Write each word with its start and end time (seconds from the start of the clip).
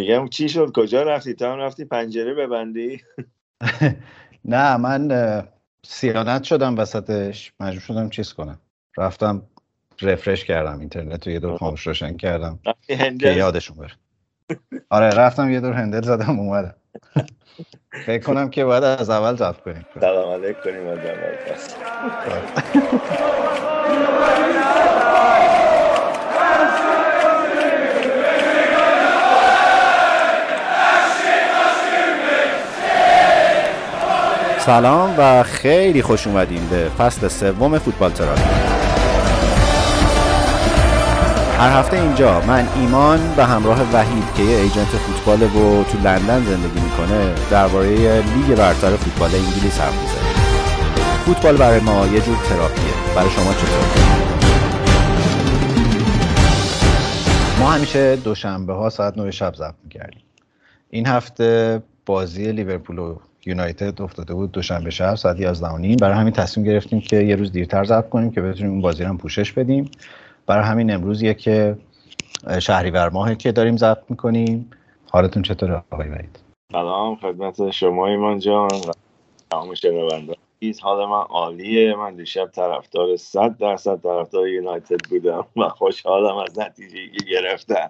میگم 0.00 0.28
چی 0.28 0.48
شد؟ 0.48 0.72
کجا 0.74 1.02
رفتی؟ 1.02 1.34
تو 1.34 1.46
هم 1.46 1.58
رفتی 1.58 1.84
پنجره 1.84 2.34
ببندی؟ 2.34 3.00
نه 4.44 4.76
من 4.76 5.08
سیانت 5.86 6.42
شدم 6.44 6.78
وسطش. 6.78 7.52
مجبور 7.60 7.80
شدم 7.80 8.10
چیز 8.10 8.32
کنم. 8.32 8.60
رفتم 8.98 9.42
رفرش 10.02 10.44
کردم. 10.44 10.80
اینترنت 10.80 11.26
رو 11.26 11.32
یه 11.32 11.40
دور 11.40 11.58
خاموش 11.58 11.86
روشن 11.86 12.16
کردم. 12.16 12.58
که 13.20 13.32
یادشون 13.32 13.76
بره. 13.76 13.92
آره 14.90 15.08
رفتم 15.08 15.50
یه 15.50 15.60
دور 15.60 15.72
هندل 15.72 16.02
زدم 16.02 16.40
اومدم. 16.40 16.74
فکر 18.06 18.22
کنم 18.22 18.50
که 18.50 18.64
باید 18.64 18.84
از 18.84 19.10
اول 19.10 19.36
ضبط 19.36 19.60
کنیم. 19.60 19.86
سلام 20.00 20.42
علیک 20.44 20.56
کنیم 20.60 20.86
از 20.86 20.98
اول. 20.98 21.36
سلام 34.66 35.14
و 35.18 35.42
خیلی 35.42 36.02
خوش 36.02 36.26
اومدیم 36.26 36.68
به 36.70 36.88
فصل 36.98 37.28
سوم 37.28 37.78
فوتبال 37.78 38.10
تراپی 38.10 38.42
هر 41.58 41.78
هفته 41.78 41.96
اینجا 41.96 42.40
من 42.40 42.68
ایمان 42.76 43.34
به 43.36 43.44
همراه 43.44 43.78
وحید 43.92 44.24
که 44.36 44.42
یه 44.42 44.56
ایجنت 44.56 44.86
فوتبال 44.86 45.42
و 45.42 45.84
تو 45.84 45.98
لندن 45.98 46.44
زندگی 46.44 46.80
می‌کنه 46.80 47.34
درباره 47.50 48.22
لیگ 48.22 48.56
برتر 48.58 48.96
فوتبال 48.96 49.34
انگلیس 49.34 49.80
حرف 49.80 49.92
می‌زنیم. 49.92 50.34
فوتبال 51.26 51.56
برای 51.56 51.80
ما 51.80 52.06
یه 52.06 52.20
جور 52.20 52.36
تراپیه 52.48 53.14
برای 53.16 53.30
شما 53.30 53.52
چطور؟ 53.52 53.84
ما 57.60 57.70
همیشه 57.70 58.16
دوشنبه 58.16 58.72
ها 58.72 58.90
ساعت 58.90 59.18
9 59.18 59.30
شب 59.30 59.54
ضبط 59.54 59.74
می‌کردیم. 59.84 60.22
این 60.90 61.06
هفته 61.06 61.82
بازی 62.06 62.52
لیورپول 62.52 62.98
و 62.98 63.16
یونایتد 63.46 64.02
افتاده 64.02 64.34
بود 64.34 64.52
دوشنبه 64.52 64.90
شب 64.90 65.14
ساعت 65.14 65.40
11 65.40 65.76
نیم. 65.78 65.96
برای 65.96 66.16
همین 66.16 66.32
تصمیم 66.32 66.66
گرفتیم 66.66 67.00
که 67.00 67.16
یه 67.16 67.36
روز 67.36 67.52
دیرتر 67.52 67.84
ضبط 67.84 68.08
کنیم 68.08 68.30
که 68.30 68.40
بتونیم 68.40 68.72
اون 68.72 68.80
بازی 68.80 69.04
رو 69.04 69.16
پوشش 69.16 69.52
بدیم. 69.52 69.90
برای 70.46 70.64
همین 70.64 70.94
امروز 70.94 71.22
که 71.22 71.78
شهریور 72.62 73.08
ماهه 73.08 73.34
که 73.34 73.52
داریم 73.52 73.76
ضبط 73.76 74.02
می‌کنیم. 74.08 74.70
حالتون 75.10 75.42
چطوره 75.42 75.82
آقای 75.90 76.08
وحید 76.08 76.38
سلام 76.72 77.16
خدمت 77.16 77.70
شما 77.70 78.06
ایمان 78.06 78.38
جان 78.38 78.68
و 78.88 78.92
تمام 79.50 79.74
شنونده. 79.74 80.34
حال 80.82 81.08
من 81.08 81.22
عالیه. 81.28 81.96
من 81.96 82.16
دیشب 82.16 82.46
طرفدار 82.46 83.16
100 83.16 83.56
درصد 83.58 84.00
طرفدار 84.00 84.48
یونایتد 84.48 85.08
بودم 85.10 85.46
و 85.56 85.68
خوشحالم 85.68 86.36
از 86.36 86.58
نتیجه 86.58 86.96
که 87.18 87.24
گرفتم. 87.30 87.88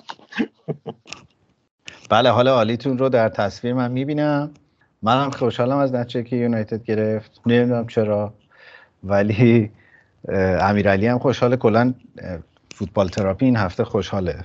بله 2.11 2.31
حال 2.31 2.49
عالیتون 2.49 2.99
رو 2.99 3.09
در 3.09 3.29
تصویر 3.29 3.75
من 3.75 3.93
می‌بینم. 3.93 4.51
منم 5.03 5.31
خوشحالم 5.31 5.77
از 5.77 5.95
نتیجه 5.95 6.23
که 6.23 6.37
یونایتد 6.37 6.85
گرفت. 6.85 7.41
نمی‌دونم 7.47 7.87
چرا. 7.87 8.35
ولی 9.05 9.71
امیرعلی 10.61 11.07
هم 11.07 11.19
خوشحاله. 11.19 11.57
کلا 11.57 11.95
فوتبال 12.75 13.09
تراپی 13.09 13.45
این 13.45 13.57
هفته 13.57 13.85
خوشحاله. 13.85 14.45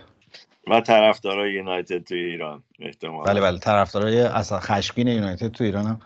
و 0.72 0.82
طرفدارای 0.82 1.54
یونایتد 1.54 2.04
تو 2.04 2.16
ایران 2.16 2.64
احتمال 2.80 3.26
بله 3.26 3.42
بله. 3.42 3.60
طرفدارای 3.60 4.22
اصلا 4.22 4.60
خشمگین 4.60 5.08
یونایتد 5.08 5.48
تو 5.48 5.64
ایران 5.64 5.86
هم 5.86 6.00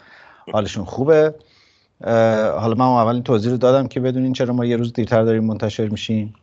حالشون 0.52 0.86
خوبه. 0.86 1.36
حالا 2.60 2.76
من 2.76 2.86
اول 2.86 3.22
توضیح 3.22 3.52
رو 3.52 3.58
دادم 3.58 3.88
که 3.88 4.00
بدونین 4.00 4.34
چرا 4.34 4.54
ما 4.54 4.66
یه 4.66 4.78
روز 4.78 4.94
دیرتر 4.94 5.24
داریم 5.24 5.44
منتشر 5.44 5.88
میشیم 5.88 6.34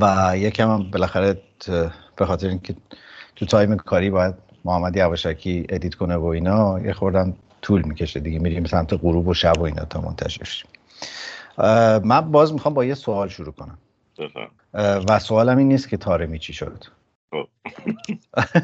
و 0.00 0.32
یکم 0.36 0.70
هم 0.70 0.90
بالاخره 0.90 1.36
به 2.16 2.26
خاطر 2.26 2.48
اینکه 2.48 2.74
تو 3.36 3.46
time 3.46 3.76
کاری 3.76 4.10
باید 4.10 4.34
محمد 4.64 4.96
یواشکی 4.96 5.66
edit 5.68 5.94
کنه 5.94 6.16
و 6.16 6.24
اینا 6.24 6.80
یه 6.80 6.92
خوردم 6.92 7.36
طول 7.62 7.82
می‌کشه 7.82 8.20
دیگه. 8.20 8.38
میریم 8.38 8.64
سمت 8.64 8.92
غروب 8.92 9.28
و 9.28 9.34
شب 9.34 9.58
و 9.58 9.62
اینا 9.62 9.84
تا 9.84 10.00
منتشر 10.00 10.64
من 12.04 12.20
باز 12.20 12.52
می‌خوام 12.52 12.74
با 12.74 12.84
یه 12.84 12.94
سوال 12.94 13.28
شروع 13.28 13.52
کنم. 13.52 13.78
و 15.08 15.18
سوالم 15.18 15.58
این 15.58 15.68
نیست 15.68 15.88
که 15.88 15.96
تارمی 15.96 16.38
چی 16.38 16.52
شد. 16.52 16.84
خب. 17.30 17.48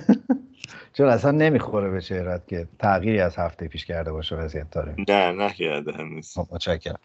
چون 0.97 1.09
اصلا 1.09 1.31
نمی‌خوره 1.31 1.91
به 1.91 2.00
چهرت 2.00 2.49
که 2.49 2.69
تغییری 2.78 3.21
از 3.21 3.37
هفته 3.37 3.69
پیش 3.69 3.84
کرده 3.84 4.12
باشه 4.12 4.37
وضعیت 4.37 4.71
تارمی 4.71 5.05
نه 5.09 5.33
نکرده 5.33 5.93
هنوز. 5.93 6.34
خب، 6.34 6.47
متشکرم. 6.50 6.99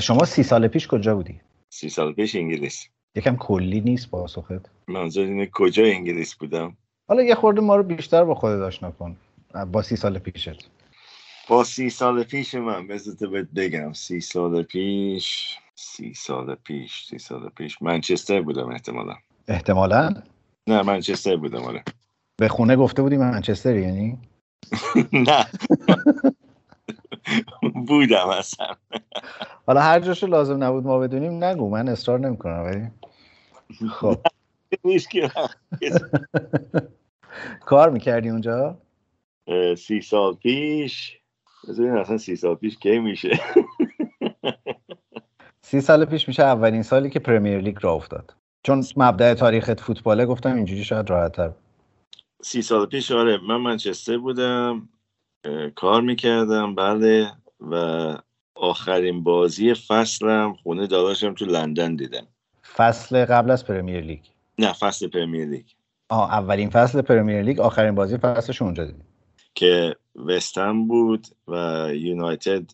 شما 0.00 0.24
سی 0.24 0.42
سال 0.42 0.68
پیش 0.68 0.88
کجا 0.88 1.14
بودی؟ 1.14 1.40
سی 1.70 1.88
سال 1.88 2.12
پیش 2.12 2.36
انگلیس. 2.36 2.88
یکم 3.14 3.36
کلی 3.36 3.80
نیست 3.80 4.10
پاسخت. 4.10 4.70
منظور 4.88 5.26
اینه 5.26 5.50
کجا 5.52 5.84
انگلیس 5.84 6.34
بودم؟ 6.34 6.76
حالا 7.08 7.22
یه 7.22 7.34
خورده 7.34 7.60
ما 7.60 7.76
رو 7.76 7.82
بیشتر 7.82 8.24
با 8.24 8.34
خودت 8.34 8.62
آشنا 8.62 8.90
کن. 8.90 9.16
با 9.72 9.82
سی 9.82 9.96
سال 9.96 10.18
پیشت. 10.18 10.70
با 11.48 11.64
سی 11.64 11.90
سال 11.90 12.22
پیش 12.22 12.54
من 12.54 12.86
بذارت 12.86 13.24
بهت 13.24 13.48
بگم 13.56 13.92
سی 13.92 14.20
سال 14.20 14.62
پیش 14.62 15.58
سی 15.74 16.14
سال 16.14 16.54
پیش 16.54 17.06
سی 17.06 17.18
سال 17.18 17.48
پیش. 17.48 17.82
منچستر 17.82 18.42
بودم 18.42 18.68
احتمالا. 18.68 19.14
احتمالا؟ 19.48 20.14
نه 20.66 20.82
منچستر 20.82 21.36
بودم 21.36 21.62
آره. 21.62 21.84
به 22.36 22.48
خونه 22.48 22.76
گفته 22.76 23.02
بودی 23.02 23.16
منچستر 23.16 23.76
یعنی؟ 23.76 24.18
نه. 25.12 25.46
بودم 27.88 28.28
اصلا. 28.28 28.66
حالا 29.66 29.80
هر 29.80 30.00
جاشو 30.00 30.26
لازم 30.26 30.64
نبود 30.64 30.84
ما 30.84 30.98
بدونیم 30.98 31.44
نگو 31.44 31.70
من 31.70 31.88
اصرار 31.88 32.20
نمی‌کنم 32.20 32.64
ولی؟ 32.64 32.90
خب. 33.90 34.18
کار 37.66 37.90
می‌کردی 37.90 38.28
اونجا؟ 38.28 38.78
سی 39.78 40.00
سال 40.00 40.34
پیش. 40.34 41.18
بذارین 41.68 41.92
اصلا 41.92 42.18
سی 42.18 42.36
سال 42.36 42.54
پیش 42.54 42.76
کی 42.76 42.98
میشه. 42.98 43.30
سی 45.62 45.80
سال 45.80 46.04
پیش 46.04 46.28
میشه 46.28 46.42
اولین 46.42 46.82
سالی 46.82 47.10
که 47.10 47.18
پرمیر 47.18 47.58
لیگ 47.58 47.76
را 47.80 47.92
افتاد. 47.92 48.34
چون 48.62 48.84
مبدع 48.96 49.34
تاریخ 49.34 49.74
فوتباله 49.74 50.26
گفتم 50.26 50.54
اینجوری 50.54 50.84
شاید 50.84 51.10
راحتتر. 51.10 51.50
سی 52.42 52.62
سال 52.62 52.86
پیش 52.86 53.12
آره 53.12 53.38
من 53.48 53.56
منچستر 53.56 54.18
بودم 54.18 54.88
کار 55.74 56.02
می‌کردم 56.02 56.74
بله 56.74 57.32
و 57.60 57.74
آخرین 58.54 59.22
بازی 59.22 59.74
فصلم 59.74 60.54
خونه 60.54 60.86
داداشم 60.86 61.34
تو 61.34 61.44
لندن 61.44 61.96
دیدم. 61.96 62.26
فصل 62.76 63.24
قبل 63.24 63.50
از 63.50 63.66
Premier 63.66 64.00
League. 64.00 64.20
نه 64.58 64.72
فصل 64.72 65.08
Premier 65.08 65.48
League. 65.48 65.64
آه 66.08 66.32
اولین 66.32 66.70
فصل 66.70 67.02
Premier 67.02 67.42
League 67.42 67.60
آخرین 67.60 67.94
بازی 67.94 68.16
فصلش 68.16 68.62
اونجا 68.62 68.84
دیدیم. 68.84 69.06
که 69.54 69.96
وستهم 70.26 70.88
بود 70.88 71.26
و 71.48 71.88
یونایتد 71.94 72.70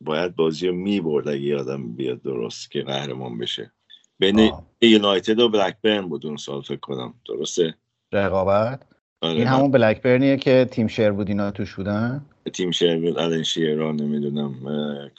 باید 0.00 0.36
بازی 0.36 0.68
رو 0.68 0.74
می 0.74 1.00
برد 1.00 1.28
اگه 1.28 1.40
یادم 1.40 1.92
بیاد 1.92 2.22
درست 2.22 2.70
که 2.70 2.82
قهرمان 2.82 3.38
بشه. 3.38 3.72
بین 4.18 4.52
یونایتد 4.80 5.40
و 5.40 5.48
بلکبرن 5.48 6.08
بود 6.08 6.26
اون 6.26 6.36
سال 6.36 6.62
فکر 6.62 6.80
کنم. 6.80 7.14
درسته؟ 7.28 7.74
رقابت. 8.12 8.82
آره 9.20 9.34
این 9.34 9.46
همون 9.46 9.70
بلکبرنیه 9.70 10.36
که 10.36 10.68
تیم 10.70 10.86
شروود 10.86 11.28
اینا 11.28 11.50
توش 11.50 11.74
بودن؟ 11.74 12.26
تیم 12.52 12.70
شروود، 12.70 13.18
الن 13.18 13.42
شیرر 13.42 13.96
نمی‌دونم 13.96 14.54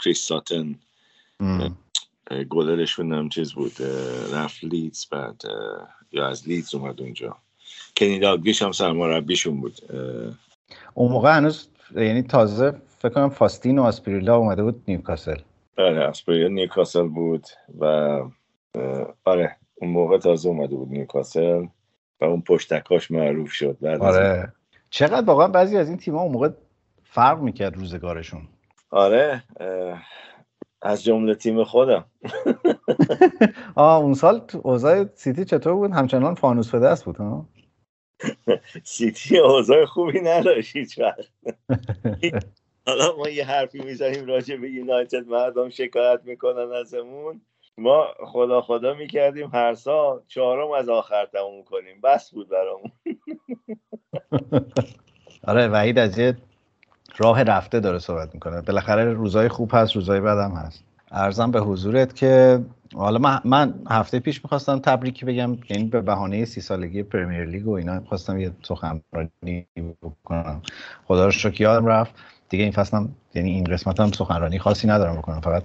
کریس 0.03 0.27
ساتن. 0.27 0.75
گلرشون 2.49 3.13
هم 3.13 3.29
چیز 3.29 3.53
بود 3.53 3.73
رفت 4.33 4.63
لیدز 4.63 5.05
بعد 5.05 5.41
یا 6.11 6.27
از 6.27 6.47
لیدز 6.47 6.75
اومد 6.75 7.01
اونجا. 7.01 7.37
کنی 7.97 8.19
داگلیش 8.19 8.61
هم 8.61 8.71
سرمربیشون 8.71 9.61
بود. 9.61 9.81
اون 10.93 11.11
موقع 11.11 11.37
هنوز 11.37 11.69
یعنی 11.95 12.23
تازه 12.23 12.73
فکر 12.99 13.09
کنم 13.09 13.29
فاستینو 13.29 13.83
آسپریلا 13.83 14.37
اومده 14.37 14.63
بود 14.63 14.83
نیوکاسل. 14.87 15.37
آره 15.77 16.07
آسپریلا 16.07 16.47
نیوکاسل 16.47 17.07
بود 17.07 17.45
و 17.79 17.85
آره 19.23 19.55
اون 19.75 19.91
موقع 19.91 20.17
تازه 20.17 20.49
اومده 20.49 20.75
بود 20.75 20.89
نیوکاسل 20.89 21.65
و 22.21 22.25
اون 22.25 22.41
پشتکاش 22.41 23.11
معروف 23.11 23.51
شد. 23.51 23.77
بعد 23.81 24.01
آره. 24.01 24.53
چقدر 24.89 25.25
واقعا 25.25 25.47
بعضی 25.47 25.77
از 25.77 25.89
این 25.89 25.97
تیم‌ها 25.97 26.21
اون 26.21 26.31
موقع 26.31 26.49
فرق 27.03 27.39
می‌کرد 27.39 27.77
روزگارشون. 27.77 28.41
آره 28.89 29.43
از 30.81 31.03
جمله 31.03 31.35
تیم 31.35 31.63
خودم. 31.63 32.05
آه 33.75 33.97
اون 33.99 34.13
سال 34.13 34.41
اوضاع 34.63 35.05
سیتی 35.15 35.45
چطور 35.45 35.73
بود؟ 35.73 35.91
همچنان 35.91 36.35
فانوس 36.35 36.71
به 36.71 36.79
دست 36.79 37.05
بود 37.05 37.17
ها؟ 37.17 37.45
سیتی 38.83 39.37
اوضاع 39.37 39.85
خوبی 39.85 40.21
نداشت 40.21 40.75
هیچ 40.75 40.99
حالا 42.87 43.17
ما 43.17 43.29
یه 43.29 43.45
حرفی 43.45 43.79
می‌زنیم 43.79 44.25
راجع 44.25 44.55
به 44.55 44.69
یونایتد 44.69 45.27
مردم 45.27 45.69
شکایت 45.69 46.21
می‌کنن 46.23 46.71
ازمون. 46.71 47.41
ما 47.77 48.07
خدا 48.25 48.61
خدا 48.61 48.93
می‌کردیم 48.93 49.49
هر 49.53 49.73
سال 49.73 50.21
چهارم 50.27 50.71
از 50.71 50.89
آخر 50.89 51.25
تموم 51.25 51.63
کنیم. 51.63 52.01
بس 52.03 52.31
بود 52.31 52.49
برامون. 52.49 52.91
آره 55.47 55.67
وحید 55.67 55.99
از 55.99 56.17
یه 56.17 56.37
راه 57.17 57.43
رفته 57.43 57.79
داره 57.79 57.99
صحبت 57.99 58.33
می‌کنه. 58.33 58.61
بالاخره 58.61 59.03
روزای 59.03 59.47
خوب 59.47 59.71
هست 59.73 59.95
روزای 59.95 60.21
بد 60.21 60.37
هم 60.37 60.51
هست. 60.51 60.83
ارزم 61.11 61.51
به 61.51 61.59
حضورت 61.59 62.15
که 62.15 62.59
حالا 62.95 63.41
من, 63.45 63.73
هفته 63.89 64.19
پیش 64.19 64.43
می‌خواستم 64.43 64.79
تبریکی 64.79 65.25
بگم 65.25 65.57
یعنی 65.69 65.83
به 65.83 66.01
بهانه 66.01 66.45
سی 66.45 66.61
سالگی 66.61 67.03
پرمیر 67.03 67.45
لیگ 67.45 67.67
و 67.67 67.71
اینا 67.71 67.99
خواستم 67.99 68.39
یه 68.39 68.51
سخنرانی 68.63 69.67
بکنم. 70.01 70.61
خدا 71.07 71.25
رو 71.25 71.31
شکر 71.31 71.61
یادم 71.61 71.85
رفت. 71.85 72.15
دیگه 72.49 72.63
این 72.63 72.73
فصلم 72.73 73.09
یعنی 73.35 73.51
این 73.51 73.63
قسمت 73.63 73.99
هم 73.99 74.11
سخنرانی 74.11 74.59
خاصی 74.59 74.87
ندارم 74.87 75.15
بکنم. 75.15 75.41
فقط 75.41 75.63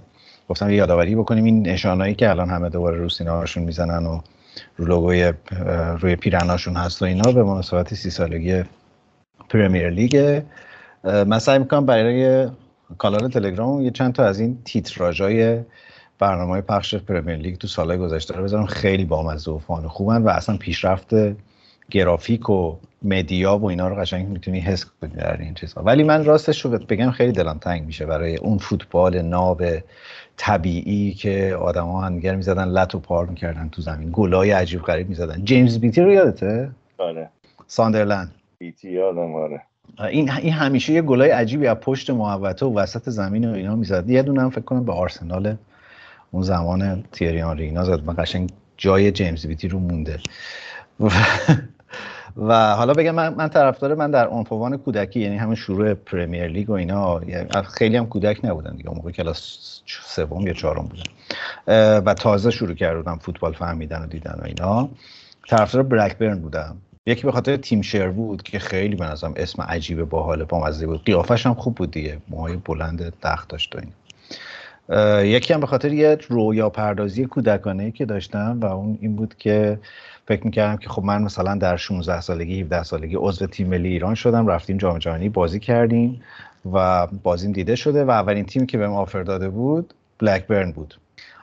گفتم 0.49 0.69
یه 0.69 0.75
یادآوری 0.75 1.15
بکنیم. 1.15 1.43
این 1.43 1.67
نشانایی 1.67 2.15
که 2.15 2.29
الان 2.29 2.49
همه 2.49 2.69
دوباره 2.69 2.97
رو 2.97 3.09
سینه‌هاشون 3.09 3.63
می‌زنن 3.63 4.05
و 4.05 4.19
رو 4.77 4.85
لوگوی 4.85 5.33
روی 5.99 6.15
پیرناشون 6.15 6.75
هست 6.75 7.01
و 7.01 7.05
اینا 7.05 7.31
به 7.31 7.43
مناسبت 7.43 7.93
سی 7.93 8.09
سالگی 8.09 8.63
پرمیر 9.49 9.89
لیگ. 9.89 10.41
من 11.03 11.39
سعی 11.39 11.59
می‌کنم 11.59 11.85
برای 11.85 12.47
کانال 12.97 13.29
تلگرام 13.29 13.81
یه 13.81 13.91
چند 13.91 14.13
تا 14.13 14.25
از 14.25 14.39
این 14.39 14.57
تیتراژای 14.65 15.59
برنامه 16.19 16.61
پخش 16.61 16.95
پرمیر 16.95 17.35
لیگ 17.35 17.57
تو 17.57 17.67
سالهای 17.67 17.97
گذشته 17.97 18.35
رو 18.35 18.43
بذارم. 18.43 18.65
خیلی 18.65 19.05
بامزه 19.05 19.51
و 19.51 19.57
فان 19.57 19.87
خوبن 19.87 20.21
و 20.21 20.29
اصلا 20.29 20.57
پیشرفت 20.57 21.09
گرافیک 21.91 22.49
و 22.49 22.75
مدیا 23.01 23.57
و 23.57 23.65
اینا 23.65 23.87
رو 23.87 23.95
قشنگ 23.95 24.27
می‌تونی 24.27 24.59
حس 24.59 24.85
کنی 24.85 25.15
در 25.15 25.37
این 25.37 25.53
چیزها. 25.53 25.83
ولی 25.83 26.03
من 26.03 26.25
راستش 26.25 26.65
رو 26.65 26.71
بگم 26.71 27.11
خیلی 27.11 27.31
دلم 27.31 27.57
تنگ 27.57 27.85
میشه 27.85 28.05
برای 28.05 28.35
اون 28.35 28.57
فوتبال 28.57 29.21
ناب 29.21 29.63
طبیعی 30.37 31.13
که 31.13 31.55
آدما 31.61 32.01
همدیگر 32.01 32.35
می‌زدن 32.35 32.67
لط 32.67 32.95
و 32.95 32.99
پار 32.99 33.25
می‌کردن 33.25 33.69
تو 33.69 33.81
زمین. 33.81 34.09
گلای 34.13 34.51
عجیب 34.51 34.81
غریب 34.81 35.09
می‌زدن. 35.09 35.45
جیمز 35.45 35.79
بیتی 35.79 36.01
رو 36.01 36.11
یادته؟ 36.11 36.71
آره. 36.97 37.29
ساندرلند. 37.67 38.31
بیتی 38.57 38.91
یادم 38.91 39.35
آره. 39.35 39.61
این 39.99 40.31
این 40.31 40.53
همیشه 40.53 40.93
یه 40.93 41.01
گلای 41.01 41.29
عجیبی 41.29 41.67
از 41.67 41.77
پشت 41.77 42.09
محوطه 42.09 42.65
و 42.65 42.79
وسط 42.79 43.09
زمین 43.09 43.51
و 43.51 43.53
اینا 43.53 43.75
می‌زد. 43.75 44.09
یه 44.09 44.21
دونه 44.21 44.41
هم 44.41 44.49
فکر 44.49 44.61
کنم 44.61 44.83
به 44.83 44.93
آرسنال 44.93 45.55
اون 46.31 46.43
زمان 46.43 47.03
تیری 47.11 47.41
آنری 47.41 47.63
اینا 47.63 47.83
زد 47.83 48.03
من 48.05 48.15
قشنگ 48.17 48.49
جای 48.77 49.11
جیمز 49.11 49.47
بیتی 49.47 49.67
رو 49.67 49.79
مونده. 49.79 50.19
و 52.37 52.75
حالا 52.75 52.93
بگم 52.93 53.11
من, 53.11 53.33
من 53.33 53.47
طرفدار 53.47 53.95
من 53.95 54.11
در 54.11 54.27
عنفوان 54.27 54.77
کودکی 54.77 55.19
یعنی 55.19 55.37
همون 55.37 55.55
شروع 55.55 55.93
پرمیر 55.93 56.47
لیگ 56.47 56.69
و 56.69 56.73
اینا 56.73 57.21
خیلی 57.61 57.97
هم 57.97 58.05
کودک 58.05 58.45
نبودن 58.45 58.75
دیگه. 58.75 58.89
موقع 58.89 59.11
کلاس 59.11 59.57
سوم 59.85 60.47
یا 60.47 60.53
چهارم 60.53 60.85
بودن 60.85 61.03
و 61.99 62.13
تازه 62.13 62.51
شروع 62.51 62.73
کردم 62.73 63.17
فوتبال 63.17 63.53
فهمیدن 63.53 64.01
و 64.01 64.05
دیدن 64.05 64.39
و 64.41 64.45
اینا. 64.45 64.89
طرفدار 65.47 65.83
برکبرن 65.83 66.39
بودم. 66.39 66.77
یکی 67.05 67.23
به 67.23 67.31
خاطر 67.31 67.57
تیم 67.57 67.81
شیر 67.81 68.07
بود 68.07 68.43
که 68.43 68.59
خیلی 68.59 68.95
به 68.95 69.05
نظرم 69.05 69.33
اسم 69.35 69.61
عجیب 69.61 70.03
باحال 70.03 70.43
بامزه 70.43 70.87
بود 70.87 71.05
قیافش 71.05 71.45
هم 71.45 71.53
خوب 71.53 71.75
بود 71.75 71.91
دیگه. 71.91 72.17
موهای 72.29 72.55
بلند 72.55 73.13
دخت 73.23 73.49
داشت 73.49 73.75
و 73.75 73.79
این. 73.79 73.91
یکی 75.25 75.53
هم 75.53 75.59
به 75.59 75.67
خاطر 75.67 75.93
یه 75.93 76.17
رویا 76.29 76.69
پردازی 76.69 77.25
کودکانه 77.25 77.91
که 77.91 78.05
داشتم 78.05 78.59
و 78.61 78.65
اون 78.65 78.97
این 79.01 79.15
بود 79.15 79.35
که 79.37 79.79
فکر 80.27 80.45
می‌کردم 80.45 80.77
که 80.77 80.89
خب 80.89 81.03
من 81.03 81.21
مثلا 81.21 81.55
در 81.55 81.77
16 81.77 82.21
سالگی 82.21 82.61
17 82.61 82.83
سالگی 82.83 83.15
عضو 83.19 83.45
تیم 83.45 83.67
ملی 83.67 83.89
ایران 83.89 84.15
شدم 84.15 84.47
رفتیم 84.47 84.77
جام 84.77 84.97
جهانی 84.97 85.29
بازی 85.29 85.59
کردیم 85.59 86.21
و 86.73 87.07
بازیم 87.07 87.51
دیده 87.51 87.75
شده 87.75 88.03
و 88.03 88.11
اولین 88.11 88.45
تیمی 88.45 88.65
که 88.65 88.77
بهم 88.77 88.93
آفر 88.93 89.23
داده 89.23 89.49
بود 89.49 89.93
بلکبرن 90.19 90.71
بود. 90.71 90.95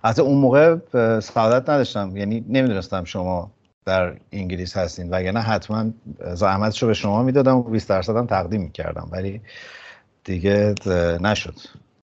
از 0.02 0.20
اون 0.20 0.38
موقع 0.38 0.76
سعادت 1.20 1.70
نداشتم. 1.70 2.16
یعنی 2.16 2.44
نمی‌دونستم 2.48 3.04
شما 3.04 3.50
در 3.90 4.16
انگلیس 4.32 4.76
هستین. 4.76 5.10
وگرنه 5.10 5.40
حتما 5.40 5.90
زحمتشو 6.34 6.86
به 6.86 6.94
شما 6.94 7.22
می‌دادم 7.22 7.56
و 7.56 7.62
20 7.62 7.88
درصدم 7.88 8.26
تقدیم 8.26 8.60
می‌کردم 8.60 9.08
ولی 9.12 9.40
دیگه 10.24 10.74
نشد. 11.20 11.54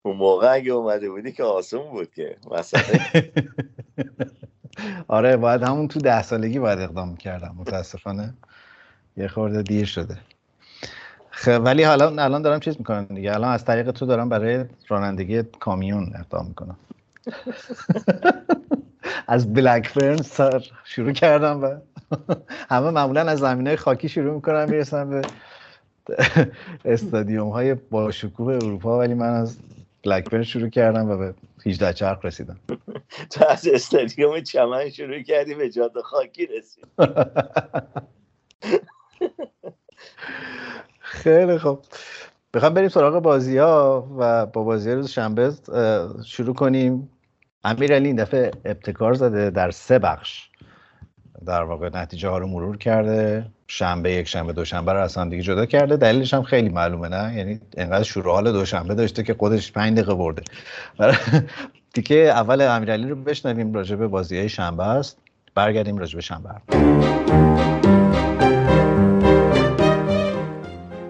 اون 0.02 0.16
موقع 0.16 0.52
اگه 0.52 0.72
اومده 0.72 1.10
بودی 1.10 1.32
که 1.32 1.42
آسون 1.42 1.90
بود 1.90 2.14
که 2.14 2.36
مثلا 2.50 2.80
آره 5.08 5.36
باید 5.36 5.62
همون 5.62 5.88
تو 5.88 6.00
ده 6.00 6.22
سالگی 6.22 6.58
باید 6.58 6.78
اقدام 6.78 7.16
کردم 7.16 7.54
متاسفانه 7.58 8.34
یه 9.16 9.28
خورده 9.28 9.62
دیر 9.62 9.86
شده. 9.86 10.16
خب 11.30 11.62
ولی 11.64 11.82
حالا 11.82 12.22
الان 12.22 12.42
دارم 12.42 12.60
چیز 12.60 12.78
می‌کنم 12.78 13.04
دیگه. 13.04 13.34
الان 13.34 13.52
از 13.52 13.64
طریق 13.64 13.90
تو 13.90 14.06
دارم 14.06 14.28
برای 14.28 14.64
رانندگی 14.88 15.42
کامیون 15.42 16.12
اقدام 16.14 16.46
می‌کنم. 16.46 16.76
از 19.26 19.52
بلکبرن 19.52 20.16
سر 20.16 20.62
شروع 20.84 21.12
کردم 21.12 21.62
و 21.62 21.76
همه 22.70 22.90
معمولا 22.90 23.20
از 23.20 23.38
زمین 23.38 23.76
خاکی 23.76 24.08
شروع 24.08 24.34
می‌کنم 24.34 24.70
می‌رسم 24.70 25.10
به 25.10 25.22
استادیوم 26.84 27.48
های 27.48 27.74
با 27.74 28.10
شکوه 28.10 28.54
اروپا 28.54 28.98
ولی 28.98 29.14
من 29.14 29.34
از 29.34 29.58
بلکبرن 30.04 30.42
شروع 30.42 30.68
کردم 30.68 31.10
و 31.10 31.16
به 31.16 31.34
18 31.66 31.92
چرخ 31.92 32.24
رسیدم. 32.24 32.56
تو 33.30 33.44
از 33.48 33.68
استادیوم 33.68 34.40
چمن 34.40 34.90
شروع 34.90 35.22
کردی 35.22 35.54
به 35.54 35.70
جاده 35.70 36.02
خاکی 36.02 36.46
رسید 36.46 36.86
خیلی 40.98 41.58
خوب. 41.58 41.80
بخوام 42.54 42.74
بریم 42.74 42.88
سراغ 42.88 43.22
بازی 43.22 43.58
ها 43.58 44.08
و 44.18 44.46
با 44.46 44.62
بازی 44.62 44.92
روز 44.92 45.10
شنبه 45.10 45.52
شروع 46.26 46.54
کنیم. 46.54 47.10
امیر 47.64 47.94
علی 47.94 48.06
این 48.06 48.16
دفعه 48.16 48.50
ابتکار 48.64 49.14
زده 49.14 49.50
در 49.50 49.70
سه 49.70 49.98
بخش. 49.98 50.48
در 51.46 51.62
واقع 51.62 51.90
نتیجه 51.94 52.28
ها 52.28 52.38
رو 52.38 52.46
مرور 52.46 52.76
کرده. 52.76 53.46
شنبه 53.66 54.12
یک 54.12 54.28
شنبه 54.28 54.52
دوشنبه 54.52 54.92
رو 54.92 55.00
اصلا 55.00 55.28
دیگه 55.28 55.42
جدا 55.42 55.66
کرده. 55.66 55.96
دلیلش 55.96 56.34
هم 56.34 56.42
خیلی 56.42 56.68
معلومه 56.68 57.08
نه؟ 57.08 57.36
یعنی 57.36 57.60
انقدر 57.76 58.02
شروع 58.02 58.32
حال 58.32 58.52
دوشنبه 58.52 58.94
داشته 58.94 59.22
که 59.22 59.34
خودش 59.34 59.72
پنج 59.72 59.98
دقیقه 59.98 60.14
برده. 60.14 60.42
دیگه 61.94 62.16
اول 62.16 62.60
امیرعلی 62.60 63.08
رو 63.08 63.16
بشنویم 63.16 63.74
راجع 63.74 63.96
به 63.96 64.08
بازی 64.08 64.48
شنبه 64.48 64.84
است. 64.84 65.18
برگردیم 65.54 65.98
راجع 65.98 66.14
به 66.14 66.20
شنبه 66.20 66.48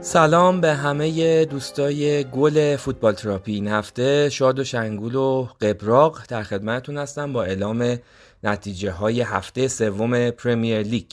سلام 0.04 0.60
به 0.60 0.74
همه 0.74 1.44
دوستای 1.44 2.24
گل 2.24 2.76
فوتبال 2.76 3.12
تراپی. 3.12 3.54
این 3.54 3.68
هفته 3.68 4.28
شاد 4.28 4.58
و 4.58 4.64
شنگول 4.64 5.14
و 5.14 5.48
قبراق 5.60 6.20
در 6.28 6.42
خدمتتون 6.42 6.98
هستم 6.98 7.32
با 7.32 7.44
اعلام 7.44 7.98
نتیجه 8.42 8.90
های 8.90 9.20
هفته 9.20 9.68
سوم 9.68 10.30
پرمیر 10.30 10.82
لیگ. 10.82 11.10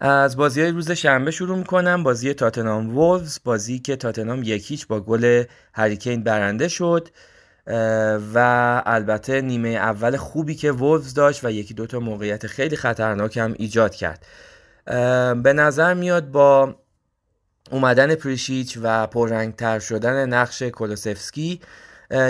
از 0.00 0.36
بازی 0.36 0.60
های 0.60 0.70
روز 0.70 0.90
شنبه 0.90 1.30
شروع 1.30 1.58
می‌کنم. 1.58 2.02
بازی 2.02 2.34
تاتنام 2.34 2.98
وولز 2.98 3.38
بازی 3.44 3.78
که 3.78 3.96
تاتنام 3.96 4.42
یکیچ 4.42 4.86
با 4.86 5.00
گل 5.00 5.44
هریکین 5.74 6.22
برنده 6.22 6.68
شد 6.68 7.08
و 8.34 8.82
البته 8.86 9.40
نیمه 9.40 9.68
اول 9.68 10.16
خوبی 10.16 10.54
که 10.54 10.72
وولز 10.72 11.14
داشت 11.14 11.44
و 11.44 11.50
یکی 11.50 11.74
دوتا 11.74 12.00
موقعیت 12.00 12.46
خیلی 12.46 12.76
خطرناک 12.76 13.36
هم 13.36 13.54
ایجاد 13.58 13.94
کرد. 13.94 14.26
به 15.42 15.52
نظر 15.52 15.94
میاد 15.94 16.30
با 16.30 16.74
اومدن 17.72 18.14
پریشیچ 18.14 18.78
و 18.82 19.06
پررنگتر 19.06 19.78
شدن 19.78 20.28
نقش 20.28 20.62
کولوسفسکی 20.62 21.60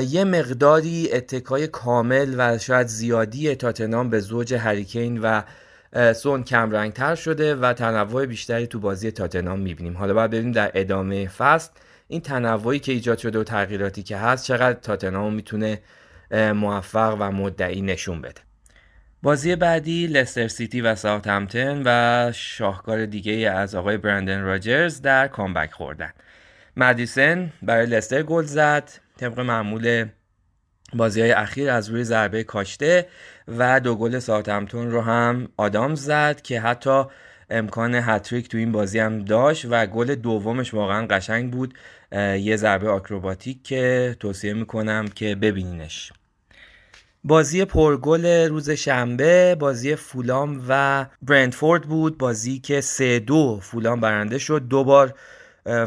یه 0.09 0.25
مقداری 0.25 1.13
اتکای 1.13 1.67
کامل 1.67 2.35
و 2.39 2.59
شاید 2.59 2.87
زیادی 2.87 3.55
تاتنام 3.55 4.11
به 4.11 4.21
زوج 4.21 4.55
هریکین 4.55 5.21
و 5.23 5.43
سون 6.13 6.45
کم 6.45 6.91
تر 6.91 7.15
شده 7.15 7.55
و 7.55 7.73
تنوع 7.73 8.27
بیشتری 8.27 8.67
تو 8.67 8.81
بازی 8.81 9.11
تاتنام 9.11 9.61
می‌بینیم. 9.61 9.97
حالا 9.97 10.15
باید 10.15 10.31
ببینیم 10.31 10.53
در 10.53 10.71
ادامه 10.75 11.29
فصل. 11.29 11.71
این 12.09 12.21
تنوعی 12.21 12.79
که 12.79 12.93
ایجاد 12.93 13.19
شده 13.19 13.39
و 13.39 13.45
تغییراتی 13.45 14.03
که 14.03 14.17
هست 14.17 14.45
چقدر 14.45 14.79
تاتنام 14.81 15.35
می‌تونه 15.35 15.81
موفق 16.33 17.17
و 17.21 17.33
مدعی 17.33 17.83
نشون 17.83 18.21
بده؟ 18.21 18.41
بازی 19.25 19.57
بعدی 19.57 20.07
لستر 20.07 20.49
سیتی 20.49 20.81
و 20.81 20.95
ساوثهمپتون 20.95 21.83
و 21.85 22.33
شاهکار 22.35 23.07
دیگه 23.07 23.51
از 23.51 23.75
آقای 23.75 23.97
برندن 23.97 24.41
راجرز 24.41 25.03
در 25.03 25.29
comeback 25.29 25.73
خوردن. 25.73 26.11
مدیسن 26.77 27.53
برای 27.63 27.87
لستر 27.87 28.23
گل 28.23 28.45
زد. 28.45 28.91
طبق 29.17 29.41
معمول 29.41 30.07
بازی 30.93 31.21
های 31.21 31.33
اخیر 31.33 31.71
از 31.71 31.89
روی 31.89 32.05
ضربه 32.05 32.45
کاشته 32.45 33.07
و 33.59 33.81
دو 33.81 33.95
گل 33.95 34.19
ساوثهمپتون 34.19 34.91
رو 34.91 35.01
هم 35.01 35.49
آدامز 35.57 35.95
زد 35.95 36.41
که 36.43 36.61
حتی 36.61 37.05
امکان 37.51 37.95
هتریک 37.95 38.49
تو 38.49 38.59
این 38.59 38.73
بازی 38.73 38.99
هم 38.99 39.19
داشت 39.19 39.67
و 39.71 39.87
گل 39.87 40.15
دومش 40.15 40.75
واقعا 40.75 41.07
قشنگ 41.07 41.51
بود. 41.51 41.75
یه 42.39 42.57
ضربه 42.57 42.89
آکروباتیک 42.89 43.63
که 43.63 44.17
توصیه 44.21 44.55
می‌کنم 44.55 45.09
که 45.09 45.35
ببینینش. 45.35 46.13
بازی 47.25 47.65
پرگل 47.65 48.49
روز 48.49 48.71
شنبه 48.71 49.55
بازی 49.55 49.97
فولام 49.97 50.65
و 50.69 51.07
برندفورد 51.23 51.83
بود. 51.83 52.19
بازی 52.19 52.59
که 52.59 52.81
سه 52.81 53.19
دو 53.19 53.59
فولام 53.63 54.01
برنده 54.01 54.39
شد. 54.39 54.69
دو 54.69 54.85
بار 54.85 55.15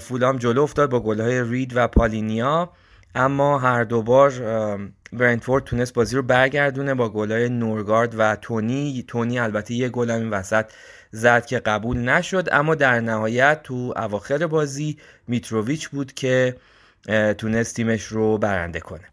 فولام 0.02 0.38
جلو 0.38 0.62
افتاد 0.62 0.90
با 0.90 1.00
گلهای 1.00 1.42
رید 1.42 1.72
و 1.76 1.88
پالینیا. 1.88 2.72
اما 3.16 3.60
هر 3.60 3.84
دوبار 3.84 4.32
برندفورد 5.14 5.64
تونست 5.64 5.94
بازی 5.94 6.16
رو 6.16 6.22
برگردونه 6.22 6.94
با 6.94 7.10
گلهای 7.10 7.50
نورگارد 7.50 8.16
و 8.18 8.36
تونی. 8.36 9.06
تونی 9.08 9.40
البته 9.40 9.74
یه 9.74 9.90
گل 9.90 10.12
این 10.12 10.30
وسط 10.30 10.66
زد 11.12 11.46
که 11.46 11.60
قبول 11.60 11.98
نشد. 11.98 12.50
اما 12.52 12.76
در 12.76 13.00
نهایت 13.00 13.64
تو 13.64 13.94
اواخر 13.96 14.48
بازی 14.48 14.98
میتروویچ 15.28 15.90
بود 15.90 16.14
که 16.14 16.56
تونست 17.38 17.76
تیمش 17.76 18.04
رو 18.04 18.38
برنده 18.38 18.80
کنه. 18.80 19.04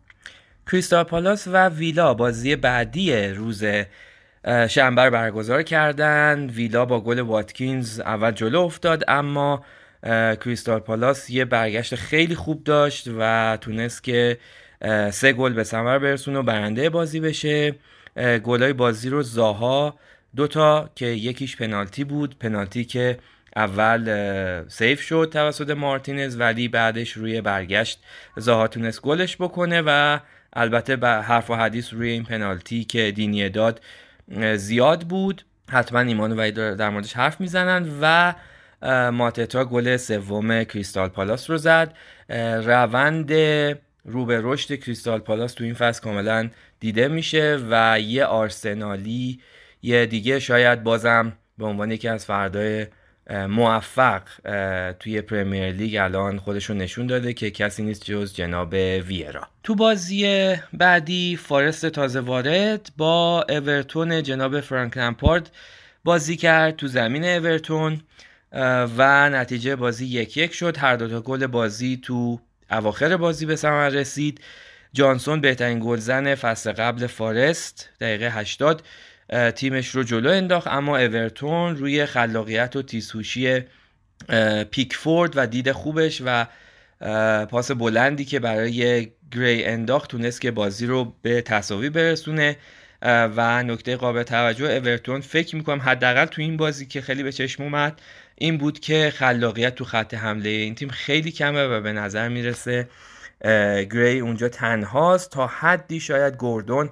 کریستال 0.73 1.05
پالاس 1.05 1.49
و 1.49 1.69
ویلا 1.69 2.15
بازی 2.15 2.57
بعدی 2.57 3.27
روز 3.27 3.65
شنبه 4.69 5.11
برگزار 5.11 5.63
کردن. 5.63 6.51
ویلا 6.51 6.85
با 6.85 7.01
گل 7.01 7.21
واتکینز 7.21 8.01
اول 8.01 8.31
جلو 8.31 8.61
افتاد 8.61 9.05
اما 9.09 9.65
کریستال 10.45 10.79
پالاس 10.79 11.31
یه 11.31 11.45
برگشت 11.45 11.95
خیلی 11.95 12.35
خوب 12.35 12.65
داشت 12.65 13.09
و 13.19 13.59
تونست 13.61 14.05
که 14.05 14.39
سه 15.11 15.33
گل 15.33 15.53
به 15.53 15.65
ثمر 15.65 15.99
برسونه 15.99 16.39
و 16.39 16.43
برنده 16.43 16.91
بازی 16.91 17.21
بشه. 17.21 17.75
گلای 18.45 18.73
بازی 18.73 19.09
رو 19.09 19.23
زاها 19.23 19.99
دوتا 20.37 20.91
که 20.95 21.07
یکیش 21.07 21.57
پنالتی 21.57 22.05
بود. 22.05 22.39
پنالتی 22.39 22.85
که 22.85 23.19
اول 23.57 24.69
سیف 24.69 25.01
شد 25.03 25.31
توسط 25.33 25.71
مارتینز 25.71 26.37
ولی 26.41 26.69
بعدش 26.69 27.13
روی 27.13 27.41
برگشت 27.41 28.01
زاها 28.37 28.69
تونست 28.69 29.03
گلش 29.03 29.37
بکنه 29.37 29.83
و 29.87 30.19
البته 30.53 30.97
حرف 31.07 31.51
و 31.51 31.55
حدیث 31.55 31.93
روی 31.93 32.11
این 32.11 32.25
پنالتی 32.25 32.85
که 32.85 33.13
دینیه 33.13 33.49
داد 33.49 33.81
زیاد 34.55 35.03
بود. 35.03 35.45
حتما 35.71 36.01
ایمان 36.01 36.33
و 36.33 36.51
در 36.51 36.91
موردش 36.91 37.13
حرف 37.13 37.41
می‌زنن 37.41 37.89
و 38.01 38.35
ماتتا 39.11 39.65
گل 39.65 39.97
سوم 39.97 40.65
کریستال 40.65 41.09
پالاس 41.09 41.51
رو 41.51 41.57
زد. 41.57 41.95
روند 42.65 43.33
رو 44.05 44.25
به 44.25 44.41
رشد 44.43 44.75
کریستال 44.75 45.19
پالاس 45.19 45.55
تو 45.55 45.65
این 45.65 45.75
فصل 45.75 46.03
کاملا 46.03 46.51
دیده 46.81 47.09
میشه 47.09 47.59
و 47.71 48.01
یه 48.01 48.25
آرسنالی 48.25 49.41
یه 49.83 50.07
دیگه 50.07 50.39
شاید 50.39 50.83
بازم 50.83 51.33
به 51.59 51.65
عنوان 51.65 51.91
یکی 51.91 52.09
از 52.09 52.25
فردای 52.27 52.87
موفق 53.33 54.23
توی 54.93 55.21
پرمیر 55.21 55.73
لیگ 55.73 55.97
الان 55.97 56.39
خودشون 56.39 56.79
نشون 56.79 57.07
داده 57.07 57.33
که 57.33 57.51
کسی 57.51 57.83
نیست 57.83 58.05
جز 58.05 58.35
جناب 58.35 58.73
ویرا. 59.07 59.49
تو 59.63 59.75
بازی 59.75 60.55
بعدی 60.73 61.37
فارست 61.37 61.87
تازه 61.87 62.21
وارد 62.21 62.91
با 62.97 63.47
اورتون 63.49 64.23
جناب 64.23 64.61
فرانک 64.61 64.97
لمپارد 64.97 65.51
بازی 66.05 66.37
کرد 66.37 66.77
تو 66.77 66.87
زمین 66.87 67.25
اورتون 67.25 68.01
و 68.97 69.31
نتیجه 69.31 69.77
بازی 69.77 70.07
یک 70.07 70.37
یک 70.37 70.55
شد. 70.55 70.77
هر 70.79 70.97
دو 70.97 71.09
تا 71.09 71.21
گل 71.21 71.47
بازی 71.47 72.01
تو 72.03 72.41
اواخر 72.71 73.17
بازی 73.17 73.47
به 73.47 73.57
ثمر 73.57 73.89
رسید. 73.89 74.41
جانسون 74.95 75.41
بهترین 75.41 75.81
گلزن 75.83 76.35
فصل 76.35 76.73
قبل 76.73 77.07
فارست 77.07 77.91
دقیقه 78.01 78.31
80 78.31 78.83
تیمش 79.55 79.89
رو 79.89 80.03
جلو 80.03 80.31
انداخت 80.31 80.67
اما 80.67 80.99
اورتون 80.99 81.77
روی 81.77 82.07
خلاقیت 82.07 82.77
و 82.77 82.83
تیزهوشی 82.83 83.61
پیکفورد 84.71 85.33
و 85.37 85.47
دید 85.47 85.73
خوبش 85.73 86.23
و 86.25 86.47
پاس 87.45 87.71
بلندی 87.71 88.25
که 88.25 88.41
برای 88.41 89.11
گری 89.31 89.65
انداخت 89.65 90.11
تونست 90.11 90.41
که 90.41 90.51
بازی 90.51 90.87
رو 90.87 91.15
به 91.23 91.43
تصاوی 91.43 91.91
برسونه. 91.91 92.57
و 93.37 93.63
نکته 93.63 93.97
قابل 93.97 94.23
توجه 94.23 94.65
اورتون 94.65 95.21
فکر 95.21 95.57
می‌کنم 95.57 95.81
حداقل 95.81 96.25
تو 96.25 96.43
این 96.43 96.57
بازی 96.57 96.87
که 96.87 97.01
خیلی 97.01 97.23
به 97.23 97.33
چشم 97.33 97.63
اومد 97.63 98.01
این 98.35 98.59
بود 98.59 98.81
که 98.81 99.13
خلاقیت 99.17 99.75
تو 99.75 99.85
خط 99.85 100.15
حمله 100.15 100.49
این 100.49 100.75
تیم 100.75 100.89
خیلی 100.89 101.33
کمه 101.33 101.65
و 101.65 101.81
به 101.81 101.93
نظر 101.93 102.29
می‌رسه 102.29 102.89
گری 103.91 104.21
اونجا 104.21 104.49
تنهاست 104.49 105.31
تا 105.31 105.47
حدی 105.47 106.01
شاید 106.01 106.37
گوردون 106.37 106.91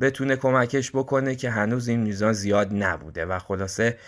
بتونه 0.00 0.36
کمکش 0.36 0.90
بکنه 0.90 1.34
که 1.34 1.50
هنوز 1.50 1.88
این 1.88 2.00
میزان 2.00 2.32
زیاد 2.32 2.68
نبوده. 2.74 3.24
و 3.24 3.38
خلاصه 3.38 3.98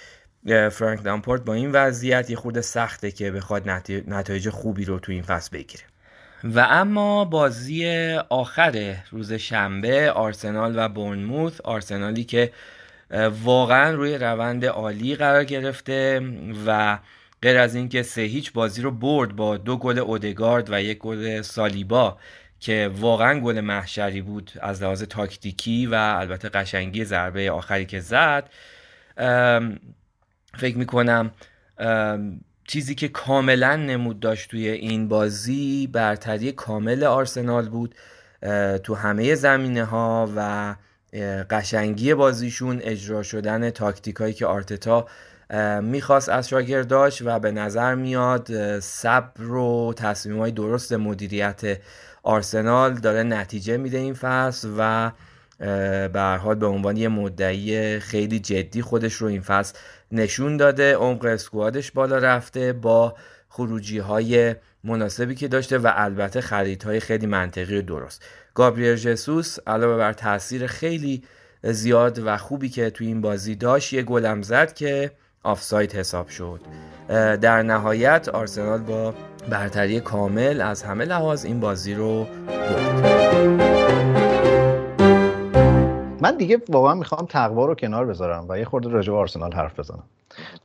فرانک 0.70 1.06
لامپورت 1.06 1.44
با 1.44 1.54
این 1.54 1.72
وضعیت 1.72 2.30
یه 2.30 2.36
خورده 2.36 2.60
سخته 2.60 3.10
که 3.10 3.30
بخواد 3.30 3.68
نتایج 4.06 4.48
خوبی 4.48 4.84
رو 4.84 4.98
تو 4.98 5.12
این 5.12 5.22
فصل 5.22 5.56
بگیره. 5.56 5.84
و 6.44 6.66
اما 6.70 7.24
بازی 7.24 8.12
آخر 8.28 8.96
روز 9.10 9.32
شنبه 9.32 10.10
آرسنال 10.10 10.72
و 10.76 10.88
بورنموث 10.88 11.60
آرسنالی 11.60 12.24
که 12.24 12.52
واقعا 13.44 13.90
روی 13.90 14.18
روند 14.18 14.64
عالی 14.64 15.14
قرار 15.14 15.44
گرفته 15.44 16.20
و 16.66 16.98
غیر 17.42 17.58
از 17.58 17.74
اینکه 17.74 18.02
سه 18.02 18.20
هیچ 18.22 18.52
بازی 18.52 18.82
رو 18.82 18.90
برد 18.90 19.36
با 19.36 19.56
دو 19.56 19.76
گل 19.76 19.98
اودگارد 19.98 20.70
و 20.70 20.82
یک 20.82 20.98
گل 20.98 21.42
سالیبا 21.42 22.18
که 22.62 22.90
واقعا 22.96 23.40
گل 23.40 23.60
محشری 23.60 24.22
بود 24.22 24.52
از 24.60 24.82
لحاظ 24.82 25.02
تاکتیکی 25.02 25.86
و 25.86 25.94
البته 25.94 26.48
قشنگی 26.48 27.04
ضربه 27.04 27.50
آخری 27.50 27.86
که 27.86 28.00
زد. 28.00 28.50
فکر 30.58 30.78
می‌کنم 30.78 31.30
چیزی 32.68 32.94
که 32.94 33.08
کاملا 33.08 33.76
نمود 33.76 34.20
داشت 34.20 34.50
توی 34.50 34.68
این 34.68 35.08
بازی 35.08 35.86
برتری 35.86 36.52
کامل 36.52 37.04
آرسنال 37.04 37.68
بود 37.68 37.94
تو 38.82 38.94
همه 38.94 39.34
زمینه 39.34 39.84
ها 39.84 40.32
و 40.36 40.74
قشنگی 41.50 42.14
بازیشون 42.14 42.80
اجرا 42.82 43.22
شدن 43.22 43.70
تاکتیک 43.70 44.16
هایی 44.16 44.34
که 44.34 44.46
آرتتا 44.46 45.06
می‌خواست 45.82 46.28
از 46.28 46.48
شاگرداش 46.48 47.22
و 47.22 47.38
به 47.38 47.52
نظر 47.52 47.94
میاد 47.94 48.80
صبر 48.80 49.48
و 49.48 49.94
تصمیم 49.96 50.38
های 50.38 50.50
درست 50.50 50.92
مدیریت 50.92 51.78
آرسنال 52.22 52.94
داره 52.94 53.22
نتیجه 53.22 53.76
میده 53.76 53.98
این 53.98 54.14
فصل 54.14 54.68
و 54.78 55.12
به 56.08 56.38
حال 56.42 56.54
به 56.54 56.66
عنوان 56.66 56.96
یه 56.96 57.08
مدعی 57.08 58.00
خیلی 58.00 58.38
جدی 58.40 58.82
خودش 58.82 59.14
رو 59.14 59.26
این 59.26 59.40
فصل 59.40 59.78
نشون 60.12 60.56
داده. 60.56 60.96
عمق 60.96 61.24
اسکوادش 61.24 61.90
بالا 61.90 62.18
رفته 62.18 62.72
با 62.72 63.16
خروجی 63.48 63.98
های 63.98 64.54
مناسبی 64.84 65.34
که 65.34 65.48
داشته 65.48 65.78
و 65.78 65.92
البته 65.94 66.40
خریدهای 66.40 67.00
خیلی 67.00 67.26
منطقی 67.26 67.78
و 67.78 67.82
درست. 67.82 68.24
گابریل 68.54 68.96
جسوس 68.96 69.58
علاوه 69.66 69.96
بر 69.96 70.12
تاثیر 70.12 70.66
خیلی 70.66 71.22
زیاد 71.62 72.18
و 72.18 72.36
خوبی 72.36 72.68
که 72.68 72.90
توی 72.90 73.06
این 73.06 73.20
بازی 73.20 73.54
داشت 73.54 73.92
یه 73.92 74.02
گلم 74.02 74.42
زد 74.42 74.74
که 74.74 75.10
آفساید 75.44 75.92
حساب 75.92 76.28
شد. 76.28 76.60
در 77.40 77.62
نهایت 77.62 78.28
آرسنال 78.28 78.80
با 78.82 79.14
برتری 79.50 80.00
کامل 80.00 80.60
از 80.60 80.82
همه 80.82 81.04
لحاظ 81.04 81.44
این 81.44 81.60
بازی 81.60 81.94
رو 81.94 82.26
برد. 82.46 83.22
من 86.20 86.36
دیگه 86.36 86.60
واقعا 86.68 86.94
می‌خوام 86.94 87.26
تقوا 87.26 87.66
رو 87.66 87.74
کنار 87.74 88.06
بذارم 88.06 88.46
و 88.48 88.58
یه 88.58 88.64
خورده 88.64 88.88
راجع 88.88 89.12
به 89.12 89.18
آرسنال 89.18 89.52
حرف 89.52 89.78
بزنم. 89.78 90.02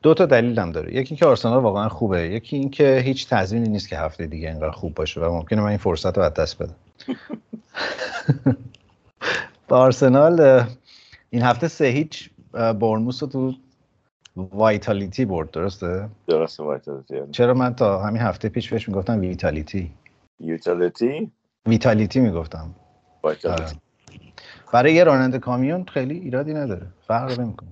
دو 0.01 0.13
تا 0.13 0.25
دلیلم 0.25 0.71
داره. 0.71 0.89
یکی 0.89 1.09
اینکه 1.09 1.25
آرسنال 1.25 1.63
واقعا 1.63 1.89
خوبه. 1.89 2.27
یکی 2.27 2.55
اینکه 2.55 3.01
هیچ 3.05 3.29
تضمینی 3.29 3.69
نیست 3.69 3.89
که 3.89 3.97
هفته 3.97 4.27
دیگه 4.27 4.49
اینقدر 4.49 4.71
خوب 4.71 4.93
باشه 4.93 5.21
و 5.21 5.33
ممکنه 5.33 5.61
من 5.61 5.67
این 5.67 5.77
فرصت 5.77 6.17
رو 6.17 6.23
از 6.23 6.33
دست 6.33 6.57
بدم. 6.57 6.75
با 9.67 9.77
آرسنال 9.77 10.65
این 11.29 11.41
هفته 11.41 11.67
سه 11.67 11.85
هیچ 11.85 12.29
بورنموث 12.51 13.23
رو 13.23 13.29
تو 13.29 13.53
وایتالیتی 14.37 15.25
برد 15.25 15.51
درسته؟ 15.51 16.09
درسته 16.27 16.63
وایتالیتی 16.63 17.31
چرا 17.31 17.53
من 17.53 17.75
تا 17.75 17.99
همین 17.99 18.21
هفته 18.21 18.49
پیش 18.49 18.69
بهش 18.69 18.89
می‌گفتم 18.89 19.19
ویتالیتی 19.19 19.91
ویتالیتی؟ 20.39 21.31
ویتالیتی 21.65 22.19
می‌گفتم. 22.19 22.75
وایتالیتی. 23.23 23.75
برای 24.73 24.93
یه 24.93 25.03
راننده 25.03 25.39
کامیون 25.39 25.85
خیلی 25.85 26.19
ایرادی 26.19 26.53
نداره. 26.53 26.87
فرق 27.07 27.39
نمی‌کنه. 27.39 27.69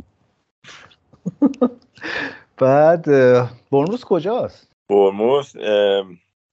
بعد 2.62 3.05
برموس 3.72 4.03
کجاست؟ 4.05 4.72
برموس 4.89 5.53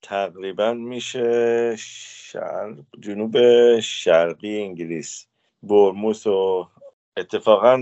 تقریبا 0.03 0.73
میشه 0.73 1.75
شرق 1.79 2.75
جنوب 3.01 3.37
شرقی 3.81 4.63
انگلیس. 4.63 5.27
برموس 5.63 6.27
و 6.27 6.69
اتفاقا 7.17 7.79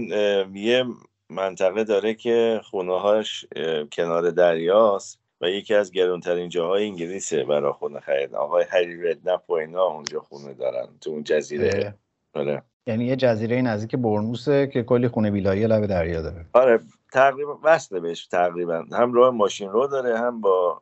یه 0.54 0.84
منطقه 1.30 1.84
داره 1.84 2.14
که 2.14 2.60
خونه 2.64 3.00
هاش 3.00 3.46
کنار 3.92 4.30
دریاست 4.30 5.20
و 5.40 5.50
یکی 5.50 5.74
از 5.74 5.92
گرونترین 5.92 6.48
جاهای 6.48 6.84
انگلیسه 6.84 7.44
برای 7.44 7.72
خونه 7.72 8.00
خرید. 8.00 8.34
آقای 8.34 8.64
هری 8.70 9.10
ردنپ 9.10 9.50
و 9.50 9.52
اینا 9.52 9.82
اونجا 9.82 10.20
خونه 10.20 10.54
دارن 10.54 10.86
تو 11.00 11.10
اون 11.10 11.24
جزیره. 11.24 11.94
آره. 12.34 12.62
یعنی 12.86 13.04
یه 13.04 13.16
جزیره 13.16 13.62
نزدیک 13.62 13.96
برموسه 13.96 14.66
که 14.66 14.82
کلی 14.82 15.08
خونه 15.08 15.30
ویلایی 15.30 15.66
لب 15.66 15.86
دریا 15.86 16.22
داره. 16.22 16.46
آره 16.52 16.80
تقریبا 17.12 17.58
وصله 17.62 18.00
بهش 18.00 18.26
تقریبا. 18.26 18.84
هم 18.92 19.12
راه 19.12 19.34
ماشین 19.34 19.70
رو 19.70 19.86
داره 19.86 20.18
هم 20.18 20.40
با 20.40 20.80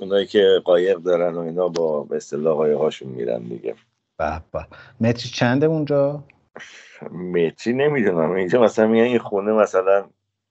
اونایی 0.00 0.26
که 0.26 0.60
قایق 0.64 0.98
دارن 0.98 1.34
و 1.34 1.38
اینا 1.38 1.68
با 1.68 2.02
به 2.02 2.16
اصطلاح 2.16 2.72
هاشون 2.72 3.08
میرن 3.08 3.42
دیگه. 3.42 3.74
به 4.18 4.42
به. 4.52 4.66
متری 5.00 5.28
چنده 5.28 5.66
اونجا؟ 5.66 6.24
متری 7.10 7.72
نمی‌دونم. 7.72 8.30
اینجا 8.30 8.62
مثلا 8.62 8.86
میگن 8.86 9.04
این 9.04 9.18
خونه 9.18 9.52
مثلا 9.52 10.04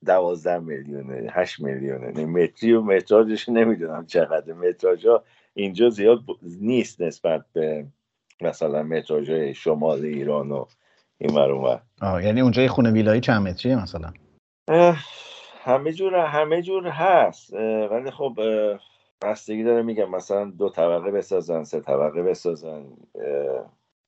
دوازده 0.05 0.59
میلیونه 0.59 1.31
هشت 1.31 1.59
میلیونه. 1.59 2.25
متری 2.25 2.73
و 2.73 2.81
متراژش 2.81 3.49
نمی‌دونم 3.49 4.05
چقدر 4.05 4.53
متراژ 4.53 5.07
اینجا 5.53 5.89
زیاد 5.89 6.19
نیست 6.41 7.01
نسبت 7.01 7.45
به 7.53 7.85
مثلا 8.41 8.83
متراژ 8.83 9.29
شمال 9.31 10.05
ایران 10.05 10.51
و 10.51 10.65
این 11.17 11.35
ور 11.35 11.81
یعنی 12.01 12.41
اونجا 12.41 12.61
یه 12.61 12.67
خونه 12.67 12.91
ویلایی 12.91 13.21
چند 13.21 13.47
متریه 13.47 13.83
مثلا؟ 13.83 14.13
همه 15.63 15.93
جور 15.93 16.15
همه 16.15 16.61
جور 16.61 16.87
هست. 16.87 17.53
ولی 17.91 18.11
خب 18.11 18.39
بستگی 19.21 19.63
داره 19.63 19.81
میگم 19.81 20.09
مثلا 20.09 20.45
دو 20.45 20.69
طبقه 20.69 21.11
بسازن 21.11 21.63
سه 21.63 21.79
طبقه 21.79 22.23
بسازن 22.23 22.85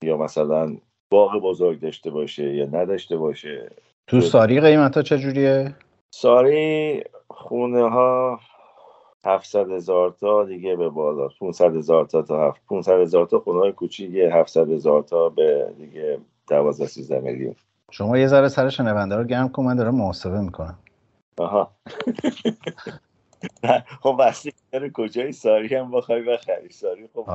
یا 0.04 0.18
مثلا 0.18 0.78
باغ 1.10 1.42
بزرگ 1.42 1.80
داشته 1.80 2.12
باشه 2.12 2.56
یا 2.56 2.66
نداشته 2.66 3.18
باشه. 3.18 3.72
تو 4.08 4.22
ساری 4.22 4.62
قیمت 4.62 4.98
ها 4.98 5.04
چجوریه؟ 5.04 5.76
ساری 6.12 7.04
خونه 7.30 7.90
ها 7.90 8.40
700 9.26 9.72
هزار 9.72 10.10
تا 10.10 10.46
دیگه 10.46 10.76
به 10.76 10.90
بالا. 10.90 11.28
500 11.40 11.76
هزار 11.76 12.06
تا 12.06 12.22
تا 12.22 12.56
500 12.70 13.00
هزار 13.00 13.26
تا 13.26 13.40
خونه 13.40 13.60
های 13.60 13.72
کوچیک 13.72 14.16
700 14.16 14.72
هزار 14.72 15.04
تا 15.04 15.30
به 15.30 15.74
دیگه 15.78 16.20
12 16.48 16.86
13 16.86 17.20
میلیون. 17.20 17.56
شما 17.92 18.18
یه 18.18 18.28
ذره 18.28 18.48
سر 18.48 18.70
شنونده 18.70 19.16
رو 19.16 19.24
گرم 19.24 19.50
کن 19.50 19.64
من 19.64 19.76
دارم 19.76 19.96
محاسبه 19.96 20.42
می‌کنم. 20.42 20.80
آها. 21.38 21.72
خب 24.02 24.18
بسته 24.20 24.52
کجای 24.94 25.32
ساری 25.32 25.76
هم 25.76 25.92
بخوای 25.92 26.22
بخری؟ 26.22 26.70
ساری 26.70 27.10
خب 27.14 27.28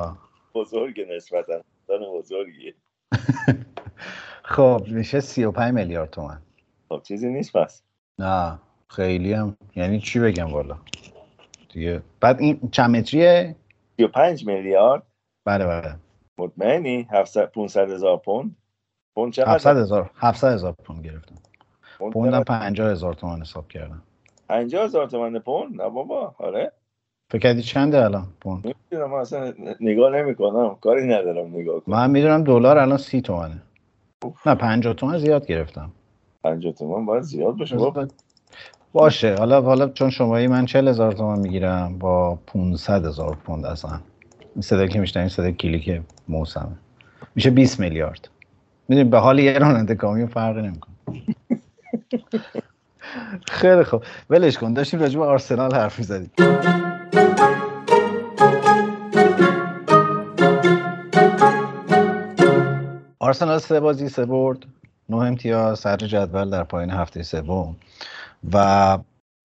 بزرگ 0.54 1.00
نسبتا 1.10 1.60
بزرگیه. 1.88 2.74
خب 4.42 4.82
میشه 4.88 5.20
35 5.20 5.74
میلیارد 5.74 6.10
تومن 6.10 6.38
خب 6.88 7.02
چیزی 7.02 7.28
نیست 7.28 7.56
پس. 7.56 7.82
نه 8.18 8.58
خیلی 8.88 9.32
هم. 9.32 9.56
یعنی 9.76 10.00
چی 10.00 10.20
بگم 10.20 10.52
والا؟ 10.52 10.78
دیگه 11.72 12.02
بعد 12.20 12.40
این 12.40 12.68
چند 12.72 12.96
متریه؟ 12.96 13.56
35 13.96 14.46
میلیارد. 14.46 15.02
بله 15.44 15.66
بله. 15.66 15.94
مطمئنی؟ 16.38 17.08
500 17.54 17.90
هزار 17.90 18.16
پوند؟ 18.16 18.56
پوند 19.14 19.32
چقدر؟ 19.32 19.54
700 19.54 19.76
هزار 19.76 20.10
700 20.16 20.52
هزار 20.52 20.72
پوند 20.72 21.04
گرفتم. 21.04 21.34
پوندم 22.12 22.42
50 22.42 22.90
هزار 22.90 23.14
تومان 23.14 23.40
حساب 23.40 23.68
کردم. 23.68 24.02
50 24.48 24.84
هزار 24.84 25.06
تومان 25.06 25.38
پوند؟ 25.38 25.82
نه 25.82 25.88
بابا 25.88 26.34
آره. 26.38 26.72
فکر 27.32 27.40
کردی 27.42 27.62
چنده 27.62 28.04
الان 28.04 28.26
پوند؟ 28.40 28.74
نمی‌دونم 28.90 29.14
اصلا 29.14 29.52
نگاه 29.80 30.12
نمی‌کنم. 30.16 30.76
کاری 30.80 31.06
ندارم 31.06 31.56
نگاه 31.56 31.80
کنم. 31.80 31.94
من 31.96 32.10
می‌دونم 32.10 32.44
دلار 32.44 32.78
الان 32.78 32.98
30 32.98 33.20
تومنه. 33.20 33.62
نه 34.46 34.54
50 34.54 34.94
تومن 34.94 35.18
زیاد 35.18 35.46
گرفتم. 35.46 35.90
50 36.42 36.72
تومن 36.72 37.06
باید 37.06 37.22
زیاد 37.22 37.56
باشه 37.56 37.76
باشه. 38.92 39.34
حالا 39.34 39.62
حالا 39.62 39.88
چون 39.88 40.10
شمایی 40.10 40.46
من 40.46 40.66
40 40.66 40.88
هزار 40.88 41.12
تومن 41.12 41.38
می‌گیرم 41.38 41.98
با 41.98 42.38
500 42.46 43.06
هزار 43.06 43.36
پوند 43.44 43.66
اصلا. 43.66 44.00
این 44.54 44.62
صدایی 44.62 44.88
که 44.88 45.00
میشنن 45.00 45.20
این 45.22 45.28
صدای 45.28 45.52
کلیک 45.52 46.02
موسمه. 46.28 46.76
میشه 47.34 47.50
20 47.50 47.80
میلیارد. 47.80 48.28
می‌دونی 48.88 49.08
به 49.08 49.18
حال 49.18 49.38
یه 49.38 49.58
راننده 49.58 49.94
کامیون 49.94 50.28
فرقی 50.28 50.62
نمی‌کنه. 50.62 50.94
خیلی 53.48 53.84
خوب. 53.84 54.02
ولش 54.30 54.58
کن 54.58 54.72
داشتیم 54.72 55.00
راجع 55.00 55.18
به 55.18 55.24
آرسنال 55.24 55.74
حرف 55.74 55.98
می‌زدیم. 55.98 56.30
آرسنال 63.18 63.58
سه 63.58 63.80
بازی 63.80 64.08
سه 64.08 64.24
برد 64.24 64.58
نه 65.08 65.16
امتیاز 65.16 65.78
سر 65.78 65.96
جدول 65.96 66.50
در 66.50 66.64
پایین 66.64 66.90
هفته 66.90 67.22
سوم. 67.22 67.76
و 68.52 68.98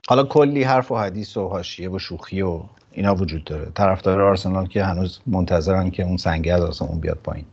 حالا 0.07 0.23
کلی 0.23 0.63
حرف 0.63 0.91
و 0.91 0.97
حدیث 0.97 1.37
و 1.37 1.47
حاشیه 1.47 1.89
و 1.89 1.99
شوخی 1.99 2.41
و 2.41 2.59
اینا 2.91 3.15
وجود 3.15 3.43
داره. 3.43 3.71
طرفدار 3.75 4.21
آرسنال 4.21 4.67
که 4.67 4.83
هنوز 4.83 5.19
منتظرن 5.25 5.89
که 5.89 6.03
اون 6.03 6.17
سنگه 6.17 6.53
از 6.53 6.61
آسمون 6.61 6.99
بیاد 6.99 7.17
پایین. 7.17 7.45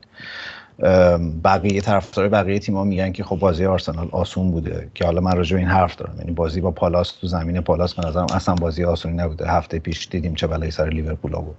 بقیه 1.44 1.80
طرفدار 1.80 2.28
بقیه 2.28 2.58
تیم‌ها 2.58 2.84
میگن 2.84 3.12
که 3.12 3.24
خب 3.24 3.36
بازی 3.36 3.64
آرسنال 3.64 4.08
آسون 4.12 4.50
بوده 4.50 4.90
که 4.94 5.04
حالا 5.04 5.20
من 5.20 5.36
راجع 5.36 5.56
این 5.56 5.66
حرف 5.66 5.96
دارم. 5.96 6.14
یعنی 6.18 6.30
بازی 6.30 6.60
با 6.60 6.70
پالاس 6.70 7.12
تو 7.12 7.26
زمین 7.26 7.60
پالاس 7.60 7.94
به 7.94 8.08
نظرم 8.08 8.26
اصلا 8.34 8.54
بازی 8.54 8.84
آسونی 8.84 9.16
نبوده. 9.16 9.50
هفته 9.50 9.78
پیش 9.78 10.08
دیدیم 10.08 10.34
چه 10.34 10.46
بلایی 10.46 10.70
سر 10.70 10.88
لیورپول 10.88 11.32
بود 11.32 11.56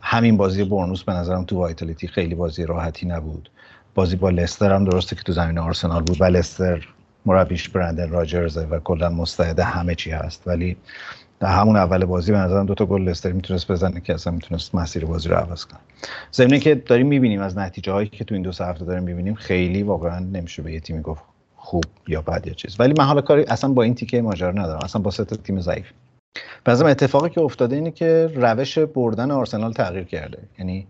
همین 0.00 0.36
بازی 0.36 0.64
برنوس 0.64 1.02
به 1.02 1.12
نظرم 1.12 1.44
تو 1.44 1.56
وایتالیتی 1.56 2.08
خیلی 2.08 2.34
بازی 2.34 2.66
راحتی 2.66 3.06
نبود. 3.06 3.50
بازی 3.94 4.16
با 4.16 4.30
لستر 4.30 4.72
هم 4.74 4.84
درسته 4.84 5.16
که 5.16 5.22
تو 5.22 5.32
زمین 5.32 5.58
آرسنال 5.58 6.02
بود 6.02 6.20
و 6.20 6.24
لستر 6.24 6.88
مربیش 7.26 7.68
برندن 7.68 8.10
راجرز 8.10 8.58
و 8.70 8.78
کلا 8.78 9.08
مستعد 9.08 9.60
همه 9.60 9.94
چی 9.94 10.10
هست. 10.10 10.42
ولی 10.46 10.76
در 11.42 11.48
همون 11.48 11.76
اول 11.76 12.04
بازی 12.04 12.32
به 12.32 12.38
نظرم 12.38 12.66
دو 12.66 12.74
تا 12.74 12.86
گل 12.86 13.02
لستر 13.02 13.32
می‌تونست 13.32 13.72
بزنه 13.72 14.00
که 14.00 14.14
اصلا 14.14 14.32
می‌تونست 14.32 14.74
مسیر 14.74 15.04
بازی 15.04 15.28
رو 15.28 15.36
عوض 15.36 15.64
کنه. 15.64 15.80
ضمن 16.32 16.58
که 16.58 16.74
داریم 16.74 17.06
می‌بینیم 17.06 17.40
از 17.40 17.58
نتیجه 17.58 17.92
هایی 17.92 18.08
که 18.08 18.24
تو 18.24 18.34
این 18.34 18.42
دو 18.42 18.52
سه 18.52 18.66
هفته 18.66 18.84
داریم 18.84 19.02
می‌بینیم 19.02 19.34
خیلی 19.34 19.82
واقعا 19.82 20.18
نمیشه 20.18 20.62
به 20.62 20.72
یه 20.72 20.80
تیمی 20.80 21.02
گفت 21.02 21.22
خوب 21.56 21.84
یا 22.08 22.22
بد 22.22 22.46
یا 22.46 22.52
چیز. 22.52 22.80
ولی 22.80 22.94
من 22.98 23.04
حالا 23.04 23.20
کاری 23.20 23.44
اصلا 23.44 23.72
با 23.72 23.82
این 23.82 23.94
تیکه 23.94 24.22
ماجرا 24.22 24.50
ندارم 24.50 24.80
اصلا 24.84 25.02
با 25.02 25.10
سه 25.10 25.24
تیم 25.24 25.60
ضعیف. 25.60 25.86
بعضی 26.64 26.84
اتفاقی 26.84 27.30
که 27.30 27.40
افتاده 27.40 27.76
اینه 27.76 27.90
که 27.90 28.30
روش 28.34 28.78
بردن 28.78 29.30
آرسنال 29.30 29.72
تغییر 29.72 30.04
کرده. 30.04 30.38
یعنی 30.58 30.86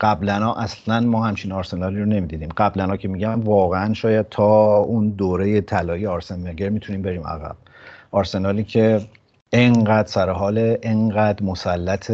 قبلا 0.00 0.52
اصلا 0.52 1.00
ما 1.00 1.26
همچین 1.26 1.52
آرسنالی 1.52 1.98
رو 1.98 2.06
نمی‌دیدیم. 2.06 2.48
قبلا 2.56 2.96
که 2.96 3.08
میگم 3.08 3.40
واقعا 3.40 3.94
شاید 3.94 4.26
تا 4.28 4.76
اون 4.76 5.08
دوره 5.08 5.60
طلایی 5.60 6.06
آرسن 6.06 6.40
ونگر 6.40 6.68
می‌تونیم 6.68 7.02
بریم 7.02 7.26
عقب. 7.26 7.56
آرسنالی 8.10 8.64
که 8.64 9.00
انقدر 9.52 10.08
سر 10.08 10.30
حال 10.30 10.76
انقدر 10.82 11.44
مسلط 11.44 12.10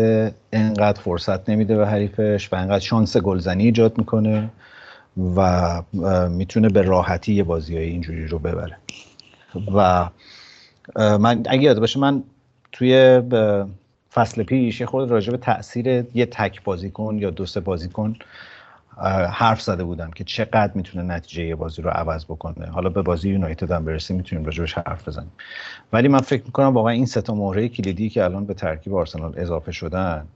انقدر 0.52 1.00
فرصت 1.00 1.50
نمیده 1.50 1.76
به 1.76 1.86
حریفش 1.86 2.52
و 2.52 2.56
انقدر 2.56 2.84
شانس 2.84 3.16
گلزنی 3.16 3.64
ایجاد 3.64 3.98
می‌کنه 3.98 4.50
و 5.36 5.82
می‌تونه 6.28 6.68
به 6.68 6.82
راحتی 6.82 7.34
یه 7.34 7.42
بازی 7.42 7.76
های 7.76 7.86
اینجوری 7.86 8.26
رو 8.26 8.38
ببره. 8.38 8.76
و 9.74 10.08
من 10.96 11.42
اگه 11.48 11.62
یاد 11.62 11.78
باشه 11.80 12.00
من 12.00 12.22
توی 12.72 13.22
فصل 14.14 14.42
پیش 14.42 14.80
یه 14.80 14.86
خود 14.86 15.10
راجع 15.10 15.30
به 15.30 15.36
تاثیر 15.36 15.86
یه 16.14 16.26
تک 16.26 16.64
بازیکن 16.64 17.18
یا 17.18 17.30
دو 17.30 17.46
سه 17.46 17.60
بازیکن 17.60 18.16
حرف 19.30 19.62
زده 19.62 19.84
بودم 19.84 20.10
که 20.10 20.24
چقدر 20.24 20.70
می‌تونه 20.74 21.14
نتیجه 21.14 21.44
یه 21.44 21.54
بازی 21.54 21.82
رو 21.82 21.90
عوض 21.90 22.24
بکنه. 22.24 22.66
حالا 22.66 22.88
به 22.88 23.02
بازی 23.02 23.30
یونایتد 23.30 23.70
هم 23.70 23.84
برسیم 23.84 24.16
می‌تونیم 24.16 24.44
راجبش 24.44 24.74
حرف 24.74 25.08
بزنیم. 25.08 25.32
ولی 25.92 26.08
من 26.08 26.20
فکر 26.20 26.42
می‌کنم 26.44 26.74
واقعا 26.74 26.92
این 26.92 27.06
سه 27.06 27.32
مهره 27.32 27.68
کلیدی 27.68 28.10
که 28.10 28.24
الان 28.24 28.44
به 28.44 28.54
ترکیب 28.54 28.94
آرسنال 28.94 29.32
اضافه 29.36 29.72
شدن 29.72 30.26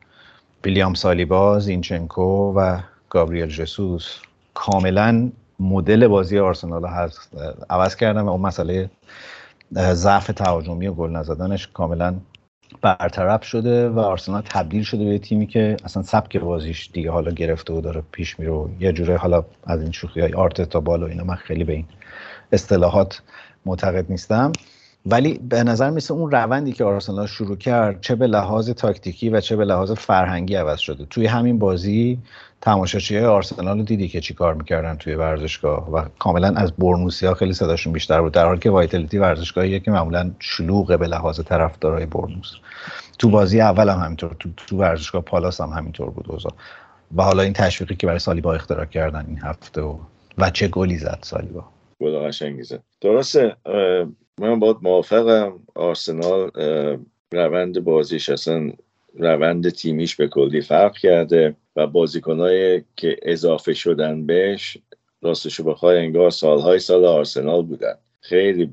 ویلیام 0.64 0.95
سالیبا 0.95 1.59
زینچنکو 1.59 2.53
و 2.57 2.81
گابریل 3.11 3.47
جسوس 3.47 4.21
کاملا 4.55 5.31
مدل 5.61 6.09
بازی 6.09 6.38
آرسنال 6.38 6.85
هست 6.85 7.31
عوض 7.71 7.97
کردم 7.97 8.27
و 8.27 8.31
اون 8.31 8.40
مسئله 8.40 8.90
ضعف 9.75 10.27
تهاجمی 10.27 10.87
و 10.87 10.92
گل 10.92 11.11
نزدنش 11.11 11.69
کاملا 11.69 12.14
برطرف 12.83 13.44
شده 13.44 13.88
و 13.88 13.98
آرسنال 13.98 14.42
تبدیل 14.42 14.83
شده 14.83 15.05
به 15.05 15.18
تیمی 15.18 15.46
که 15.46 15.76
اصلا 15.85 16.02
سبک 16.02 16.37
بازیش 16.37 16.90
دیگه 16.92 17.11
حالا 17.11 17.31
گرفته 17.31 17.72
و 17.72 17.81
داره 17.81 18.02
پیش 18.12 18.38
میره 18.38 18.52
و 18.52 18.68
یه 18.81 18.92
جوره 18.92 19.16
حالا 19.16 19.44
از 19.64 19.83
این 19.83 19.92
شوخی 19.92 20.20
های 20.20 20.33
آرت 20.33 20.62
تا 20.62 20.81
بال 20.81 21.02
و 21.02 21.07
اینا 21.07 21.24
من 21.24 21.35
خیلی 21.35 21.64
به 21.64 21.72
این 21.72 21.85
اصطلاحات 22.52 23.22
معتقد 23.66 24.07
نیستم. 24.09 24.52
ولی 25.07 25.38
به 25.38 25.64
نظر 25.64 25.90
میسه 25.90 26.14
اون 26.14 26.31
روندی 26.31 26.72
که 26.72 26.85
آرسنال 26.85 27.26
شروع 27.26 27.57
کرد 27.57 28.00
چه 28.00 28.14
به 28.14 28.26
لحاظ 28.26 28.70
تاکتیکی 28.70 29.31
و 29.31 29.40
چه 29.40 29.57
به 29.57 29.64
لحاظ 29.64 29.92
فرهنگی 29.92 30.55
عوض 30.55 30.79
شده. 30.79 31.05
توی 31.05 31.26
همین 31.26 31.59
بازی 31.59 32.18
تماشاچی 32.61 33.19
آرسنال 33.19 33.79
رو 33.79 33.85
دیدی 33.85 34.09
که 34.09 34.21
چیکار 34.21 34.55
می‌کردن 34.55 34.97
توی 34.97 35.14
ورزشگاه؟ 35.14 35.90
و 35.90 36.05
کاملا 36.19 36.49
از 36.49 36.73
برنوسی 36.73 37.27
ها 37.27 37.35
خیلی 37.35 37.53
صداشون 37.53 37.92
بیشتر 37.92 38.21
بود. 38.21 38.33
در 38.33 38.47
حالی 38.47 38.61
که 38.61 38.71
وایتلیتی 38.71 39.19
ورزشگاهیه 39.19 39.81
که 39.81 39.90
معمولا 39.90 40.31
شلوغه 40.38 40.97
به 40.97 41.07
لحاظ 41.07 41.40
طرفدارای 41.40 42.07
برنوس 42.07 42.53
تو 43.19 43.31
بازی 43.31 43.61
اول 43.61 43.88
هم 43.88 43.99
همینطور 43.99 44.37
تو, 44.38 44.49
تو 44.57 44.77
ورزشگاه 44.77 45.23
پالاس 45.23 45.61
هم 45.61 45.69
همینطور 45.69 46.11
بود 46.11 46.27
اوضاع. 46.29 46.53
و 47.16 47.23
حالا 47.23 47.42
این 47.42 47.53
تشویقی 47.53 47.95
که 47.95 48.07
برای 48.07 48.19
سالیبا 48.19 48.55
اختراع 48.55 48.85
کردن 48.85 49.25
این 49.29 49.38
هفته 49.38 49.81
و, 49.81 49.99
و 50.38 50.51
چه 50.51 50.69
گلی 50.69 50.99
زد 50.99 51.19
سالیبا؟ 51.23 51.64
گل 52.01 52.19
قشنگی 52.19 52.62
زد. 52.62 52.83
درسته 53.01 53.57
من 54.40 54.61
باید 54.61 54.77
موافقم. 54.83 55.53
آرسنال 55.75 56.51
روند 57.33 57.85
بازیش 57.85 58.29
اصلا 58.29 58.73
روند 59.19 59.69
تیمیش 59.69 60.16
به 60.16 60.29
کلی 60.29 60.61
فرق 60.61 60.97
کرده. 60.97 61.57
و 61.77 61.87
بازیکنهایی 61.87 62.85
که 62.97 63.17
اضافه 63.23 63.75
شدن 63.75 64.27
بهش 64.27 64.79
راستشو 65.23 65.65
بخوای 65.65 65.99
انگار 65.99 66.31
سالهای 66.31 66.79
سال 66.79 67.05
آرسنال 67.05 67.62
بودن. 67.62 67.95
خیلی 68.21 68.73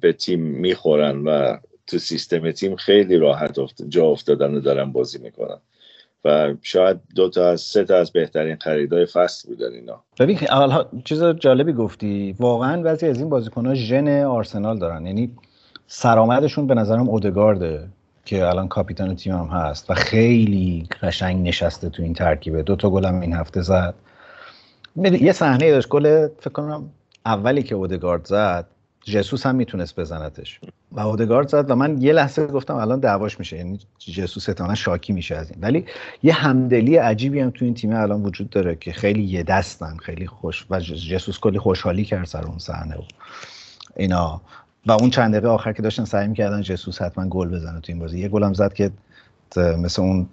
به 0.00 0.12
تیم 0.12 0.40
می‌خورن 0.40 1.24
و 1.24 1.56
تو 1.86 1.98
سیستم 1.98 2.50
تیم 2.50 2.76
خیلی 2.76 3.16
راحت 3.16 3.58
جا 3.88 4.06
افتادن 4.06 4.54
و 4.54 4.60
دارن 4.60 4.92
بازی 4.92 5.18
می‌کنن. 5.18 5.58
و 6.24 6.54
شاید 6.62 7.00
دو 7.14 7.28
تا 7.28 7.48
از 7.48 7.60
سه 7.60 7.84
تا 7.84 7.96
از 7.96 8.12
بهترین 8.12 8.56
خریدای 8.56 9.06
فصل 9.06 9.48
بودن 9.48 9.72
اینا. 9.72 10.04
ببین 10.20 10.38
اول 10.50 10.84
چیز 11.04 11.24
جالبی 11.24 11.72
گفتی. 11.72 12.34
واقعا 12.38 12.82
بعضی 12.82 13.06
از 13.06 13.18
این 13.18 13.28
بازیکن‌ها 13.28 13.74
ژن 13.74 14.24
آرسنال 14.24 14.78
دارن. 14.78 15.06
یعنی 15.06 15.30
سرآمدشون 15.86 16.66
به 16.66 16.74
نظرم 16.74 17.08
اودگارده. 17.08 17.88
که 18.24 18.46
الان 18.46 18.68
کاپیتان 18.68 19.16
تیم 19.16 19.34
هم 19.34 19.46
هست 19.46 19.90
و 19.90 19.94
خیلی 19.94 20.88
قشنگ 21.02 21.48
نشسته 21.48 21.88
تو 21.88 22.02
این 22.02 22.14
ترکیبه. 22.14 22.62
دو 22.62 22.76
تا 22.76 22.90
گلم 22.90 23.20
این 23.20 23.32
هفته 23.32 23.62
زد. 23.62 23.94
یه 24.96 25.32
صحنه 25.32 25.70
داشت. 25.70 25.88
گل 25.88 26.28
فکر 26.40 26.50
کنم 26.50 26.90
اولی 27.26 27.62
که 27.62 27.74
اودگارد 27.74 28.24
زد 28.24 28.66
جسوس 29.04 29.46
هم 29.46 29.54
می‌تونست 29.54 30.00
بزنتش. 30.00 30.60
و 30.92 31.00
اودگارد 31.00 31.48
زد 31.48 31.70
و 31.70 31.74
من 31.74 32.02
یه 32.02 32.12
لحظه 32.12 32.46
گفتم 32.46 32.74
الان 32.74 33.00
دعواش 33.00 33.38
میشه. 33.38 33.56
یعنی 33.56 33.78
جسوس 33.98 34.48
احتمالاً 34.48 34.74
شاکی 34.74 35.12
میشه 35.12 35.36
از 35.36 35.50
این. 35.50 35.60
ولی 35.60 35.86
یه 36.22 36.32
همدلی 36.32 36.96
عجیبی 36.96 37.40
هم 37.40 37.50
تو 37.50 37.64
این 37.64 37.74
تیم 37.74 37.96
الان 37.96 38.22
وجود 38.22 38.50
داره 38.50 38.76
که 38.76 38.92
خیلی 38.92 39.22
یه 39.22 39.42
دستن 39.42 39.96
خیلی 39.96 40.26
خوش 40.26 40.66
و 40.70 40.80
جسوس 40.80 41.38
کلی 41.38 41.58
خوشحالی 41.58 42.04
کرد 42.04 42.26
سر 42.26 42.42
اون 42.46 42.58
صحنه. 42.58 42.96
و 42.96 43.02
اینا 43.96 44.40
و 44.86 44.92
اون 44.92 45.10
چند 45.10 45.34
دقیقه 45.34 45.48
آخر 45.48 45.72
که 45.72 45.82
داشتن 45.82 46.04
سعی 46.04 46.28
می‌کردن 46.28 46.62
جسوس 46.62 47.02
حتما 47.02 47.28
گل 47.28 47.48
بزنه 47.48 47.80
تو 47.80 47.92
این 47.92 47.98
بازی. 47.98 48.18
یه 48.18 48.28
گلم 48.28 48.52
زد 48.52 48.72
که 48.72 48.90
مثل 49.56 50.02
اون 50.02 50.28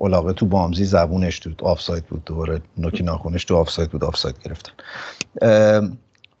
علاقه 0.00 0.32
تو 0.32 0.46
بامزی 0.46 0.84
زبونش 0.84 1.38
تو 1.38 1.66
آفساید 1.66 2.04
بود 2.04 2.24
دوباره. 2.24 2.60
نوکی 2.76 3.02
ناخونش 3.02 3.44
تو 3.44 3.56
آفساید 3.56 3.90
بود. 3.90 4.04
آفساید 4.04 4.36
گرفتن. 4.44 4.72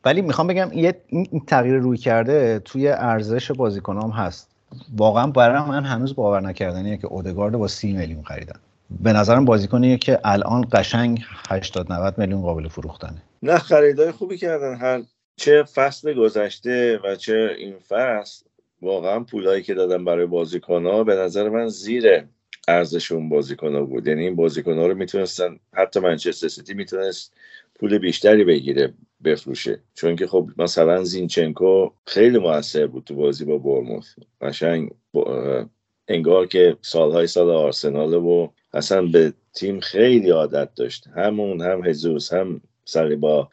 ولی 0.04 0.22
می‌خوام 0.22 0.46
بگم 0.46 0.70
یه 0.72 1.00
این 1.08 1.42
تغییر 1.46 1.76
روی 1.76 1.98
کرده 1.98 2.58
توی 2.58 2.88
ارزش 2.88 3.50
بازیکنام 3.50 4.10
هست. 4.10 4.50
واقعا 4.96 5.26
برای 5.26 5.62
من 5.62 5.84
هنوز 5.84 6.14
باور 6.14 6.40
نکردنیه 6.40 6.96
که 6.96 7.06
اودگارد 7.06 7.56
با 7.56 7.68
سی 7.68 7.92
میلیون 7.92 8.22
خریدن. 8.22 8.60
به 9.00 9.12
نظرم 9.12 9.44
بازیکنیه 9.44 9.96
که 9.96 10.20
الان 10.24 10.66
قشنگ 10.72 11.24
80 11.48 11.92
90 11.92 12.18
میلیون 12.18 12.42
قابل 12.42 12.68
فروختنه. 12.68 13.22
نه 13.42 13.58
خریدای 13.58 14.12
خوبی 14.12 14.38
کردن. 14.38 14.74
هر 14.74 15.02
چه 15.40 15.62
فصل 15.62 16.14
گذشته 16.14 17.00
و 17.04 17.14
چه 17.16 17.54
این 17.58 17.78
فصل 17.88 18.44
واقعا 18.82 19.20
پولایی 19.20 19.62
که 19.62 19.74
دادن 19.74 20.04
برای 20.04 20.26
بازیکن 20.26 21.04
به 21.04 21.14
نظر 21.14 21.48
من 21.48 21.68
زیر 21.68 22.24
ارزش 22.68 23.12
اون 23.12 23.28
بازیکن 23.28 23.86
بود. 23.86 24.06
یعنی 24.06 24.24
این 24.24 24.36
بازیکن 24.36 24.78
رو 24.78 24.94
می‌تونستن 24.94 25.58
حتی 25.72 26.00
منچستر 26.00 26.48
سیتی 26.48 26.74
می‌تونست 26.74 27.34
پول 27.74 27.98
بیشتری 27.98 28.44
بگیره 28.44 28.92
بفروشه. 29.24 29.80
چون 29.94 30.16
که 30.16 30.26
خب 30.26 30.48
مثلا 30.58 31.04
زینچنکو 31.04 31.90
خیلی 32.06 32.38
موثر 32.38 32.86
بود 32.86 33.04
تو 33.04 33.14
بازی 33.14 33.44
با 33.44 33.58
برموث 33.58 34.14
قشنگ 34.40 34.90
انگار 36.08 36.46
که 36.46 36.76
سالهای 36.82 37.26
سال 37.26 37.50
آرسنال 37.50 38.14
و 38.14 38.48
اصلا 38.72 39.02
به 39.02 39.32
تیم 39.54 39.80
خیلی 39.80 40.30
عادت 40.30 40.74
داشت. 40.74 41.06
همون 41.06 41.60
هم 41.60 41.84
هزوس 41.84 42.32
هم 42.32 42.60
با 43.20 43.48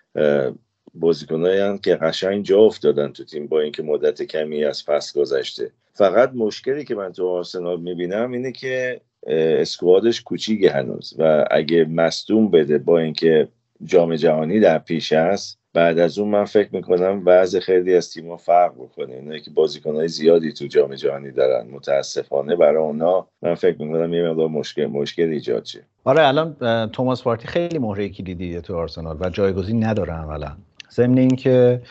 بازیکنایی 1.00 1.80
که 1.84 1.96
قشنگ 1.96 2.46
جا 2.46 2.60
افتادن 2.60 3.12
تو 3.12 3.24
تیم 3.24 3.48
با 3.48 3.60
اینکه 3.62 3.84
مدت 3.84 4.24
کمی 4.24 4.66
از 4.66 4.84
فصل 4.84 5.22
گذشته. 5.22 5.72
فقط 5.94 6.32
مشکلی 6.36 6.86
که 6.86 6.96
من 6.96 7.12
تو 7.12 7.28
آرسنال 7.28 7.82
می‌بینم 7.82 8.32
اینه 8.32 8.52
که 8.52 9.02
اسکوادش 9.28 10.22
کوچیگه 10.22 10.72
هنوز 10.72 11.16
و 11.20 11.46
اگه 11.52 11.86
مصدوم 11.86 12.52
بده 12.52 12.78
با 12.78 13.00
اینکه 13.00 13.48
جام 13.84 14.16
جهانی 14.16 14.60
در 14.60 14.80
پیش 14.80 15.14
است 15.14 15.60
بعد 15.74 16.00
از 16.00 16.20
اون 16.20 16.30
من 16.30 16.46
فکر 16.46 16.70
می‌کنم 16.72 17.24
بعض 17.24 17.56
خیلی 17.56 17.96
از 17.96 18.14
تیم‌ها 18.14 18.38
فرق 18.38 18.74
بکنه. 18.74 19.14
اینایی 19.14 19.42
که 19.42 19.52
بازیکنهای 19.52 20.08
زیادی 20.08 20.52
تو 20.52 20.66
جام 20.66 20.96
جهانی 20.96 21.32
دارن 21.32 21.68
متاسفانه 21.68 22.56
برای 22.56 22.84
اونا 22.84 23.28
من 23.42 23.56
فکر 23.56 23.82
می‌کنم 23.82 24.14
یه 24.14 24.30
مقدار 24.30 24.48
مشکل 24.48 24.86
مشکل 24.86 25.24
ایجاد 25.30 25.66
شه. 25.66 25.80
آره 26.04 26.28
الان 26.28 26.56
توماس 26.90 27.24
پارتی 27.24 27.48
خیلی 27.48 27.78
مهره 27.80 28.10
کلیدیه 28.10 28.62
تو 28.62 28.76
آرسنال 28.76 29.18
و 29.20 29.30
جایگزین 29.30 29.84
نداره 29.84 30.14
عملا. 30.14 30.58
ضمن 30.98 31.18
اینکه 31.18 31.82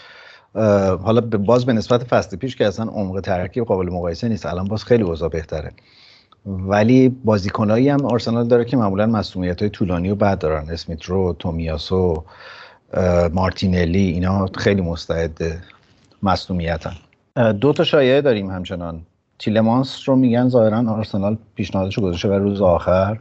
حالا 1.03 1.21
باز 1.21 1.67
به 1.67 1.73
نسبت 1.73 2.05
فصل 2.05 2.37
پیش 2.37 2.57
که 2.57 2.67
اصلا 2.67 2.87
عمق 2.87 3.21
ترکیب 3.21 3.65
قابل 3.65 3.87
مقایسه 3.87 4.29
نیست 4.29 4.47
الان 4.47 4.69
باز 4.69 4.85
خیلی 4.85 5.03
اوضاع 5.03 5.29
بهتره. 5.29 5.73
ولی 6.47 7.09
بازیکنایی 7.09 7.89
هم 7.89 8.05
آرسنال 8.05 8.49
داره 8.49 8.65
که 8.65 8.77
معمولا 8.77 9.07
مسئولیت 9.07 9.61
های 9.61 9.71
طولانی 9.71 10.11
و 10.11 10.15
بعد 10.15 10.39
دارن. 10.39 10.71
اسمیت 10.71 11.05
رو 11.05 11.37
تومیاسو 11.39 12.25
مارتینلی 13.33 14.11
اینا 14.11 14.47
خیلی 14.47 14.81
مستعد 14.81 15.39
مصومیتن 16.23 16.93
دو 17.61 17.73
تا 17.73 17.85
شایعه 17.85 18.21
داریم 18.21 18.51
همچنان. 18.51 19.01
تیلمانس 19.39 20.09
رو 20.09 20.17
میگن 20.17 20.49
ظاهرا 20.49 20.93
آرسنال 20.93 21.37
پیشنهادش 21.55 21.99
رو 21.99 22.03
گذاشته 22.03 22.29
برای 22.29 22.41
روز 22.41 22.61
آخر 22.61 23.19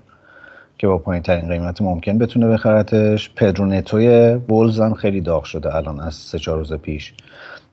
که 0.77 0.88
با 0.88 0.97
پایین 0.97 1.23
ترین 1.23 1.47
قیمت 1.49 1.81
ممکن 1.81 2.17
بتونه 2.17 2.47
بخرتش. 2.47 3.29
پدرونتوی 3.35 4.35
بولز 4.35 4.79
هم 4.79 4.93
خیلی 4.93 5.21
داغ 5.21 5.43
شده 5.43 5.75
الان 5.75 5.99
از 5.99 6.15
سه 6.15 6.39
چهار 6.39 6.57
روز 6.57 6.73
پیش. 6.73 7.13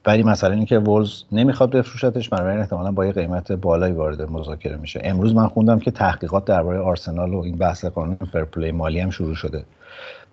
ولی 0.07 0.23
مثلا 0.23 0.55
اینکه 0.55 0.79
ولز 0.79 1.23
نمی‌خواد 1.33 1.71
بفروشتش. 1.71 2.29
بنابراین 2.29 2.61
احتمالا 2.61 2.93
با 2.93 3.07
یه 3.07 3.13
قیمت 3.13 3.53
بالایی 3.53 3.93
وارد 3.93 4.23
مذاکره 4.23 4.77
میشه. 4.77 5.01
امروز 5.05 5.35
من 5.35 5.49
خوندم 5.49 5.79
که 5.79 5.91
تحقیقات 5.91 6.45
درباره 6.45 6.79
آرسنال 6.79 7.35
و 7.35 7.39
این 7.39 7.57
بحث 7.57 7.85
قانون 7.85 8.19
فرپلی 8.33 8.73
مالی 8.73 9.01
هم 9.01 9.11
شروع 9.11 9.35
شده. 9.35 9.65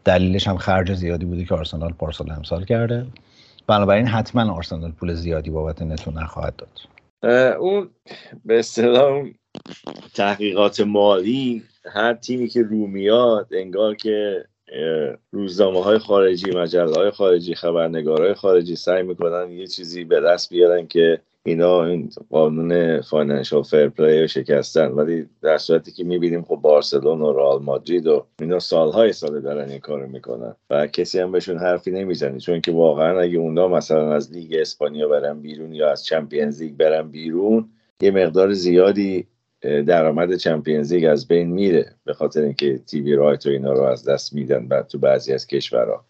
دلیلش 0.05 0.47
هم 0.47 0.57
خرج 0.57 0.93
زیادی 0.93 1.25
بودی 1.25 1.45
که 1.45 1.55
آرسنال 1.55 1.93
پارسال 1.93 2.31
امسال 2.31 2.65
کرده. 2.65 3.05
بنابراین 3.67 4.07
حتما 4.07 4.53
آرسنال 4.53 4.91
پول 4.91 5.13
زیادی 5.13 5.49
بابت 5.49 5.81
نتو 5.81 6.11
نخواهد 6.11 6.53
داد. 6.55 6.69
اون 7.59 7.89
به 8.45 8.59
اصطلاح 8.59 9.25
تحقیقات 10.15 10.79
مالی 10.79 11.63
هر 11.89 12.13
تیمی 12.13 12.47
که 12.47 12.63
رو 12.63 12.87
میاد 12.87 13.47
انگار 13.51 13.95
که 13.95 14.45
روزنامه 15.31 15.83
های 15.83 15.97
خارجی 15.97 16.51
مجله 16.51 16.95
های 16.95 17.11
خارجی 17.11 17.53
های 17.53 18.33
خارجی 18.33 18.75
سعی 18.75 19.03
می‌کنن 19.03 19.51
یه 19.51 19.67
چیزی 19.67 20.03
به 20.03 20.19
دست 20.21 20.49
بیارن 20.49 20.87
که 20.87 21.21
اینا 21.43 21.85
این 21.85 22.09
قانون 22.29 23.01
Financial 23.01 23.63
Fair 23.63 23.92
Play 23.92 24.21
رو 24.21 24.27
شکستن. 24.27 24.87
ولی 24.87 25.29
در 25.41 25.57
صورتی 25.57 25.91
که 25.91 26.03
می‌بینیم 26.03 26.43
خب 26.43 26.55
بارسلون 26.55 27.21
و 27.21 27.33
رئال 27.33 27.61
مادرید 27.61 28.07
و 28.07 28.25
اینا 28.41 28.59
سالهای 28.59 29.13
سال 29.13 29.41
دارن 29.41 29.69
این 29.69 29.79
کارو 29.79 30.07
می‌کنن 30.07 30.55
و 30.69 30.87
کسی 30.87 31.19
هم 31.19 31.31
بهشون 31.31 31.57
حرفی 31.57 31.91
نمی‌زنه. 31.91 32.39
چون 32.39 32.61
که 32.61 32.71
واقعا 32.71 33.19
اگه 33.19 33.37
اونا 33.37 33.67
مثلا 33.67 34.13
از 34.13 34.33
لیگ 34.33 34.55
اسپانیا 34.59 35.07
برن 35.07 35.41
بیرون 35.41 35.73
یا 35.73 35.91
از 35.91 36.05
Champions 36.05 36.61
League 36.61 36.73
برن 36.73 37.11
بیرون 37.11 37.69
یه 38.01 38.11
مقدار 38.11 38.53
زیادی 38.53 39.27
درآمد 39.61 40.35
Champions 40.35 40.93
League 40.93 41.05
از 41.05 41.27
بین 41.27 41.47
میره 41.47 41.95
به 42.05 42.13
خاطر 42.13 42.41
اینکه 42.41 42.77
TV 42.77 43.13
right 43.13 43.45
و 43.45 43.49
اینا 43.49 43.73
رو 43.73 43.83
از 43.83 44.09
دست 44.09 44.33
میدن 44.33 44.67
بعد 44.67 44.87
تو 44.87 44.99
بعضی 44.99 45.33
از 45.33 45.47
کشورها. 45.47 46.05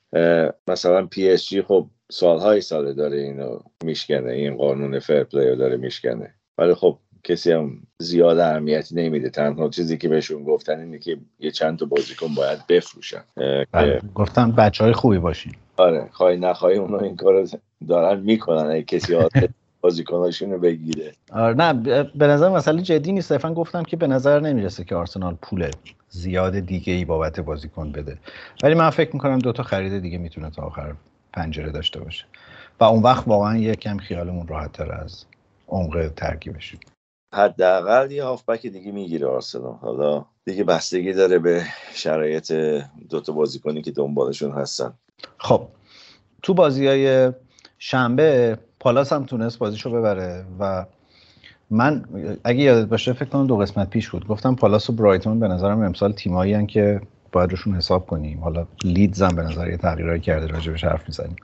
مثلا 0.67 1.05
PSG 1.05 1.61
خب 1.61 1.87
سالهای 2.11 2.61
ساله 2.61 2.93
داره 2.93 3.17
اینو 3.17 3.59
میشکنه 3.83 4.31
این 4.31 4.57
قانون 4.57 4.99
fair 4.99 5.24
play 5.24 5.49
رو 5.49 5.55
داره 5.55 5.77
میشکنه. 5.77 6.33
ولی 6.57 6.73
خب 6.73 6.97
کسی 7.23 7.51
هم 7.51 7.81
زیاد 7.99 8.39
اهمیتی 8.39 8.95
نمیده. 8.95 9.29
تنها 9.29 9.69
چیزی 9.69 9.97
که 9.97 10.07
بهشون 10.07 10.43
گفتن 10.43 10.79
اینه 10.79 10.99
که 10.99 11.17
یه 11.39 11.51
چند 11.51 11.79
تا 11.79 11.85
بازیکن 11.85 12.27
باید 12.35 12.67
بفروشن. 12.69 13.23
بله. 13.71 14.01
گفتن 14.15 14.51
بچه 14.51 14.83
های 14.83 14.93
خوبی 14.93 15.17
باشین. 15.17 15.53
آره 15.77 16.09
خواهی 16.11 16.37
نخواهی 16.37 16.77
اونا 16.77 16.99
این 16.99 17.15
کار 17.15 17.47
دارن 17.87 18.19
می‌کنن. 18.19 18.65
اگه 18.65 18.83
کسی 18.83 19.15
بازیکناشونو 19.81 20.57
بگیره. 20.57 21.11
آره 21.31 21.53
نه 21.53 22.03
به 22.03 22.27
نظر 22.27 22.49
مسئله 22.49 22.81
جدی 22.81 23.11
نیست. 23.11 23.29
صرفا 23.29 23.53
گفتم 23.53 23.83
که 23.83 23.97
به 23.97 24.07
نظر 24.07 24.39
نمی‌رسه 24.39 24.83
که 24.83 24.95
آرسنال 24.95 25.37
پول 25.41 25.71
زیاد 26.09 26.59
دیگه 26.59 26.93
ای 26.93 27.05
بابت 27.05 27.39
بازیکن 27.39 27.91
بده. 27.91 28.17
ولی 28.63 28.73
من 28.73 28.89
فکر 28.89 29.09
می‌کنم 29.13 29.39
دوتا 29.39 29.63
خرید 29.63 29.99
دیگه 29.99 30.17
می‌تونه 30.17 30.49
تا 30.49 30.61
آخر 30.61 30.93
پنجره 31.33 31.71
داشته 31.71 31.99
باشه. 31.99 32.25
و 32.79 32.83
اون 32.83 33.03
وقت 33.03 33.27
واقعا 33.27 33.57
یکم 33.57 33.97
خیالمون 33.97 34.47
راحت 34.47 34.71
تر 34.71 34.91
از 34.91 35.25
عمق 35.67 36.11
ترکیبش 36.15 36.75
حداقل 37.33 38.11
یه 38.11 38.23
هافبک 38.23 38.67
دیگه 38.67 38.91
می‌گیره 38.91 39.27
آرسنال. 39.27 39.73
حالا 39.73 40.25
دیگه 40.45 40.63
بستگی 40.63 41.13
داره 41.13 41.39
به 41.39 41.63
شرایط 41.93 42.51
دوتا 43.09 43.33
بازیکنی 43.33 43.81
که 43.81 43.91
دنبالشون 43.91 44.51
هستن. 44.51 44.93
خب 45.37 45.67
تو 46.43 46.53
بازی 46.53 46.87
های 46.87 47.31
شنبه 47.79 48.57
پالاس 48.79 49.13
هم 49.13 49.25
تونست 49.25 49.59
بازیشو 49.59 49.91
ببره 49.91 50.45
و 50.59 50.85
من 51.69 52.05
اگه 52.43 52.61
یادت 52.61 52.87
باشه 52.87 53.13
فکر 53.13 53.29
کنم 53.29 53.47
دو 53.47 53.57
قسمت 53.57 53.89
پیش 53.89 54.09
بود. 54.09 54.27
گفتم 54.27 54.55
پالاس 54.55 54.89
و 54.89 54.93
برایتون 54.93 55.39
به 55.39 55.47
نظرم 55.47 55.81
امسال 55.81 56.11
تیمایی 56.11 56.65
که 56.65 57.01
باید 57.31 57.51
روشون 57.51 57.75
حساب 57.75 58.07
کنیم. 58.07 58.39
حالا 58.39 58.65
لیدز 58.83 59.21
هم 59.21 59.35
به 59.35 59.41
نظر 59.41 59.69
یه 59.69 59.77
تغییرایی 59.77 60.21
کرده 60.21 60.47
راجبش 60.47 60.83
حرف 60.83 61.07
می‌زنیم. 61.07 61.35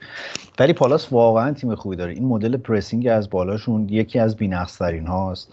ولی 0.58 0.72
پالاس 0.72 1.12
واقعا 1.12 1.52
تیم 1.52 1.74
خوبی 1.74 1.96
داره. 1.96 2.12
این 2.12 2.24
مدل 2.24 2.56
پرسینگ 2.56 3.06
از 3.06 3.30
بالاشون 3.30 3.88
یکی 3.88 4.18
از 4.18 4.36
بی‌نقص‌ترین 4.36 5.06
هاست 5.06 5.52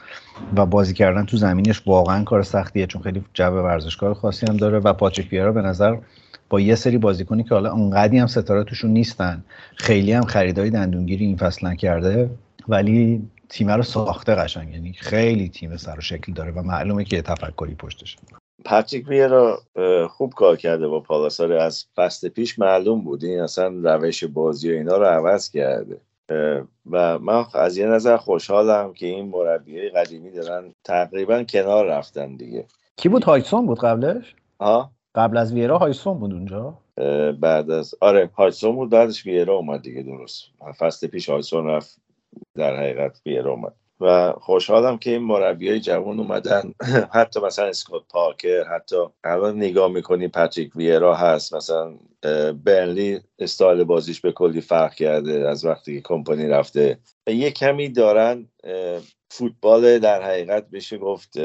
و 0.55 0.65
بازی 0.65 0.93
کردن 0.93 1.25
تو 1.25 1.37
زمینش 1.37 1.81
واقعا 1.85 2.23
کار 2.23 2.43
سختیه 2.43 2.87
چون 2.87 3.01
خیلی 3.01 3.23
جو 3.33 3.43
ورزشکار 3.43 4.13
خاصی 4.13 4.45
هم 4.45 4.57
داره 4.57 4.79
و 4.79 4.93
پاچک 4.93 5.29
به 5.29 5.61
نظر 5.61 5.97
با 6.53 6.59
یه 6.59 6.75
سری 6.75 6.97
بازیکنی 6.97 7.43
که 7.43 7.55
حالا 7.55 7.71
اونقدی 7.71 8.17
هم 8.17 8.27
ستاره 8.27 8.63
توشون 8.63 8.91
نیستن 8.91 9.43
خیلی 9.75 10.11
هم 10.11 10.23
خریدای 10.23 10.69
دندونگیری 10.69 11.25
این 11.25 11.37
فصل 11.37 11.67
نکرده 11.67 12.29
ولی 12.67 13.29
تیم 13.49 13.71
رو 13.71 13.83
ساخته 13.83 14.35
قشنگ. 14.35 14.73
یعنی 14.73 14.93
خیلی 14.93 15.49
تیم 15.49 15.77
سر 15.77 15.97
و 15.97 16.01
شکل 16.01 16.33
داره 16.33 16.51
و 16.51 16.61
معلومه 16.61 17.03
که 17.03 17.15
یه 17.15 17.21
تفکری 17.21 17.75
پشتشه. 17.75 18.17
پاتریک 18.65 19.07
ویرا 19.07 19.61
خوب 20.09 20.33
کار 20.33 20.55
کرده 20.55 20.87
با 20.87 20.99
پالاسار. 20.99 21.53
از 21.53 21.85
فصل 21.95 22.29
پیش 22.29 22.59
معلوم 22.59 23.01
بود 23.01 23.23
این 23.23 23.39
اصلا 23.39 23.67
روش 23.67 24.23
بازی 24.23 24.71
و 24.71 24.75
اینا 24.75 24.97
رو 24.97 25.05
عوض 25.05 25.49
کرده. 25.49 25.97
و 26.91 27.19
من 27.19 27.45
از 27.53 27.77
یه 27.77 27.85
نظر 27.85 28.17
خوشحالم 28.17 28.93
که 28.93 29.05
این 29.05 29.29
مربیای 29.29 29.89
قدیمی 29.89 30.31
دارن 30.31 30.73
تقریبا 30.83 31.43
کنار 31.43 31.85
رفتن 31.85 32.35
دیگه. 32.35 32.65
کی 32.97 33.09
بود؟ 33.09 33.23
هایسون 33.23 33.65
بود 33.65 33.79
قبلش؟ 33.79 34.35
ها 34.59 34.91
قبل 35.15 35.37
از 35.37 35.53
ویرا 35.53 35.77
هایسون 35.77 36.19
بود 36.19 36.33
اونجا؟ 36.33 36.77
بعد 37.39 37.71
از 37.71 37.95
آره 38.01 38.29
هایسون 38.33 38.75
بود 38.75 38.89
بعدش 38.89 39.25
ویرا 39.25 39.55
اومد 39.55 39.81
دیگه 39.81 40.01
درست. 40.01 40.43
فصل 40.79 41.07
پیش 41.07 41.29
هایسون 41.29 41.67
رفت 41.67 41.97
در 42.55 42.75
حقیقت 42.75 43.21
ویرا 43.25 43.51
اومد. 43.51 43.73
و 43.99 44.33
خوشحالم 44.33 44.97
که 44.97 45.09
این 45.09 45.21
مربی 45.21 45.69
های 45.69 45.79
جوان 45.79 46.19
اومدن. 46.19 46.73
حتی 47.17 47.39
مثلا 47.39 47.65
اسکوت 47.65 48.03
پارکر 48.09 48.63
حتی 48.63 48.95
الان 49.23 49.57
نگاه 49.57 49.91
می‌کنی 49.91 50.27
پاتریک 50.27 50.75
ویرا 50.75 51.15
هست 51.15 51.55
مثلا 51.55 51.93
برنلی 52.63 53.19
استایل 53.39 53.83
بازیش 53.83 54.21
به 54.21 54.31
کلی 54.31 54.61
فرق 54.61 54.93
کرده 54.93 55.49
از 55.49 55.65
وقتی 55.65 55.95
که 55.95 56.01
کمپانی 56.01 56.47
رفته. 56.47 56.97
یه 57.27 57.51
کمی 57.51 57.89
دارن 57.89 58.47
فوتبال 59.29 59.99
در 59.99 60.21
حقیقت 60.21 60.69
بشه 60.69 60.97
گفت 60.97 61.39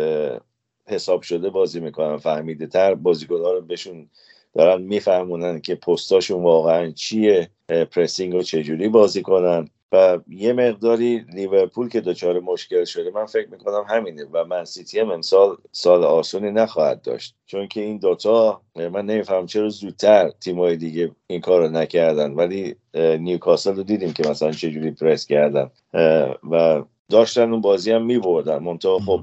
حساب 0.89 1.23
شده 1.23 1.51
بازی 1.51 1.81
می‌کنن 1.81 2.17
فهمیده 2.17 2.67
تر 2.67 2.95
بازیکن 2.95 3.35
رو 3.35 3.61
بهشون 3.61 4.09
دارن 4.55 4.83
میفهمونن 4.83 5.61
که 5.61 5.75
پستاشون 5.75 6.43
واقعا 6.43 6.91
چیه 6.91 7.51
پرسینگ 7.69 8.33
رو 8.33 8.43
چجوری 8.43 8.89
بازی 8.89 9.23
کنن. 9.23 9.69
و 9.93 10.19
یه 10.29 10.53
مقداری 10.53 11.25
لیورپول 11.35 11.89
که 11.89 12.01
دچار 12.01 12.41
مشکل 12.41 12.85
شده 12.85 13.11
من 13.11 13.27
فکر 13.27 13.49
می‌کنم 13.51 13.85
همینه 13.89 14.25
و 14.33 14.45
من 14.45 14.65
سیتی 14.65 15.01
هم 15.01 15.11
امسال 15.11 15.57
سال 15.73 16.05
آسونی 16.05 16.51
نخواهد 16.51 17.03
داشت. 17.03 17.35
چون 17.47 17.69
که 17.69 17.81
این 17.81 17.99
دوتا 17.99 18.63
من 18.77 19.07
نمیفهم 19.07 19.47
چرا 19.47 19.69
زودتر 19.69 20.31
تیمای 20.41 20.77
دیگه 20.77 21.11
این 21.27 21.41
کار 21.41 21.61
رو 21.61 21.69
نکردن. 21.69 22.33
ولی 22.33 22.77
نیوکاسل 22.95 23.77
رو 23.77 23.83
دیدیم 23.83 24.13
که 24.13 24.29
مثلا 24.29 24.53
چجوری 24.53 24.91
پرس 24.91 25.27
کردن. 25.27 25.71
و 26.51 26.83
داشتن 27.11 27.53
اون 27.53 27.61
بازی 27.61 27.93
هم 27.93 28.05
میبردن. 28.07 28.59
منتها 28.59 28.99
خب 28.99 29.21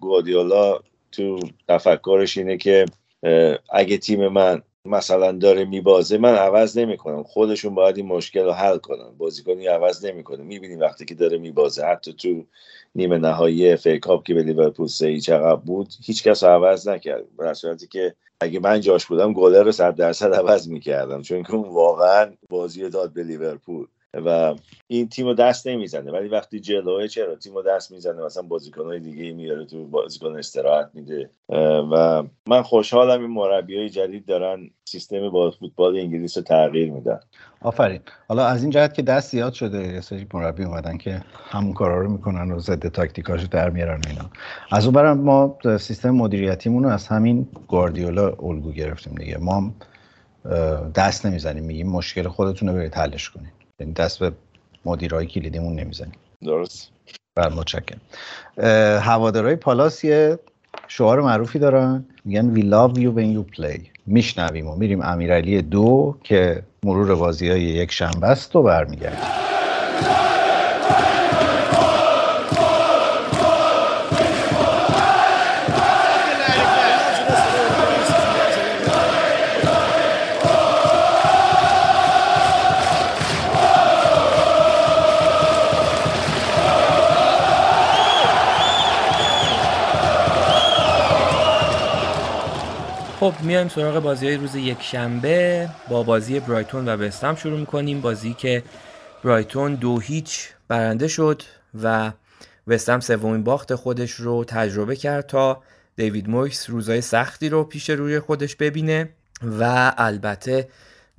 گواردیولا 0.00 0.78
تو 1.12 1.38
تفکرش 1.68 2.38
اینه 2.38 2.56
که 2.56 2.86
اگه 3.72 3.98
تیم 3.98 4.28
من 4.28 4.62
مثلا 4.84 5.32
داره 5.32 5.64
میبازه 5.64 6.18
من 6.18 6.34
عوض 6.34 6.78
نمی‌کنم. 6.78 7.22
خودشون 7.22 7.74
باید 7.74 7.96
این 7.96 8.06
مشکل 8.06 8.44
رو 8.44 8.52
حل 8.52 8.78
کنن. 8.78 9.10
بازیکنی 9.18 9.66
عوض 9.66 10.04
نمی‌کنه. 10.04 10.44
می‌بینیم 10.44 10.80
وقتی 10.80 11.04
که 11.04 11.14
داره 11.14 11.38
میبازه. 11.38 11.84
حتی 11.84 12.12
تو 12.12 12.44
نیمه 12.94 13.18
نهایی 13.18 13.76
FA 13.76 13.95
Cup 13.95 14.24
که 14.24 14.34
به 14.34 14.42
لیورپول 14.42 14.86
سه 14.86 15.20
چقدر 15.20 15.56
بود 15.56 15.88
هیچ 16.04 16.22
کس 16.22 16.44
عوض 16.44 16.88
نکرد 16.88 17.24
در 17.38 17.54
صورتی 17.54 17.86
که 17.86 18.14
اگه 18.40 18.60
من 18.60 18.80
جاش 18.80 19.06
بودم 19.06 19.32
گلر 19.32 19.62
رو 19.62 19.72
صد 19.72 19.94
درصد 19.94 20.34
عوض 20.34 20.68
می‌کردم. 20.68 21.22
چون 21.22 21.42
که 21.42 21.54
اون 21.54 21.68
واقعا 21.68 22.32
بازی 22.50 22.90
داد 22.90 23.12
به 23.12 23.22
لیورپول. 23.22 23.86
و 24.14 24.54
این 24.86 25.08
تیم 25.08 25.26
رو 25.26 25.34
دست 25.34 25.66
نمی‌زنه. 25.66 26.12
ولی 26.12 26.28
وقتی 26.28 26.60
جلوه 26.60 27.08
چرا؟ 27.08 27.34
تیم 27.34 27.54
رو 27.54 27.62
دست 27.62 27.90
می‌زنه 27.92 28.22
مثلا 28.22 28.42
بازیکنهای 28.42 29.00
دیگه 29.00 29.32
میاره 29.32 29.64
تو 29.64 29.84
بازیکن 29.84 30.36
استراحت 30.36 30.90
میده. 30.94 31.30
و 31.92 32.22
من 32.48 32.62
خوشحالم 32.62 33.20
این 33.20 33.30
مربی 33.30 33.76
های 33.76 33.88
جدید 33.88 34.26
دارن 34.26 34.70
سیستم 34.84 35.30
با 35.30 35.50
فوتبال 35.50 35.96
انگلیس 35.96 36.36
رو 36.36 36.42
تغییر 36.42 36.90
میدن. 36.90 37.20
آفرین. 37.60 38.00
حالا 38.28 38.46
از 38.46 38.62
این 38.62 38.70
جهت 38.70 38.94
که 38.94 39.02
دست 39.02 39.30
زیاد 39.30 39.52
شده 39.52 39.92
یه 39.92 40.00
سری 40.00 40.26
مربی 40.34 40.64
اومدن 40.64 40.96
که 40.96 41.22
همون 41.50 41.72
کارا 41.72 42.00
رو 42.00 42.10
می‌کنن 42.10 42.52
و 42.52 42.58
ضد 42.58 42.88
تاکتیکاشو 42.88 43.46
در 43.46 43.70
میارن 43.70 44.00
اینا. 44.08 44.30
از 44.70 44.84
اون 44.84 44.94
برم 44.94 45.20
ما 45.20 45.58
سیستم 45.80 46.10
مدیریتیمون 46.10 46.84
رو 46.84 46.90
از 46.90 47.06
همین 47.06 47.48
گواردیولا 47.68 48.26
الگو 48.26 48.72
گرفتیم 48.72 49.14
دیگه. 49.14 49.38
ما 49.38 49.74
دست 50.94 51.26
نمی‌زنیم. 51.26 51.64
میگیم 51.64 51.88
مشکل 51.88 52.28
خودتون 52.28 52.68
رو 52.68 52.74
برید 52.74 52.94
حلش 52.94 53.30
کنید. 53.30 53.57
یعنی 53.80 53.92
دست 53.92 54.18
به 54.18 54.32
مدیرای 54.84 55.26
کلیدیمون 55.26 55.74
نمی‌زنیم. 55.74 56.12
درست. 56.44 56.90
بر 57.34 57.52
متشکرم. 57.52 58.00
هوادارهای 59.00 59.56
پالاس 59.56 60.04
یه 60.04 60.38
شعار 60.88 61.20
معروفی 61.20 61.58
دارن. 61.58 62.04
میگن 62.24 62.54
we 62.54 62.62
love 62.62 62.98
you 62.98 63.18
when 63.18 63.38
you 63.38 63.56
play. 63.56 63.80
میشنویم 64.06 64.68
و 64.68 64.76
میریم 64.76 65.02
امیرعلی 65.02 65.62
دو 65.62 66.16
که 66.24 66.62
مرور 66.84 67.14
بازی 67.14 67.48
های 67.48 67.62
یک 67.62 67.92
شنبه 67.92 68.26
است 68.26 68.56
و 68.56 68.62
برمیگردیم. 68.62 69.47
خب 93.20 93.34
میایم 93.42 93.68
سراغ 93.68 94.02
بازی 94.02 94.26
های 94.26 94.36
روز 94.36 94.54
یک 94.54 94.82
شنبه 94.82 95.68
با 95.88 96.02
بازی 96.02 96.40
برایتون 96.40 96.88
و 96.88 96.90
وستم 96.90 97.34
شروع 97.34 97.60
می‌کنیم. 97.60 98.00
بازی 98.00 98.34
که 98.34 98.62
برایتون 99.24 99.74
دو 99.74 99.98
هیچ 99.98 100.48
برنده 100.68 101.08
شد 101.08 101.42
و 101.82 102.12
وستم 102.66 103.00
سومین 103.00 103.44
باخت 103.44 103.74
خودش 103.74 104.10
رو 104.10 104.44
تجربه 104.44 104.96
کرد 104.96 105.26
تا 105.26 105.62
دیوید 105.96 106.30
مویس 106.30 106.70
روزای 106.70 107.00
سختی 107.00 107.48
رو 107.48 107.64
پیش 107.64 107.90
روی 107.90 108.20
خودش 108.20 108.56
ببینه 108.56 109.08
و 109.42 109.92
البته 109.96 110.68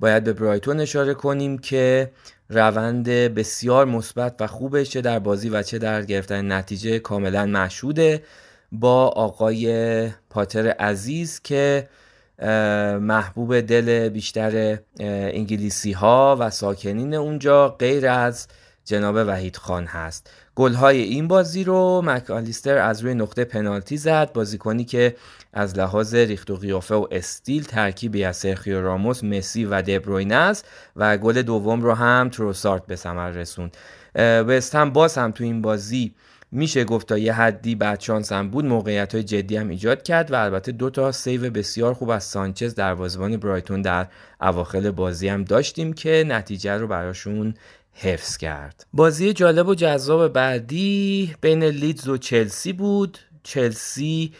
باید 0.00 0.24
به 0.24 0.32
برایتون 0.32 0.80
اشاره 0.80 1.14
کنیم 1.14 1.58
که 1.58 2.10
روند 2.48 3.08
بسیار 3.08 3.86
مثبت 3.86 4.34
و 4.40 4.46
خوبش 4.46 4.90
چه 4.90 5.00
در 5.00 5.18
بازی 5.18 5.48
و 5.48 5.62
چه 5.62 5.78
در 5.78 6.02
گرفتن 6.04 6.52
نتیجه 6.52 6.98
کاملا 6.98 7.46
مشهوده. 7.46 8.22
با 8.72 9.08
آقای 9.08 10.08
پاتر 10.30 10.68
عزیز 10.68 11.40
که 11.44 11.88
محبوب 13.00 13.60
دل 13.60 14.08
بیشتر 14.08 14.78
انگلیسی 15.00 15.92
ها 15.92 16.36
و 16.40 16.50
ساکنین 16.50 17.14
اونجا 17.14 17.68
غیر 17.68 18.06
از 18.06 18.48
جناب 18.84 19.14
وحید 19.26 19.56
خان 19.56 19.84
هست. 19.84 20.30
گلهای 20.54 21.00
این 21.02 21.28
بازی 21.28 21.64
رو 21.64 22.02
مکالیستر 22.04 22.78
از 22.78 23.00
روی 23.00 23.14
نقطه 23.14 23.44
پنالتی 23.44 23.96
زد. 23.96 24.32
بازیکنی 24.32 24.84
که 24.84 25.16
از 25.52 25.78
لحاظ 25.78 26.14
ریخت 26.14 26.50
و 26.50 26.56
قیافه 26.56 26.94
و 26.94 27.06
استیل 27.10 27.64
ترکیبی 27.64 28.24
از 28.24 28.36
سرخیو 28.36 28.82
راموس 28.82 29.24
مسی 29.24 29.64
و 29.64 29.82
دبروین 29.82 30.32
است 30.32 30.68
و 30.96 31.16
گل 31.16 31.42
دوم 31.42 31.82
رو 31.82 31.94
هم 31.94 32.28
تروسارت 32.28 32.86
به 32.86 32.96
ثمر 32.96 33.30
رسوند. 33.30 33.76
وست 34.16 34.76
باز 34.76 35.18
هم 35.18 35.30
تو 35.30 35.44
این 35.44 35.62
بازی 35.62 36.14
میشه 36.52 36.84
گفت 36.84 37.08
تا 37.08 37.18
یه 37.18 37.32
حدی 37.32 37.74
بعد 37.74 38.00
شانس 38.00 38.32
هم 38.32 38.50
بود 38.50 38.64
موقعیت 38.64 39.14
های 39.14 39.24
جدی 39.24 39.56
هم 39.56 39.68
ایجاد 39.68 40.02
کرد 40.02 40.30
و 40.30 40.34
البته 40.34 40.72
دو 40.72 40.90
تا 40.90 41.12
save 41.12 41.50
بسیار 41.50 41.94
خوب 41.94 42.10
از 42.10 42.24
سانچز 42.24 42.74
در 42.74 42.94
دروازه‌بان 42.94 43.36
برایتون 43.36 43.82
در 43.82 44.06
اواخر 44.40 44.90
بازی 44.90 45.28
هم 45.28 45.44
داشتیم 45.44 45.92
که 45.92 46.24
نتیجه 46.26 46.76
رو 46.76 46.86
براشون 46.86 47.54
حفظ 47.92 48.36
کرد. 48.36 48.86
بازی 48.92 49.32
جالب 49.32 49.68
و 49.68 49.74
جذاب 49.74 50.32
بعدی 50.32 51.34
بین 51.40 51.64
لیدز 51.64 52.08
و 52.08 52.16
چلسی 52.16 52.72
بود. 52.72 53.18
چلسی 53.42 54.32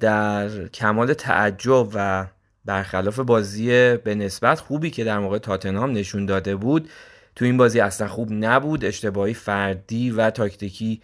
در 0.00 0.68
کمال 0.68 1.14
تعجب 1.14 1.88
و 1.94 2.26
برخلاف 2.64 3.18
بازی 3.18 3.96
به 3.96 4.14
نسبت 4.14 4.60
خوبی 4.60 4.90
که 4.90 5.04
در 5.04 5.18
مقابل 5.18 5.38
تاتنهام 5.38 5.92
نشون 5.92 6.26
داده 6.26 6.56
بود 6.56 6.88
تو 7.36 7.44
این 7.44 7.56
بازی 7.56 7.80
اصلا 7.80 8.08
خوب 8.08 8.28
نبود. 8.32 8.84
اشتباهی 8.84 9.34
فردی 9.34 10.10
و 10.10 10.30
تاکتیکی 10.30 11.00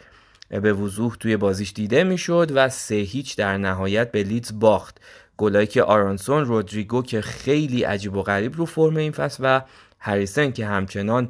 به 0.50 0.72
وضوح 0.72 1.16
توی 1.16 1.36
بازیش 1.36 1.72
دیده 1.72 2.04
می‌شد 2.04 2.52
و 2.54 2.68
سه 2.68 2.94
هیچ 2.94 3.36
در 3.36 3.58
نهایت 3.58 4.12
به 4.12 4.22
لیدز 4.22 4.58
باخت. 4.60 5.00
گلایی 5.36 5.66
که 5.66 5.82
آرانسون 5.82 6.44
رودریگو 6.44 7.02
که 7.02 7.20
خیلی 7.20 7.82
عجیب 7.82 8.16
و 8.16 8.22
غریب 8.22 8.56
رو 8.56 8.66
فرم 8.66 8.96
این 8.96 9.12
فصل 9.12 9.42
و 9.46 9.60
هریسن 9.98 10.52
که 10.52 10.66
همچنان 10.66 11.28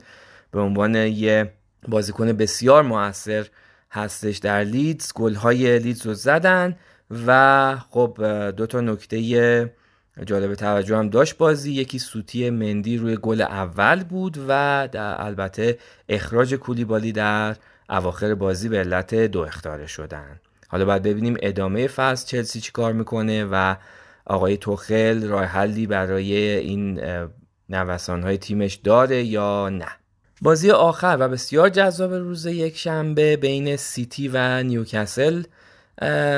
به 0.51 0.61
عنوان 0.61 0.95
یه 0.95 1.53
بازیکن 1.89 2.33
بسیار 2.33 2.83
موثر 2.83 3.47
هستش 3.91 4.37
در 4.37 4.65
لیدز 4.65 5.13
گلهای 5.13 5.79
لیدز 5.79 6.07
رو 6.07 6.15
زدن 6.15 6.77
و 7.27 7.77
خب 7.91 8.17
دو 8.57 8.67
تا 8.67 8.81
نکته 8.81 9.73
جالب 10.27 10.55
توجه 10.55 10.97
هم 10.97 11.09
داشت 11.09 11.37
بازی. 11.37 11.73
یکی 11.73 11.99
سوتی 11.99 12.51
مندی 12.51 12.97
روی 12.97 13.17
گل 13.17 13.41
اول 13.41 14.05
بود 14.05 14.39
و 14.49 14.89
در 14.93 15.23
البته 15.23 15.79
اخراج 16.09 16.55
کولیبالی 16.55 17.13
در 17.13 17.57
اواخر 17.91 18.35
بازی 18.35 18.69
به 18.69 18.79
علت 18.79 19.15
دو 19.15 19.41
اختاره 19.41 19.87
شدن. 19.87 20.41
حالا 20.69 20.85
باید 20.85 21.03
ببینیم 21.03 21.37
ادامه 21.43 21.87
فصل 21.87 22.27
چلسی 22.27 22.61
چی 22.61 22.73
کار 22.73 22.93
می‌کنه 22.93 23.45
و 23.45 23.77
آقای 24.27 24.57
توخل 24.57 25.29
راه 25.29 25.45
حلی 25.45 25.87
برای 25.87 26.35
این 26.59 27.01
نوسان 27.69 28.23
های 28.23 28.39
تیمش 28.39 28.75
داره 28.75 29.25
یا 29.25 29.69
نه. 29.69 29.89
بازی 30.43 30.71
آخر 30.71 31.17
و 31.21 31.29
بسیار 31.29 31.69
جذاب 31.69 32.15
روز 32.15 32.47
یک 32.47 32.77
شنبه 32.77 33.37
بین 33.37 33.77
سیتی 33.77 34.31
و 34.33 34.63
نیوکاسل 34.63 35.43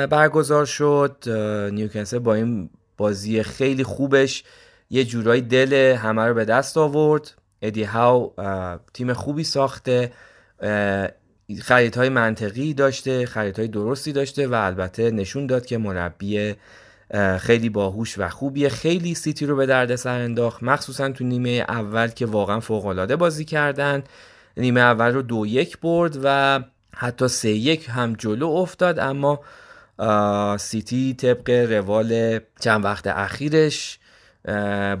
برگزار 0.09 0.65
شد. 0.65 1.29
نیوکاسل 1.73 2.19
با 2.19 2.33
این 2.33 2.69
بازی 2.97 3.43
خیلی 3.43 3.83
خوبش. 3.83 4.43
یه 4.89 5.03
جورایی 5.03 5.41
دل 5.41 5.73
همه 5.73 6.25
رو 6.25 6.33
به 6.33 6.45
دست 6.45 6.77
آورد. 6.77 7.33
ادی 7.61 7.83
هاو 7.83 8.33
تیم 8.93 9.13
خوبی 9.13 9.43
ساخته. 9.43 10.11
خریدهای 11.61 12.09
منطقی 12.09 12.73
داشته 12.73 13.25
خریدهای 13.25 13.67
درستی 13.67 14.11
داشته 14.11 14.47
و 14.47 14.53
البته 14.53 15.11
نشون 15.11 15.47
داد 15.47 15.65
که 15.65 15.77
مربی 15.77 16.55
خیلی 17.39 17.69
باهوش 17.69 18.17
و 18.17 18.29
خوبیه. 18.29 18.69
خیلی 18.69 19.15
سیتی 19.15 19.45
رو 19.45 19.55
به 19.55 19.65
درد 19.65 19.95
سر 19.95 20.19
انداخت. 20.19 20.63
مخصوصا 20.63 21.09
تو 21.09 21.23
نیمه 21.23 21.65
اول 21.69 22.07
که 22.07 22.25
واقعا 22.25 22.59
فوق 22.59 23.15
بازی 23.15 23.45
کردن. 23.45 24.03
نیمه 24.57 24.81
اول 24.81 25.13
رو 25.13 25.21
دو 25.21 25.45
یک 25.45 25.79
برد 25.79 26.19
و 26.23 26.59
حتی 26.95 27.27
سه 27.27 27.49
یک 27.49 27.89
هم 27.89 28.13
جلو 28.13 28.47
افتاد. 28.47 28.99
اما 28.99 29.39
سیتی 30.59 31.13
طبق 31.13 31.49
روال 31.49 32.39
چند 32.59 32.85
وقت 32.85 33.07
اخیرش 33.07 33.99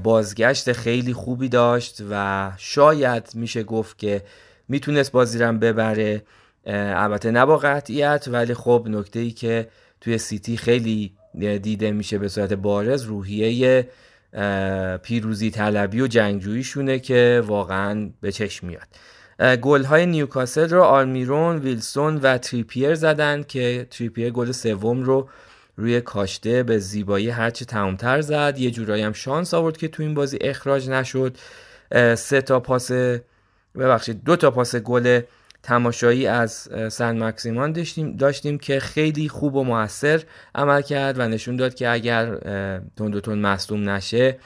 بازگشت 0.03 0.71
خیلی 0.71 1.13
خوبی 1.13 1.49
داشت 1.49 2.03
و 2.11 2.51
شاید 2.57 3.29
میشه 3.33 3.63
گفت 3.63 3.97
که 3.97 4.21
می‌تونست 4.67 5.11
بازی 5.11 5.39
رو 5.39 5.53
ببره. 5.53 6.23
البته 6.65 7.31
نه 7.31 7.45
با 7.45 7.57
قطعیت 7.57 8.25
ولی 8.27 8.53
خب 8.53 8.85
نکته 8.89 9.19
ای 9.19 9.31
که 9.31 9.67
توی 10.01 10.17
سیتی 10.17 10.57
خیلی 10.57 11.13
دیده 11.61 11.91
میشه 11.91 12.17
به 12.17 12.27
صورت 12.27 12.53
بارز 12.53 13.03
روحیه 13.03 13.89
پیروزی 15.03 15.51
طلبی 15.51 16.01
و 16.01 16.07
جنگجوییشونه 16.07 16.99
که 16.99 17.43
واقعا 17.45 18.09
به 18.21 18.31
چشم 18.31 18.67
میاد. 18.67 18.87
گل 19.39 19.83
های 19.83 20.05
نیوکاسل 20.05 20.69
رو 20.69 20.83
آرمیرون، 20.83 21.57
ویلسون 21.59 22.17
و 22.17 22.37
تریپیر 22.37 22.95
زدن 22.95 23.43
که 23.43 23.87
تریپیر 23.91 24.29
گل 24.29 24.51
سوم 24.51 25.03
رو 25.03 25.29
روی 25.77 26.01
کاشته 26.01 26.63
به 26.63 26.77
زیبایی 26.77 27.29
هرچه 27.29 27.65
تمامتر 27.65 28.21
زد. 28.21 28.57
یه 28.57 28.71
جورایی 28.71 29.03
هم 29.03 29.13
شانس 29.13 29.53
آورد 29.53 29.77
که 29.77 29.87
تو 29.87 30.03
این 30.03 30.13
بازی 30.13 30.37
اخراج 30.41 30.89
نشد. 30.89 31.37
سه 32.15 32.41
تا 32.41 32.59
پاس 32.59 32.91
ببخشید 33.75 34.23
دو 34.23 34.35
تا 34.35 34.51
پاس 34.51 34.75
گل 34.75 35.21
تماشایی 35.63 36.27
از 36.27 36.69
سن 36.91 37.23
مکسیمان 37.23 37.71
داشتیم, 37.71 38.15
داشتیم 38.15 38.57
که 38.57 38.79
خیلی 38.79 39.29
خوب 39.29 39.55
و 39.55 39.63
موثر 39.63 40.23
عمل 40.55 40.81
کرد 40.81 41.19
و 41.19 41.27
نشون 41.27 41.55
داد 41.55 41.73
که 41.73 41.89
اگر 41.89 42.37
تون 42.97 43.39
مصدوم 43.39 43.89
نشه 43.89 44.37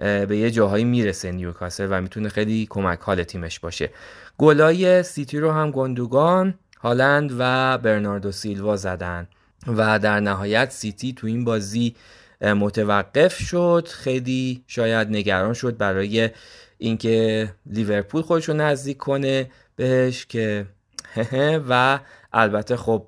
به 0.00 0.36
یه 0.36 0.50
جاهایی 0.50 0.84
می‌رسه 0.84 1.32
نیوکاسل 1.32 1.86
و 1.90 2.00
می‌تونه 2.00 2.28
خیلی 2.28 2.66
کمک 2.70 2.98
حال 3.00 3.22
تیمش 3.22 3.60
باشه. 3.60 3.90
گلای 4.38 5.02
سیتی 5.02 5.38
رو 5.38 5.52
هم 5.52 5.70
گندوگان 5.70 6.54
هالند 6.80 7.36
و 7.38 7.78
برناردو 7.78 8.32
سیلوا 8.32 8.76
زدن 8.76 9.28
و 9.66 9.98
در 9.98 10.20
نهایت 10.20 10.70
سیتی 10.70 11.12
تو 11.12 11.26
این 11.26 11.44
بازی 11.44 11.94
متوقف 12.40 13.38
شد. 13.38 13.88
خیلی 13.90 14.64
شاید 14.66 15.08
نگران 15.08 15.54
شد 15.54 15.76
برای 15.76 16.30
اینکه 16.78 17.48
لیورپول 17.66 18.22
خودش 18.22 18.48
رو 18.48 18.54
نزدیک 18.54 18.96
کنه 18.96 19.50
بهش 19.76 20.26
که 20.26 20.66
و 21.70 21.98
البته 22.32 22.76
خب 22.76 23.06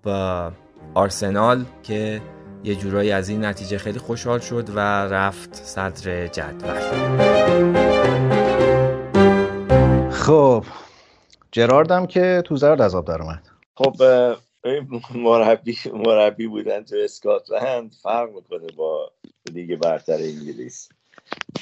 آرسنال 0.94 1.64
که 1.82 2.20
یه 2.64 2.74
جورایی 2.74 3.12
از 3.12 3.28
این 3.28 3.44
نتیجه 3.44 3.78
خیلی 3.78 3.98
خوشحال 3.98 4.38
شد 4.38 4.70
و 4.70 4.78
رفت 5.04 5.54
صدر 5.54 6.26
جدول. 6.26 6.80
خب 10.10 10.64
جراردم 11.52 12.06
که 12.06 12.42
تو 12.46 12.56
زرد 12.56 12.80
از 12.80 12.94
آب 12.94 13.06
در 13.06 13.22
اومد. 13.22 13.48
خب 13.74 13.96
مربی 15.14 15.76
مربی 15.94 16.46
بودن 16.46 16.84
تو 16.84 16.96
اسکاتلند 17.04 17.94
فرق 18.02 18.30
می‌کنه 18.30 18.66
با 18.76 19.12
لیگ 19.52 19.78
برتر 19.78 20.14
انگلیس. 20.14 20.88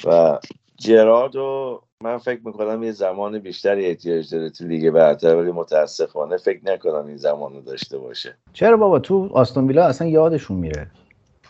و 0.05 0.39
جرارد 0.77 1.35
و 1.35 1.81
من 2.03 2.17
فکر 2.17 2.41
می‌کنم 2.45 2.83
یه 2.83 2.91
زمان 2.91 3.39
بیشتری 3.39 3.85
احتیاج 3.85 4.35
داره 4.35 4.49
تو 4.49 4.67
لیگ 4.67 4.89
برتر 4.89 5.35
ولی 5.35 5.51
متاسفانه 5.51 6.37
فکر 6.37 6.65
نکنم 6.65 7.05
این 7.05 7.17
زمان 7.17 7.53
رو 7.53 7.61
داشته 7.61 7.97
باشه. 7.97 8.37
چرا 8.53 8.77
بابا؟ 8.77 8.99
تو 8.99 9.29
آستون 9.33 9.67
ویلا 9.67 9.85
اصلا 9.85 10.07
یادشون 10.07 10.57
میره. 10.57 10.87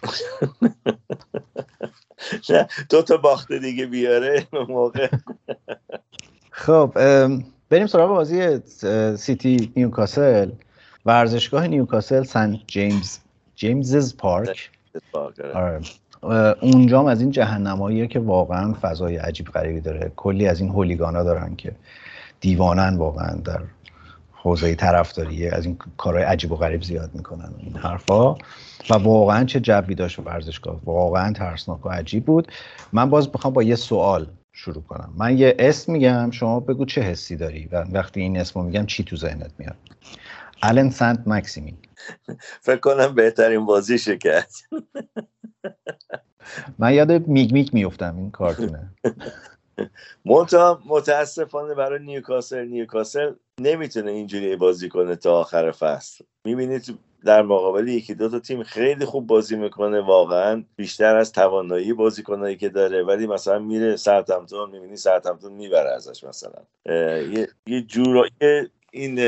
نه 2.49 2.67
دو 2.89 3.01
تا 3.01 3.17
باخته 3.17 3.59
دیگه 3.59 3.85
بیاره 3.85 4.47
موقع. 4.69 5.07
خب 6.51 6.91
بریم 7.69 7.87
سراغ 7.87 8.09
بازی 8.09 8.59
سیتی 9.17 9.73
نیوکاسل. 9.75 10.51
ورزشگاه 11.05 11.67
نیوکاسل 11.67 12.23
سنت 12.23 12.59
جیمز 12.67 13.17
جیمزز 13.55 14.17
پارک. 14.17 14.71
آره. 15.53 15.81
اونجام 16.61 17.05
از 17.05 17.21
این 17.21 17.31
جهنماییه 17.31 18.07
که 18.07 18.19
واقعا 18.19 18.73
فضای 18.81 19.17
عجیب 19.17 19.47
غریبی 19.47 19.81
داره. 19.81 20.11
کلی 20.15 20.47
از 20.47 20.61
این 20.61 20.69
هولیگانا 20.69 21.23
دارن 21.23 21.55
که 21.55 21.75
دیوانن 22.39 22.97
واقعا 22.97 23.35
در 23.35 23.61
حوزه 24.31 24.75
طرفداریه 24.75 25.49
از 25.53 25.65
این 25.65 25.77
کارهای 25.97 26.23
عجیب 26.23 26.51
و 26.51 26.55
غریب 26.55 26.83
زیاد 26.83 27.09
می‌کنن 27.13 27.53
این 27.57 27.75
حرفا. 27.75 28.33
و 28.89 28.93
واقعا 29.03 29.43
چه 29.43 29.59
جوی 29.59 29.95
داشت 29.95 30.19
ورزشگاه. 30.19 30.79
واقعا 30.85 31.33
ترسناک 31.33 31.85
و 31.85 31.89
عجیب 31.89 32.25
بود. 32.25 32.51
من 32.93 33.09
باز 33.09 33.29
می‌خوام 33.33 33.53
با 33.53 33.63
یه 33.63 33.75
سوال 33.75 34.27
شروع 34.53 34.83
کنم. 34.83 35.13
من 35.17 35.37
یه 35.37 35.55
اسم 35.59 35.91
میگم 35.91 36.31
شما 36.31 36.59
بگو 36.59 36.85
چه 36.85 37.01
حسی 37.01 37.35
داری؟ 37.35 37.69
و 37.71 37.85
وقتی 37.91 38.21
این 38.21 38.37
اسم 38.37 38.65
میگم 38.65 38.85
چی 38.85 39.03
تو 39.03 39.15
ذهنت 39.15 39.51
میاد؟ 39.57 39.75
آلن 40.63 40.89
سنت 40.89 41.27
مکسیمین. 41.27 41.77
فکر 42.67 42.79
کنم 42.79 43.15
بهترین 43.15 43.65
بازی 43.65 44.17
کرد 44.17 44.51
من 46.79 46.93
یاد 46.93 47.27
میگ 47.27 47.53
میگ 47.53 47.73
میفتم 47.73 48.17
این 48.17 48.31
کارتونه. 48.31 48.89
متاسفانه 50.85 51.73
برای 51.73 51.99
نیوکاسل 51.99 52.65
نیوکاسل 52.67 53.33
نمی‌تونه 53.59 54.11
اینجوری 54.11 54.55
بازی 54.55 54.89
کنه 54.89 55.15
تا 55.15 55.39
آخر 55.39 55.71
فصل. 55.71 56.25
می‌بینید 56.45 56.99
در 57.25 57.41
مقابل 57.41 57.87
یکی 57.87 58.15
دو 58.15 58.29
تا 58.29 58.39
تیم 58.39 58.63
خیلی 58.63 59.05
خوب 59.05 59.27
بازی 59.27 59.55
می‌کنه 59.55 60.01
واقعا 60.01 60.63
بیشتر 60.75 61.15
از 61.15 61.31
توانایی 61.31 61.93
بازیکنایی 61.93 62.57
که 62.57 62.69
داره. 62.69 63.03
ولی 63.03 63.27
مثلا 63.27 63.59
میره 63.59 63.95
سرتمتون 63.95 64.69
می‌بینی 64.69 64.97
سرتمتون 64.97 65.53
می‌بره 65.53 65.91
ازش 65.91 66.23
مثلا. 66.23 66.63
یه, 66.85 67.47
یه 67.67 67.81
جورایی 67.81 68.31
این 68.91 69.19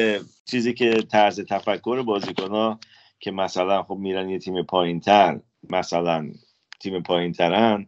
چیزی 0.46 0.74
که 0.74 0.94
طرز 1.12 1.40
تفکر 1.40 2.02
بازیکن 2.02 2.78
که 3.20 3.32
مثلا 3.32 3.84
خب 3.84 3.96
میرن 3.96 4.30
یه 4.30 4.40
تیم 4.40 4.64
پایین 4.64 5.00
تر 5.00 5.40
مثلا 5.70 6.32
تیم 6.80 7.02
پایین 7.02 7.32
ترن 7.32 7.86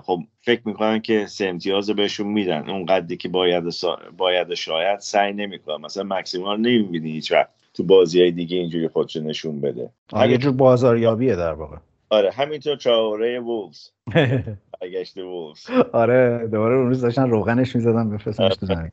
خب 0.00 0.20
فکر 0.40 0.60
می‌کنن 0.64 1.00
که 1.00 1.26
سه 1.26 1.46
امتیاز 1.46 1.90
بهشون 1.90 2.26
میدن. 2.26 2.70
اون 2.70 2.86
قدری 2.86 3.16
که 3.16 3.28
باید, 3.28 3.70
سا... 3.70 3.98
باید 4.16 4.54
شاید 4.54 4.98
سعی 4.98 5.32
نمی‌کنن. 5.32 5.84
مثلا 5.84 6.02
مکسیمال 6.02 6.60
نمی‌بینی 6.60 7.10
هیچ 7.10 7.32
وقت 7.32 7.48
تو 7.74 7.82
بازی 7.82 8.20
های 8.20 8.30
دیگه 8.30 8.56
اینجوری 8.56 8.88
خودشو 8.88 9.20
نشون 9.20 9.60
بده. 9.60 9.90
یه 10.28 10.38
جور 10.38 10.52
بازاریابیه 10.52 11.36
در 11.36 11.52
واقع. 11.52 11.76
آره 12.10 12.30
همینطور 12.30 12.76
چهاره 12.76 13.40
وولز. 13.40 13.88
برگشت 14.80 15.18
وولز. 15.18 15.70
آره 15.92 16.48
دوباره 16.52 16.74
اون 16.76 16.86
روز 16.86 17.00
داشتن 17.00 17.30
روغنش 17.30 17.76
می‌زدن 17.76 18.10
بفرستنش 18.10 18.56
تو 18.56 18.66
زمین. 18.66 18.92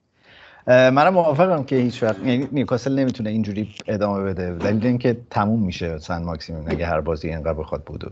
منم 0.67 1.13
موافقم 1.13 1.63
که 1.63 1.75
هیچ 1.75 2.03
وقت 2.03 2.19
یعنی 2.19 2.47
نیوکاسل 2.51 2.99
نمی‌تونه 2.99 3.29
اینجوری 3.29 3.75
ادامه 3.87 4.23
بده. 4.23 4.55
دلیل 4.55 4.87
اینکه 4.87 5.17
تموم 5.29 5.61
میشه 5.63 5.97
سن 5.97 6.23
ماکسیموم 6.23 6.63
اگه 6.67 6.85
هر 6.85 7.01
بازی 7.01 7.29
اینقدر 7.29 7.53
بخواد 7.53 7.83
بودو. 7.83 8.09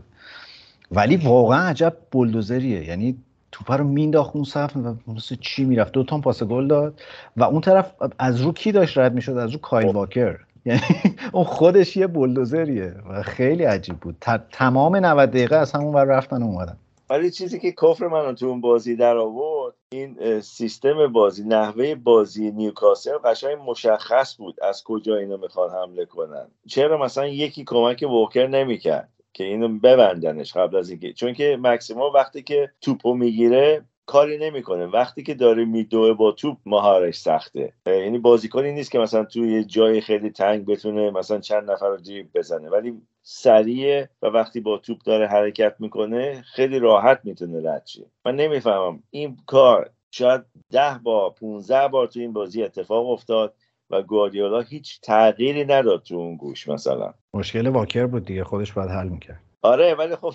ولی 0.92 1.16
واقعا 1.16 1.68
عجب 1.68 1.96
بولدوزریه. 2.10 2.84
یعنی 2.84 3.18
توپ 3.52 3.72
رو 3.72 3.84
مینداخت 3.84 4.36
اون 4.36 4.44
صف 4.44 4.76
و 4.76 4.94
مثل 5.06 5.36
چی 5.40 5.64
می‌رفت؟ 5.64 5.92
دو 5.92 6.04
تا 6.04 6.18
پاس 6.18 6.42
گل 6.42 6.66
داد 6.66 7.00
و 7.36 7.44
اون 7.44 7.60
طرف 7.60 7.92
از 8.18 8.40
رو 8.40 8.52
کی 8.52 8.72
داشت 8.72 8.98
رد 8.98 9.14
می‌شد؟ 9.14 9.32
از 9.36 9.50
رو 9.50 9.58
کایل 9.58 9.92
واکر. 9.92 10.38
یعنی 10.64 10.80
اون 11.32 11.44
خودش 11.44 11.96
یه 11.96 12.06
بولدوزریه 12.06 12.94
و 13.10 13.22
خیلی 13.22 13.64
عجیب 13.64 13.96
بود. 13.96 14.16
تمام 14.52 14.96
90 14.96 15.30
دقیقه 15.30 15.56
از 15.56 15.72
همون 15.72 15.94
ور 15.94 16.04
رفتن 16.04 16.42
اومدن. 16.42 16.76
ولی 17.10 17.30
چیزی 17.30 17.58
که 17.58 17.72
کفر 17.72 18.06
من 18.06 18.34
تو 18.34 18.46
اون 18.46 18.60
بازی 18.60 18.96
در 18.96 19.16
آورد 19.16 19.74
این 19.94 20.40
سیستم 20.40 21.06
بازی 21.06 21.44
نحوه 21.44 21.94
بازی 21.94 22.50
نیوکاسل 22.50 23.18
قشنگ 23.24 23.58
مشخص 23.66 24.36
بود 24.36 24.62
از 24.62 24.84
کجا 24.84 25.16
اینو 25.16 25.36
می‌خوان 25.36 25.70
حمله 25.70 26.04
کنن. 26.04 26.48
چرا 26.66 26.98
مثلا 26.98 27.26
یکی 27.26 27.64
کمک 27.64 28.04
ووکر 28.10 28.46
نمی‌کرد 28.46 29.08
که 29.32 29.44
اینو 29.44 29.68
ببندنش 29.68 30.56
قبل 30.56 30.76
از 30.76 30.90
اینکه؟ 30.90 31.12
چون 31.12 31.32
که 31.32 31.58
مکسیما 31.60 32.10
وقتی 32.10 32.42
که 32.42 32.70
توپو 32.80 33.14
می‌گیره 33.14 33.84
کاری 34.10 34.38
نمی‌کنه. 34.38 34.86
وقتی 34.86 35.22
که 35.22 35.34
داره 35.34 35.64
میدوه 35.64 36.12
با 36.12 36.32
توپ 36.32 36.56
مهارش 36.66 37.18
سخته. 37.18 37.72
یعنی 37.86 38.18
بازیکنی 38.18 38.72
نیست 38.72 38.90
که 38.90 38.98
مثلا 38.98 39.24
توی 39.24 39.64
جای 39.64 40.00
خیلی 40.00 40.30
تنگ 40.30 40.66
بتونه 40.66 41.10
مثلا 41.10 41.38
چند 41.40 41.70
نفر 41.70 41.88
رو 41.88 41.96
جیب 41.96 42.30
بزنه. 42.34 42.70
ولی 42.70 43.02
سریع 43.22 44.04
و 44.22 44.26
وقتی 44.26 44.60
با 44.60 44.78
توپ 44.78 44.98
داره 45.04 45.26
حرکت 45.26 45.74
می‌کنه 45.78 46.42
خیلی 46.42 46.78
راحت 46.78 47.20
می‌تونه 47.24 47.70
رد 47.70 47.86
شه. 47.86 48.06
من 48.24 48.36
نمی‌فهمم. 48.36 49.02
این 49.10 49.36
کار 49.46 49.90
شاید 50.10 50.42
ده 50.70 51.00
بار 51.02 51.30
15 51.30 51.88
بار 51.88 52.06
تو 52.06 52.20
این 52.20 52.32
بازی 52.32 52.62
اتفاق 52.62 53.10
افتاد 53.10 53.54
و 53.90 54.02
گواردیولا 54.02 54.60
هیچ 54.60 55.00
تغییری 55.00 55.64
نداد 55.64 56.02
تو 56.02 56.14
اون 56.14 56.36
گوش 56.36 56.68
مثلا. 56.68 57.14
مشکل 57.34 57.66
واکر 57.66 58.06
بود 58.06 58.24
دیگه 58.24 58.44
خودش 58.44 58.72
باید 58.72 58.90
حل 58.90 59.08
می‌کرد. 59.08 59.40
آره 59.62 59.94
ولی 59.94 60.16
خب 60.16 60.32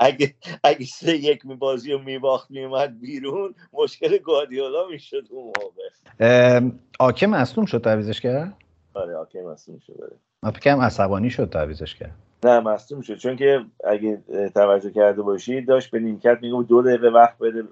اگه 0.00 0.34
اگه 0.64 0.86
سه 0.86 1.16
یک 1.16 1.46
می 1.46 1.54
بازی 1.54 1.92
و 1.92 1.98
میباخت 1.98 2.50
میومد 2.50 3.00
بیرون 3.00 3.54
مشکل 3.72 4.18
گواردیولا 4.18 4.86
می‌شد 4.90 5.26
اون 5.30 5.52
موقع. 5.60 6.70
آکه 6.98 7.26
مصدوم 7.26 7.64
شد 7.64 7.80
تعویزش 7.80 8.20
کرد؟ 8.20 8.56
آره 8.94 9.16
آکی 9.16 9.40
مصدوم 9.40 9.78
شد 9.78 9.94
آره. 10.02 10.16
من 10.42 10.50
فکرم 10.50 10.80
عصبانی 10.80 11.30
شد 11.30 11.50
تعویزش 11.50 11.94
کرد. 11.94 12.14
نه 12.44 12.60
مصدوم 12.60 13.00
شد 13.00 13.16
چون 13.16 13.36
که 13.36 13.64
اگه 13.84 14.22
توجه 14.54 14.90
کرده 14.90 15.22
باشید 15.22 15.68
داشت 15.68 15.90
به 15.90 15.98
نیمکت 15.98 16.38
میگه 16.42 16.62
دو 16.62 16.82
دقیقه 16.82 17.08
وقت 17.08 17.38
بده 17.38 17.62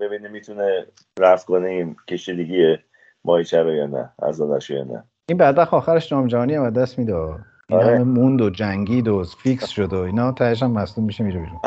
ببینه 0.00 0.28
می‌تونه 0.28 0.86
رفت 1.18 1.46
کنه 1.46 1.68
این 1.68 1.96
کشیدگی 2.08 2.76
مایچه 3.24 3.62
رو 3.62 3.74
یا 3.74 3.86
نه 3.86 4.12
از 4.18 4.40
یا 4.70 4.84
نه. 4.84 5.04
این 5.28 5.38
بعد 5.38 5.58
آخرش 5.58 6.08
جام 6.08 6.26
جهانی 6.26 6.54
هم 6.54 6.70
دست 6.70 6.98
میده. 6.98 7.34
این 7.70 7.80
آره. 7.80 7.94
همه 7.94 8.04
موند 8.04 8.40
و 8.40 8.50
جنگید 8.50 9.08
و 9.08 9.24
فیکس 9.24 9.68
شد 9.68 9.92
و 9.92 9.98
اینا 9.98 10.32
تهش 10.32 10.62
هم 10.62 10.70
مصدوم 10.70 11.04
میشه 11.04 11.24
میره 11.24 11.40
بیرون. 11.40 11.60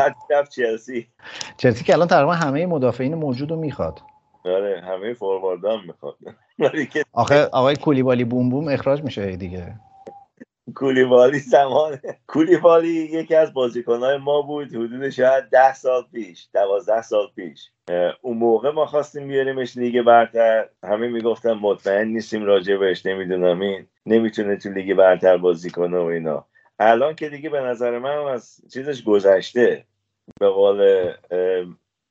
چلسی. 0.50 1.08
چلسی 1.58 1.84
که 1.84 1.94
الان 1.94 2.08
تقریبا 2.08 2.34
همه 2.34 2.66
مدافعین 2.66 3.16
موجود 3.16 3.52
رو 3.52 3.58
می‌خواد. 3.58 4.02
آره 4.46 4.82
همه 4.82 5.14
فورواردا 5.14 5.63
رو 5.63 5.80
می‌خواد. 5.88 6.16
آخه 7.14 7.46
آقای 7.46 7.76
کولیبالی 7.76 8.24
بوم 8.24 8.50
بوم 8.50 8.68
اخراج 8.68 9.04
میشه 9.04 9.36
دیگه. 9.36 9.76
کولیبالی 10.76 11.40
زمان 11.40 12.00
کولیبالی 12.28 12.90
یکی 12.90 13.36
از 13.36 13.54
بازیکنهای 13.54 14.18
ما 14.18 14.42
بود 14.42 14.76
حدود 14.76 15.10
شاید 15.10 15.44
ده 15.44 15.74
سال 15.74 16.04
پیش 16.14 16.48
دوازده 16.54 17.02
سال 17.02 17.28
پیش. 17.36 17.72
اون 18.22 18.38
موقع 18.38 18.72
ما 18.72 18.86
خواستیم 18.86 19.28
بیاریمش 19.28 19.78
لیگ 19.78 20.02
برتر. 20.02 20.70
همه 20.84 21.08
می‌گفتن 21.08 21.54
مطمئن 21.54 22.08
نیستیم 22.08 22.44
راجع 22.44 22.76
بهش 22.76 23.06
نمی‌دونم 23.06 23.60
این. 23.60 23.88
نمی‌تونه 24.06 24.56
تو 24.56 24.70
لیگ 24.70 24.94
برتر 24.94 25.38
بازی 25.38 25.70
کنه 25.70 25.98
و 25.98 26.04
اینا. 26.04 26.46
الان 26.80 27.16
که 27.16 27.30
دیگه 27.30 27.50
به 27.50 27.60
نظر 27.60 28.00
من 28.00 28.10
از 28.10 28.62
چیزش 28.74 29.04
گذشته. 29.04 29.86
به 30.40 30.50
قول 30.50 31.12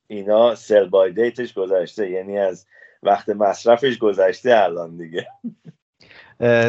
اینا 0.07 0.55
سل 0.55 0.88
بای 0.88 1.12
دیتش 1.12 1.55
گذشته. 1.55 2.11
یعنی 2.11 2.38
از 2.38 2.66
وقت 3.03 3.28
مصرفش 3.28 3.98
گذشته 3.98 4.57
الان 4.57 4.96
دیگه. 4.96 5.26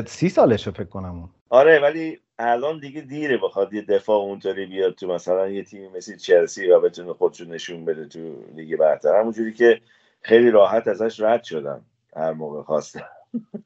سی 0.06 0.30
سالشه 0.30 0.72
فکر 0.72 0.84
کنم. 0.84 1.30
آره 1.52 1.80
ولی 1.80 2.20
الان 2.40 2.80
دیگه 2.80 3.02
دیره 3.02 3.38
بخواد 3.38 3.74
یه 3.74 3.82
دفاع 3.82 4.18
اونطوری 4.18 4.66
بیاد 4.66 4.96
تو 4.96 5.08
مثلا 5.08 5.50
یه 5.50 5.64
تیمی 5.64 5.88
مثل 5.88 6.18
چلسی 6.18 6.72
و 6.72 6.80
بتونه 6.80 7.14
خودشو 7.14 7.46
نشون 7.46 7.86
بده 7.86 8.06
تو 8.06 8.44
لیگ 8.56 8.76
برتر. 8.76 9.20
همونجوری 9.20 9.54
که 9.54 9.82
خیلی 10.22 10.52
راحت 10.52 10.88
ازش 10.88 11.20
رد 11.20 11.44
شدن 11.44 11.82
هر 12.16 12.34
موقع 12.34 12.62
خواستن. 12.62 13.02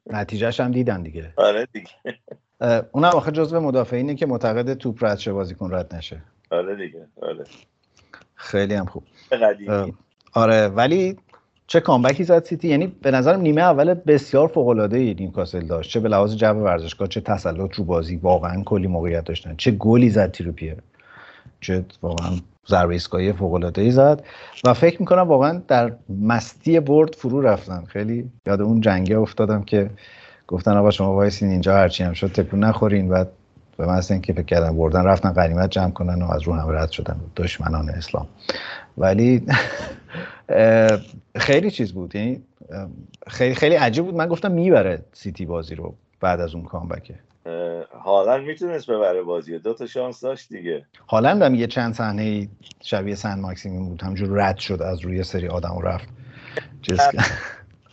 نتیجهش 0.07 0.59
هم 0.59 0.71
دیدن 0.71 1.03
دیگه. 1.03 1.33
آره 1.37 1.67
دیگه. 1.73 1.89
اونم 2.91 3.09
آخه 3.09 3.31
جزو 3.31 3.59
مدافعینه 3.59 4.15
که 4.15 4.25
معتقد 4.25 4.73
توپ 4.73 5.03
رد 5.03 5.17
شه 5.17 5.33
بازیکن 5.33 5.73
رد 5.73 5.95
نشه. 5.95 6.21
آره 6.49 6.75
دیگه 6.75 7.07
آره. 7.21 7.43
خیلی 8.35 8.73
هم 8.73 8.85
خوب. 8.85 9.03
آره 10.33 10.67
ولی 10.67 11.17
چه 11.67 11.79
کامبکی 11.79 12.23
زد 12.23 12.43
سیتی؟ 12.43 12.67
یعنی 12.67 12.87
به 12.87 13.11
نظرم 13.11 13.41
نیمه 13.41 13.61
اول 13.61 13.93
بسیار 13.93 14.47
فوق 14.47 14.67
العاده 14.67 14.97
ای 14.97 15.13
نیوکاسل 15.13 15.65
داشت. 15.65 15.91
چه 15.91 15.99
به 15.99 16.09
لحاظ 16.09 16.35
جو 16.35 16.47
ورزشگاه 16.47 17.07
چه 17.07 17.21
تسلط 17.21 17.75
رو 17.75 17.83
بازی 17.83 18.15
واقعا 18.15 18.63
کلی 18.63 18.87
موقعیت 18.87 19.23
داشتن. 19.23 19.55
چه 19.57 19.71
گلی 19.71 20.09
زد 20.09 20.31
تیروپیر 20.31 20.75
چه 21.61 21.85
واقعا 22.01 22.29
ضربه 22.67 22.93
ایستگاهی 22.93 23.33
فوق 23.33 23.53
العاده 23.53 23.81
ای 23.81 23.91
زد. 23.91 24.23
و 24.65 24.73
فکر 24.73 24.99
می‌کنم 24.99 25.21
واقعا 25.21 25.61
در 25.67 25.91
مستی 26.09 26.79
برد 26.79 27.15
فرو 27.15 27.41
رفتن. 27.41 27.83
خیلی 27.85 28.29
یاد 28.45 28.61
اون 28.61 28.81
جنگه 28.81 29.17
افتادم 29.17 29.63
که 29.63 29.89
گفتن 30.47 30.77
آقا 30.77 30.91
شما 30.91 31.15
وایسین 31.15 31.49
اینجا 31.49 31.73
هرچی 31.73 32.03
هم 32.03 32.13
شد 32.13 32.27
تکون 32.31 32.59
نخورین. 32.63 33.09
و 33.09 33.25
به 33.77 33.85
من 33.85 34.01
اینکه 34.09 34.33
فکر 34.33 34.43
کردن 34.43 34.77
بردن 34.77 35.03
رفتن 35.03 35.31
غنیمت 35.31 35.71
جمع 35.71 35.91
کنن 35.91 36.21
و 36.21 36.31
از 36.31 36.41
رو 36.41 36.53
هم 36.53 36.69
رد 36.69 36.91
شدن 36.91 37.19
دشمنان 37.35 37.89
اسلام 37.89 38.27
ولی 38.97 39.45
خیلی 41.35 41.71
چیز 41.71 41.93
بود 41.93 42.15
یعنی 42.15 42.43
خیلی 43.27 43.55
خیلی 43.55 43.75
عجیب 43.75 44.05
بود 44.05 44.15
من 44.15 44.27
گفتم 44.27 44.51
می‌بره 44.51 45.03
سیتی 45.13 45.45
بازی 45.45 45.75
رو 45.75 45.95
بعد 46.21 46.41
از 46.41 46.55
اون 46.55 46.63
comeback 46.63 47.10
ه 47.10 47.15
هالند 48.03 48.47
می‌تونست 48.47 48.91
ببره 48.91 49.21
بازی 49.21 49.59
دو 49.59 49.73
تا 49.73 49.85
شانس 49.85 50.21
داشت 50.21 50.49
دیگه 50.49 50.85
هالند 51.09 51.41
هم 51.41 51.55
یه 51.55 51.67
چند 51.67 51.93
صحنه 51.93 52.47
شبیه 52.81 53.15
سن 53.15 53.39
ماکسیمیم 53.39 53.89
بود 53.89 54.01
همجور 54.01 54.29
رد 54.43 54.57
شد 54.57 54.81
از 54.81 54.99
روی 54.99 55.23
سری 55.23 55.47
آدم 55.47 55.75
و 55.77 55.81
رفت 55.81 56.07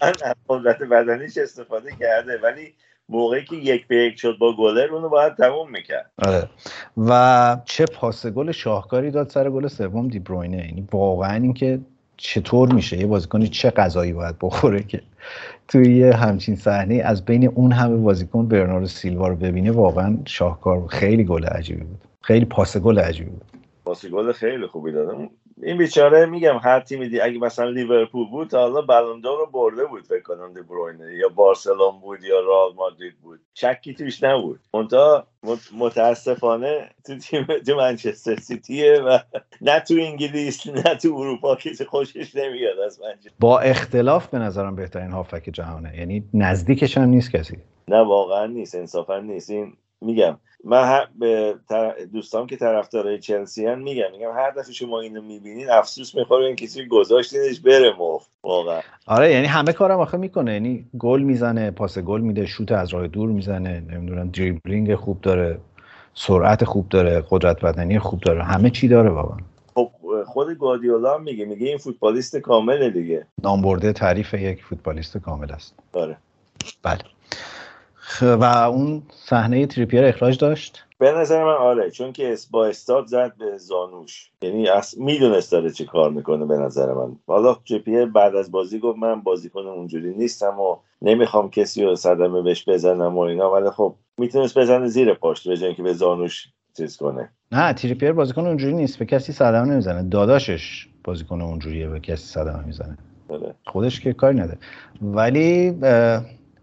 از 0.01 0.35
قدرت 0.49 0.83
بدنیش 0.83 1.39
استفاده 1.39 1.91
کرده 2.01 2.39
ولی 2.43 2.75
موقعی 3.13 3.45
که 3.45 3.57
یک 3.57 3.87
به 3.87 3.97
یک 3.97 4.19
شد 4.19 4.37
با 4.39 4.57
گلر 4.57 4.95
اونو 4.95 5.09
باید 5.09 5.35
تموم 5.35 5.71
می‌کرد. 5.71 6.11
آره. 6.27 6.49
و 6.97 7.57
چه 7.65 7.85
پاس 7.85 8.27
گل 8.27 8.53
شاهکاری 8.53 9.11
داد 9.11 9.29
سر 9.29 9.51
گل 9.51 9.69
سوم 9.69 10.09
دی 10.09 10.19
بروینه. 10.19 10.57
یعنی 10.57 10.89
واقعا 10.93 11.35
اینکه 11.35 11.81
چطور 12.17 12.73
میشه 12.73 12.99
یه 12.99 13.07
بازیکنی 13.07 13.49
چه 13.49 13.71
غذایی 13.71 14.13
باید 14.13 14.37
بخوره 14.41 14.83
که 14.83 15.03
توی 15.69 15.97
یه 15.97 16.17
همچین 16.17 16.57
صحنه 16.57 16.95
از 16.95 17.25
بین 17.25 17.49
اون 17.49 17.73
همه 17.73 17.97
بازیکن 17.97 18.49
برناردو 18.49 18.87
سیلوا 18.87 19.29
رو 19.29 19.37
ببینه 19.37 19.71
واقعا 19.71 20.19
شاهکار 20.25 20.87
خیلی 20.87 21.25
گل 21.25 21.45
عجیبی 21.45 21.83
بود. 21.83 22.05
خیلی 22.21 22.45
پاس 22.45 22.77
گل 22.77 22.99
عجیبی 22.99 23.31
بود. 23.31 23.45
پاس 23.85 24.07
گل 24.07 24.33
خیلی 24.33 24.67
خوبی 24.67 24.93
دادم 24.93 25.31
این 25.63 25.79
بیچاره 25.79 26.27
میگم 26.27 26.61
هر 26.63 26.81
تیمی 26.81 27.09
دی 27.09 27.21
اگه 27.21 27.39
مثلا 27.39 27.69
لیورپول 27.69 28.31
بود 28.31 28.49
تا 28.49 28.61
حالا 28.61 28.83
بلوندور 28.83 29.39
رو 29.39 29.47
برده 29.47 29.85
بود 29.85 30.07
فکر 30.07 30.23
کنم 30.23 30.55
دی 30.55 30.63
بروینه 30.63 31.15
یا 31.15 31.29
بارسلون 31.29 32.01
بود 32.01 32.25
یا 32.25 32.41
رئال 32.41 32.75
مادرید 32.75 33.19
بود. 33.23 33.41
شکی 33.55 33.95
توش 33.95 34.23
نبود. 34.23 34.61
منتها 34.75 35.27
متاسفانه 35.79 36.91
تو 37.07 37.17
تیم 37.17 37.47
تو 37.67 37.77
منچستر 37.77 38.37
سیتیه 38.37 39.01
و 39.01 39.19
نه 39.61 39.81
تو 39.81 39.95
انگلیس 40.01 40.67
نه 40.67 40.95
تو 40.95 41.15
اروپا 41.17 41.57
کسی 41.57 41.85
خوشش 41.85 42.37
نمیاد 42.37 42.79
از 42.79 43.01
منچستر. 43.01 43.35
با 43.41 43.59
اختلاف 43.61 44.29
به 44.29 44.39
نظرم 44.39 44.77
بهترین 44.77 45.11
هافک 45.11 45.51
جهانه. 45.53 45.99
یعنی 45.99 46.25
نزدیکش 46.35 46.99
هم 46.99 47.09
نیست 47.09 47.31
کسی. 47.31 47.59
نه 47.89 48.01
واقعا 48.01 48.47
نیست 48.47 48.75
انصافا 48.75 49.19
نیست. 49.19 49.51
این 49.51 49.77
میگم 50.01 50.39
من 50.65 51.01
به 51.19 51.55
دوستان 52.13 52.47
که 52.47 52.57
طرفدارای 52.57 53.19
چلسی 53.19 53.67
هم 53.67 53.79
میگم 53.79 54.11
میگم 54.13 54.33
هر 54.37 54.51
دفعه 54.51 54.73
شما 54.73 55.01
اینو 55.01 55.23
می‌بینید 55.23 55.69
افسوس 55.69 56.15
می‌خوره 56.15 56.47
این 56.47 56.57
کسی 56.57 56.87
گذاشتینش 56.87 57.61
بره 57.61 57.93
مفت 57.99 58.31
واقعا. 58.43 58.81
آره 59.07 59.33
یعنی 59.33 59.47
همه 59.47 59.73
کارم 59.73 60.01
آخه 60.01 60.17
می‌کنه 60.17 60.53
یعنی 60.53 60.87
گل 60.99 61.23
می‌زنه 61.23 61.71
پاس 61.71 61.99
گل 61.99 62.21
میده 62.21 62.47
شوت 62.47 62.73
از 62.73 62.95
راه 62.95 63.07
دور 63.07 63.31
می‌زنه 63.31 63.81
نمی‌دونم 63.81 64.31
دریبلینگ 64.31 64.95
خوب 64.95 65.21
داره 65.21 65.59
سرعت 66.15 66.65
خوب 66.65 66.89
داره 66.89 67.25
قدرت 67.31 67.61
بدنی 67.61 67.99
خوب 67.99 68.21
داره 68.21 68.45
همه 68.45 68.71
چی 68.71 68.89
داره 68.89 69.11
واقعا. 69.11 69.39
خب 69.75 69.91
خود 70.27 70.59
گادیولا 70.59 71.19
میگه 71.19 71.45
میگه 71.45 71.67
این 71.67 71.79
فوتبالیست 71.79 72.37
کامله 72.37 72.91
دیگه. 72.91 73.27
نامبرده 73.43 73.93
تعریف 73.93 74.35
یک 74.35 74.65
فوتبالیست 74.65 75.19
کامل 75.19 75.53
است. 75.53 75.75
آره. 75.93 76.17
بله. 76.83 76.99
و 78.23 78.45
اون 78.45 79.03
صحنه 79.11 79.67
تریپیر 79.67 80.05
اخراج 80.05 80.39
داشت؟ 80.39 80.85
به 80.99 81.13
نظر 81.13 81.45
من 81.45 81.55
آره 81.55 81.91
چون 81.91 82.13
که 82.13 82.37
با 82.51 82.67
استاد 82.67 83.07
زد 83.07 83.33
به 83.39 83.59
زانوش. 83.59 84.31
یعنی 84.43 84.69
می‌دونست 84.97 85.53
داره 85.53 85.71
چه 85.71 85.85
کار 85.85 86.11
می‌کنه 86.11 86.47
به 86.47 86.57
نظر 86.57 86.93
من. 86.93 87.17
حالا 87.27 87.55
تریپیر 87.55 88.07
بعد 88.07 88.37
از 88.37 88.51
بازی 88.51 88.79
گفت 88.79 88.99
من 88.99 89.21
بازیکن 89.21 89.61
اونجوری 89.61 90.15
نیستم 90.15 90.61
و 90.61 90.77
نمی‌خوام 91.03 91.51
کسی 91.51 91.85
رو 91.85 91.97
صدمه 91.97 92.43
بهش 92.43 92.69
بزنم 92.69 93.19
و 93.19 93.21
اینا 93.21 93.53
ولی 93.53 93.71
خب 93.71 93.95
می‌تونست 94.19 94.59
بزنه 94.59 94.87
زیر 94.87 95.15
پاشت 95.15 95.49
به 95.49 95.75
که 95.75 95.83
به 95.83 95.93
زانوش 95.93 96.49
چیز 96.77 96.97
کنه. 96.97 97.31
نه 97.53 97.73
تریپیر 97.73 98.13
بازیکن 98.13 98.47
اونجوری 98.47 98.73
نیست 98.73 98.99
به 98.99 99.05
کسی 99.05 99.33
صدمه 99.33 99.69
نمی‌زنه. 99.69 100.03
داداشش 100.03 100.89
بازیکن 101.05 101.41
اونجوریه 101.41 101.89
به 101.89 102.01
کسی 102.01 102.27
صدمه 102.27 102.67
می‌زنه. 102.67 102.99
آره. 103.29 103.55
خودش 103.67 104.01
که 104.01 104.13
کاری 104.13 104.39
نده 104.39 104.59
ولی 105.03 105.75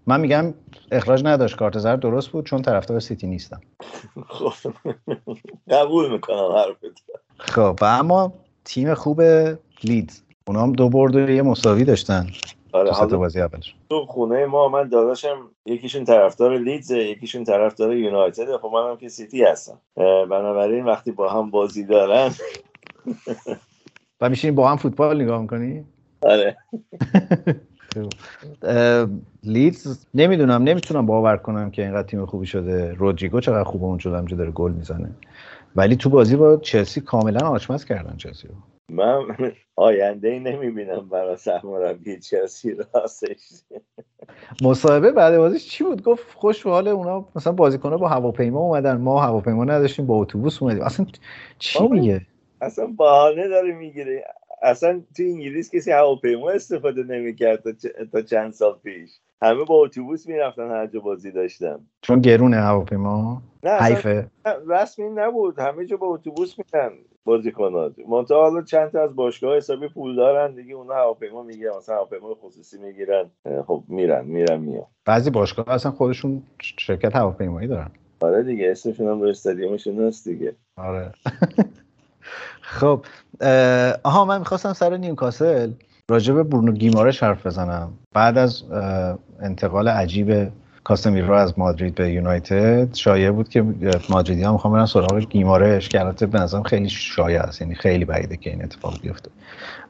من 0.09 0.21
میگم 0.21 0.53
اخراج 0.91 1.25
نداشت 1.25 1.55
کارت 1.55 1.79
زرد 1.79 1.99
درست 1.99 2.29
بود 2.29 2.45
چون 2.45 2.61
طرفدار 2.61 2.99
سیتی 2.99 3.27
نیستم. 3.27 3.61
خب 4.27 4.71
قبول 5.71 6.11
می‌کنم 6.11 6.51
حرفت. 6.55 7.03
خب 7.37 7.79
و 7.81 7.85
اما 7.85 8.33
تیم 8.65 8.93
خوب 8.93 9.21
لیدز. 9.83 10.21
اونا 10.47 10.61
هم 10.61 10.71
دو 10.71 10.89
برد 10.89 11.15
و 11.15 11.29
یه 11.29 11.41
مساوی 11.41 11.83
داشتن 11.83 12.27
آره 12.71 12.91
تو 12.91 13.17
بازی 13.17 13.41
اولش. 13.41 13.75
تو 13.89 14.05
خونه 14.05 14.45
ما 14.45 14.69
من 14.69 14.89
داداشم 14.89 15.51
یکیشون 15.65 16.03
طرفدار 16.03 16.57
لیدز 16.57 16.91
یکیشون 16.91 17.43
طرفدار 17.43 17.95
یونایتد. 17.95 18.57
خب 18.57 18.71
منم 18.73 18.97
که 18.97 19.09
سیتی 19.09 19.43
هستم. 19.43 19.81
بنابراین 20.29 20.85
وقتی 20.85 21.11
با 21.11 21.29
هم 21.29 21.51
بازی 21.51 21.83
دارن 21.83 22.31
و 24.21 24.29
میشین 24.29 24.55
با 24.55 24.69
هم 24.69 24.77
فوتبال 24.77 25.21
نگاه 25.21 25.41
می‌کنی؟ 25.41 25.85
آره. 26.21 26.57
لیدز 29.43 30.05
نمی‌دونم 30.13 30.63
نمی‌تونم 30.63 31.05
باور 31.05 31.37
کنم 31.37 31.71
که 31.71 31.81
اینقدر 31.81 32.07
تیم 32.07 32.25
خوبی 32.25 32.45
شده. 32.45 32.93
رودریگو 32.93 33.39
چقدر 33.39 33.63
خوبه 33.63 33.85
اون 33.85 33.97
شده 33.97 34.17
همجا 34.17 34.37
داره 34.37 34.51
گل 34.51 34.71
می‌زنه. 34.71 35.09
ولی 35.75 35.95
تو 35.95 36.09
بازی 36.09 36.35
با 36.35 36.57
چلسی 36.57 37.01
کاملا 37.01 37.47
آچمز 37.47 37.85
کردن 37.85 38.17
چلسی 38.17 38.47
رو. 38.47 38.53
من 38.91 39.53
آینده 39.75 40.27
ای 40.27 40.39
نمی‌بینم 40.39 41.09
برای 41.09 41.37
سرمربی 41.37 42.19
چلسی 42.19 42.75
راستش. 42.93 43.37
مصاحبه 44.61 45.11
بعد 45.11 45.37
بازیش 45.37 45.69
چی 45.69 45.83
بود؟ 45.83 46.03
گفت 46.03 46.33
خوش 46.35 46.63
حال 46.63 46.87
اونا 46.87 47.25
مثلا 47.35 47.53
بازیکن‌ها 47.53 47.97
با 47.97 48.07
هواپیما 48.07 48.59
اومدن. 48.59 48.97
ما 48.97 49.21
هواپیما 49.21 49.65
نداشتیم 49.65 50.05
با 50.05 50.15
اتوبوس 50.15 50.61
اومدیم. 50.61 50.83
اصلا 50.83 51.05
چی 51.59 51.87
میگه؟ 51.87 52.21
اصلا 52.61 52.85
بهانه 52.85 53.47
داره 53.47 53.73
می‌گیره. 53.73 54.23
اصلا 54.61 55.01
تو 55.17 55.23
انگلیس 55.23 55.75
کسی 55.75 55.91
هواپیما 55.91 56.49
استفاده 56.49 57.03
نمی‌کرد 57.03 57.63
تا, 57.63 57.71
تا 58.11 58.21
چند 58.21 58.51
سال 58.51 58.79
پیش. 58.83 59.11
همه 59.41 59.63
با 59.65 59.75
اتوبوس 59.75 60.27
می‌رفتن 60.27 60.69
هر 60.69 60.87
جا 60.87 60.99
بازی 60.99 61.31
داشتن. 61.31 61.79
چون 62.01 62.21
گرونه 62.21 62.57
هواپیما. 62.57 63.41
نه 63.63 63.71
حیفه. 63.71 64.27
رسمی 64.67 65.09
نبود. 65.09 65.59
همه 65.59 65.85
جا 65.85 65.97
با 65.97 66.07
اتوبوس 66.07 66.55
میرن 66.57 66.91
بازیکنات. 67.25 67.93
منتها 68.09 68.41
حالا 68.41 68.61
چند 68.61 68.91
تا 68.91 69.03
از 69.03 69.15
باشگاه 69.15 69.57
حسابی 69.57 69.87
پول 69.87 70.15
دارن 70.15 70.55
دیگه 70.55 70.73
اونا 70.73 70.93
هواپیما 70.93 71.43
می‌گیرن 71.43 71.77
مثلا 71.77 71.95
هواپیما 71.95 72.35
خصوصی 72.35 72.77
می‌گیرن. 72.77 73.29
خب 73.67 73.83
میرن 73.87 74.25
میرن 74.25 74.59
میان. 74.59 74.85
بعضی 75.05 75.29
باشگاه 75.29 75.69
اصلا 75.69 75.91
خودشون 75.91 76.43
شرکت 76.61 77.15
هواپیمایی 77.15 77.67
دارن. 77.67 77.91
آره 78.21 78.43
دیگه 78.43 78.71
اسمشون 78.71 79.07
هم 79.07 79.21
رو 79.21 79.27
استادیومشون 79.27 80.07
هست 80.07 80.27
دیگه. 80.27 80.55
آره. 80.77 81.11
خب 82.61 83.05
آها 84.03 84.25
من 84.25 84.39
می‌خواستم 84.39 84.73
سر 84.73 84.97
نیوکاسل 84.97 85.71
راجع 86.09 86.33
به 86.33 86.43
برونو 86.43 86.71
گیمارش 86.71 87.23
حرف 87.23 87.45
بزنم. 87.45 87.93
بعد 88.13 88.37
از 88.37 88.63
انتقال 89.39 89.87
عجیب 89.87 90.51
کاسمیرو 90.83 91.33
از 91.33 91.59
مادرید 91.59 91.95
به 91.95 92.09
یونایتد 92.09 92.93
شایع 92.93 93.31
بود 93.31 93.49
که 93.49 93.65
مادریدی 94.09 94.43
ها 94.43 94.51
می‌خوان 94.51 94.73
برن 94.73 94.85
سراغ 94.85 95.19
گیمارش 95.19 95.89
که 95.89 95.99
البته 95.99 96.25
به 96.25 96.39
نظرم 96.39 96.63
خیلی 96.63 96.89
شایع 96.89 97.41
است 97.41 97.61
یعنی 97.61 97.75
خیلی 97.75 98.05
بعیده 98.05 98.37
که 98.37 98.49
این 98.49 98.63
اتفاق 98.63 99.01
بیفته. 99.01 99.29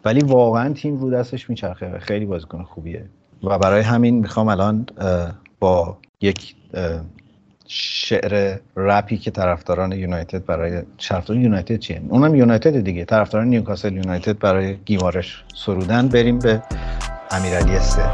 ولی 0.05 0.21
واقعا 0.21 0.73
تیم 0.73 0.97
رو 0.97 1.11
دستش 1.11 1.49
میچرخه 1.49 1.99
خیلی 1.99 2.25
بازیکن 2.25 2.63
خوبیه. 2.63 3.05
و 3.43 3.57
برای 3.59 3.81
همین 3.81 4.19
می‌خوام 4.19 4.47
الان 4.47 4.85
با 5.59 5.97
یک 6.21 6.55
شعر 7.71 8.57
رپی 8.75 9.17
که 9.17 9.31
طرفداران 9.31 9.91
یونایتد 9.91 10.45
برای 10.45 10.81
طرفداران 10.97 11.43
یونایتد 11.43 11.79
چیه؟ 11.79 12.01
اونم 12.09 12.35
یونایتد 12.35 12.79
دیگه. 12.79 13.05
طرفداران 13.05 13.47
نیوکاسل 13.47 13.93
یونایتد 13.93 14.39
برای 14.39 14.77
گیمارش 14.85 15.43
سرودن. 15.55 16.07
بریم 16.07 16.39
به 16.39 16.63
امیرعلی 17.31 17.79
سه. 17.79 18.09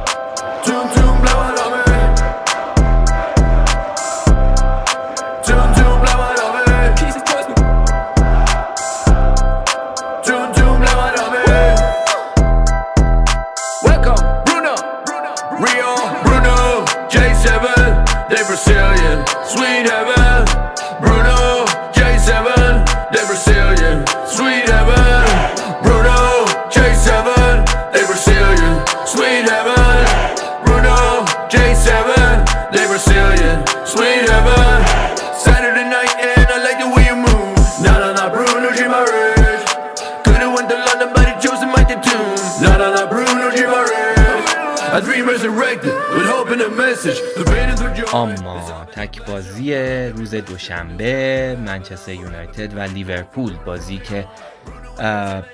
روز 50.12 50.36
دوشنبه 50.36 51.58
منچستر 51.66 52.14
یونایتد 52.14 52.78
و 52.78 52.80
لیورپول 52.80 53.54
بازی 53.66 53.98
که 53.98 54.28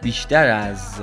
بیشتر 0.02 0.48
از 0.48 1.02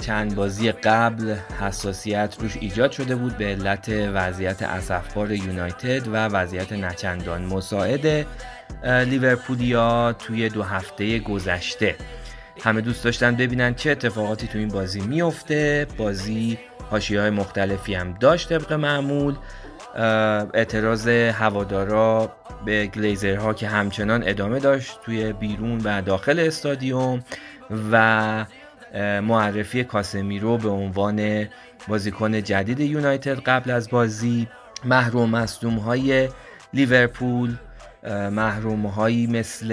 چند 0.00 0.34
بازی 0.34 0.72
قبل 0.72 1.34
حساسیت 1.60 2.36
روش 2.40 2.56
ایجاد 2.60 2.92
شده 2.92 3.16
بود 3.16 3.36
به 3.36 3.44
علت 3.44 3.88
وضعیت 3.88 4.62
اسفبار 4.62 5.32
یونایتد 5.32 6.08
و 6.08 6.16
وضعیت 6.16 6.72
نچندان 6.72 7.44
مساعد 7.44 8.26
لیورپولیا 8.84 10.12
توی 10.12 10.48
دو 10.48 10.62
هفته 10.62 11.18
گذشته. 11.18 11.96
همه 12.62 12.80
دوست 12.80 13.04
داشتن 13.04 13.36
ببینن 13.36 13.74
چه 13.74 13.90
اتفاقاتی 13.90 14.46
تو 14.46 14.58
این 14.58 14.68
بازی 14.68 15.00
میفته 15.00 15.86
بازی 15.96 16.58
هاشی 16.90 17.16
های 17.16 17.30
مختلفی 17.30 17.94
هم 17.94 18.14
داشت 18.14 18.48
طبق 18.48 18.72
معمول. 18.72 19.36
اعتراض 19.94 21.08
هوادارا 21.08 22.32
به 22.64 22.86
گلیزرها 22.86 23.54
که 23.54 23.68
همچنان 23.68 24.22
ادامه 24.26 24.58
داشت 24.58 24.98
توی 25.04 25.32
بیرون 25.32 25.80
و 25.84 26.02
داخل 26.02 26.38
استادیوم 26.38 27.24
و 27.92 28.46
معرفی 29.20 29.84
کاسمیرو 29.84 30.58
به 30.58 30.68
عنوان 30.68 31.48
بازیکن 31.88 32.42
جدید 32.42 32.80
یونایتد 32.80 33.40
قبل 33.40 33.70
از 33.70 33.90
بازی 33.90 34.48
محروم 34.84 35.30
مصدوم 35.30 35.74
های 35.74 36.28
لیورپول 36.74 37.56
محروم 38.30 38.86
هایی 38.86 39.26
مثل 39.26 39.72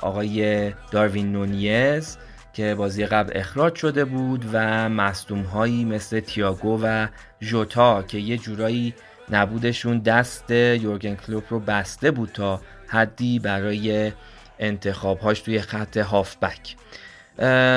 آقای 0.00 0.72
داروین 0.90 1.32
نونیز 1.32 2.18
که 2.52 2.74
بازی 2.74 3.06
قبل 3.06 3.38
اخراج 3.38 3.74
شده 3.74 4.04
بود 4.04 4.44
و 4.52 4.88
مصدوم 4.88 5.42
هایی 5.42 5.84
مثل 5.84 6.20
تیاگو 6.20 6.80
و 6.82 7.06
جوتا 7.40 8.02
که 8.02 8.18
یه 8.18 8.36
جورایی 8.36 8.94
نبودشون 9.30 9.98
دست 9.98 10.50
یورگن 10.50 11.14
کلوپ 11.14 11.44
رو 11.50 11.60
بسته 11.60 12.10
بود 12.10 12.30
تا 12.34 12.60
حدی 12.86 13.38
برای 13.38 14.12
انتخابهاش 14.58 15.40
توی 15.40 15.60
خط 15.60 15.96
هافبک. 15.96 16.76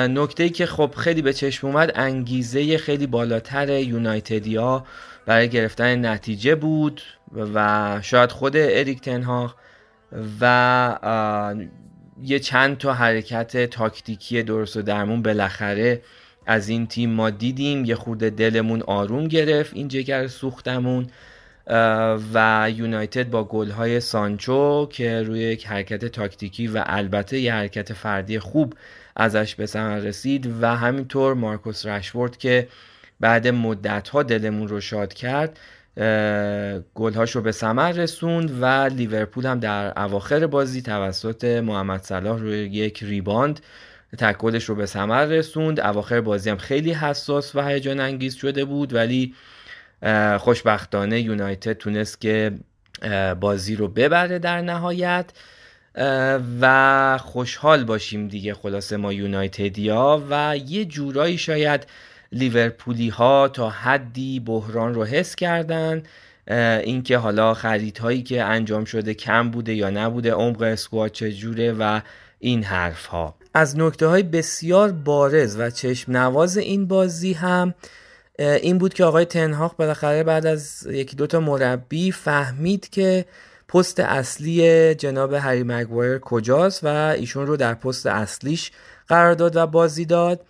نکته 0.08 0.48
که 0.48 0.66
خب 0.66 0.94
خیلی 0.96 1.22
به 1.22 1.32
چشم 1.32 1.66
اومد 1.66 1.92
انگیزه 1.94 2.78
خیلی 2.78 3.06
بالاتر 3.06 3.68
یونایتدیا 3.68 4.86
برای 5.26 5.48
گرفتن 5.48 6.06
نتیجه 6.06 6.54
بود 6.54 7.02
و 7.54 7.98
شاید 8.02 8.32
خود 8.32 8.56
اریک 8.56 9.00
تنها 9.00 9.54
و 10.40 11.44
یه 12.22 12.38
چند 12.38 12.78
تا 12.78 12.92
حرکت 12.92 13.70
تاکتیکی 13.70 14.42
درست 14.42 14.76
و 14.76 14.82
درمون 14.82 15.22
بالاخره 15.22 16.02
از 16.46 16.68
این 16.68 16.86
تیم 16.86 17.10
ما 17.10 17.30
دیدیم. 17.30 17.84
یه 17.84 17.94
خورده 17.94 18.30
دلمون 18.30 18.82
آروم 18.82 19.28
گرفت 19.28 19.74
این 19.74 19.88
جگر 19.88 20.26
سوختمون. 20.26 21.06
و 22.34 22.68
یونایتد 22.74 23.30
با 23.30 23.44
گلهای 23.44 24.00
سانچو 24.00 24.86
که 24.86 25.22
روی 25.22 25.40
یک 25.40 25.66
حرکت 25.66 26.04
تاکتیکی 26.04 26.66
و 26.66 26.82
البته 26.86 27.38
یه 27.38 27.54
حرکت 27.54 27.92
فردی 27.92 28.38
خوب 28.38 28.74
ازش 29.16 29.54
به 29.54 29.66
ثمر 29.66 29.98
رسید 29.98 30.54
و 30.60 30.76
همینطور 30.76 31.34
مارکوس 31.34 31.86
رشورد 31.86 32.36
که 32.36 32.68
بعد 33.20 33.48
مدت 33.48 34.08
ها 34.08 34.22
دلمون 34.22 34.68
رو 34.68 34.80
شاد 34.80 35.14
کرد 35.14 35.58
گلهاش 36.94 37.30
رو 37.30 37.42
به 37.42 37.52
ثمر 37.52 37.92
رسوند 37.92 38.62
و 38.62 38.64
لیورپول 38.64 39.46
هم 39.46 39.60
در 39.60 40.02
اواخر 40.02 40.46
بازی 40.46 40.82
توسط 40.82 41.44
محمد 41.44 42.02
صلاح 42.02 42.38
روی 42.38 42.58
یک 42.58 43.02
ریباند 43.02 43.60
تکلش 44.18 44.64
رو 44.64 44.74
به 44.74 44.86
ثمر 44.86 45.24
رسوند. 45.24 45.80
اواخر 45.80 46.20
بازی 46.20 46.50
هم 46.50 46.56
خیلی 46.56 46.92
حساس 46.92 47.54
و 47.54 47.68
هیجان 47.68 48.00
انگیز 48.00 48.34
شده 48.34 48.64
بود 48.64 48.94
ولی 48.94 49.34
خوشبختانه 50.38 51.20
یونایتد 51.20 51.72
تونست 51.72 52.20
که 52.20 52.52
بازی 53.40 53.76
رو 53.76 53.88
ببره 53.88 54.38
در 54.38 54.60
نهایت. 54.60 55.32
و 56.60 57.18
خوشحال 57.18 57.84
باشیم 57.84 58.28
دیگه 58.28 58.54
خلاصه 58.54 58.96
ما 58.96 59.12
یونایتدیا 59.12 60.22
و 60.30 60.56
یه 60.66 60.84
جورایی 60.84 61.38
شاید 61.38 61.86
لیورپولی 62.32 63.08
ها 63.08 63.48
تا 63.48 63.70
حدی 63.70 64.40
بحران 64.40 64.94
رو 64.94 65.04
حس 65.04 65.34
کردن. 65.34 66.02
اینکه 66.84 67.18
حالا 67.18 67.54
خریدهایی 67.54 68.22
که 68.22 68.42
انجام 68.42 68.84
شده 68.84 69.14
کم 69.14 69.50
بوده 69.50 69.74
یا 69.74 69.90
نبوده 69.90 70.32
عمق 70.32 70.62
اسکواد 70.62 71.10
چجوره 71.10 71.72
و 71.72 72.00
این 72.38 72.62
حرف 72.62 73.06
ها 73.06 73.34
از 73.54 73.78
نکته 73.78 74.06
های 74.06 74.22
بسیار 74.22 74.92
بارز 74.92 75.56
و 75.58 75.70
چشم 75.70 76.12
نواز 76.12 76.56
این 76.56 76.86
بازی 76.86 77.32
هم 77.32 77.74
این 78.40 78.78
بود 78.78 78.94
که 78.94 79.04
آقای 79.04 79.24
تنهاق 79.24 79.76
بالاخره 79.76 80.22
بعد 80.22 80.46
از 80.46 80.86
یکی 80.86 81.16
دوتا 81.16 81.40
مربی 81.40 82.12
فهمید 82.12 82.88
که 82.88 83.24
پست 83.68 84.00
اصلی 84.00 84.94
جناب 84.94 85.32
هری 85.34 85.62
مگوایر 85.62 86.18
کجاست 86.18 86.84
و 86.84 86.86
ایشون 86.86 87.46
رو 87.46 87.56
در 87.56 87.74
پست 87.74 88.06
اصلیش 88.06 88.72
قرار 89.08 89.34
داد 89.34 89.56
و 89.56 89.66
بازی 89.66 90.04
داد. 90.04 90.40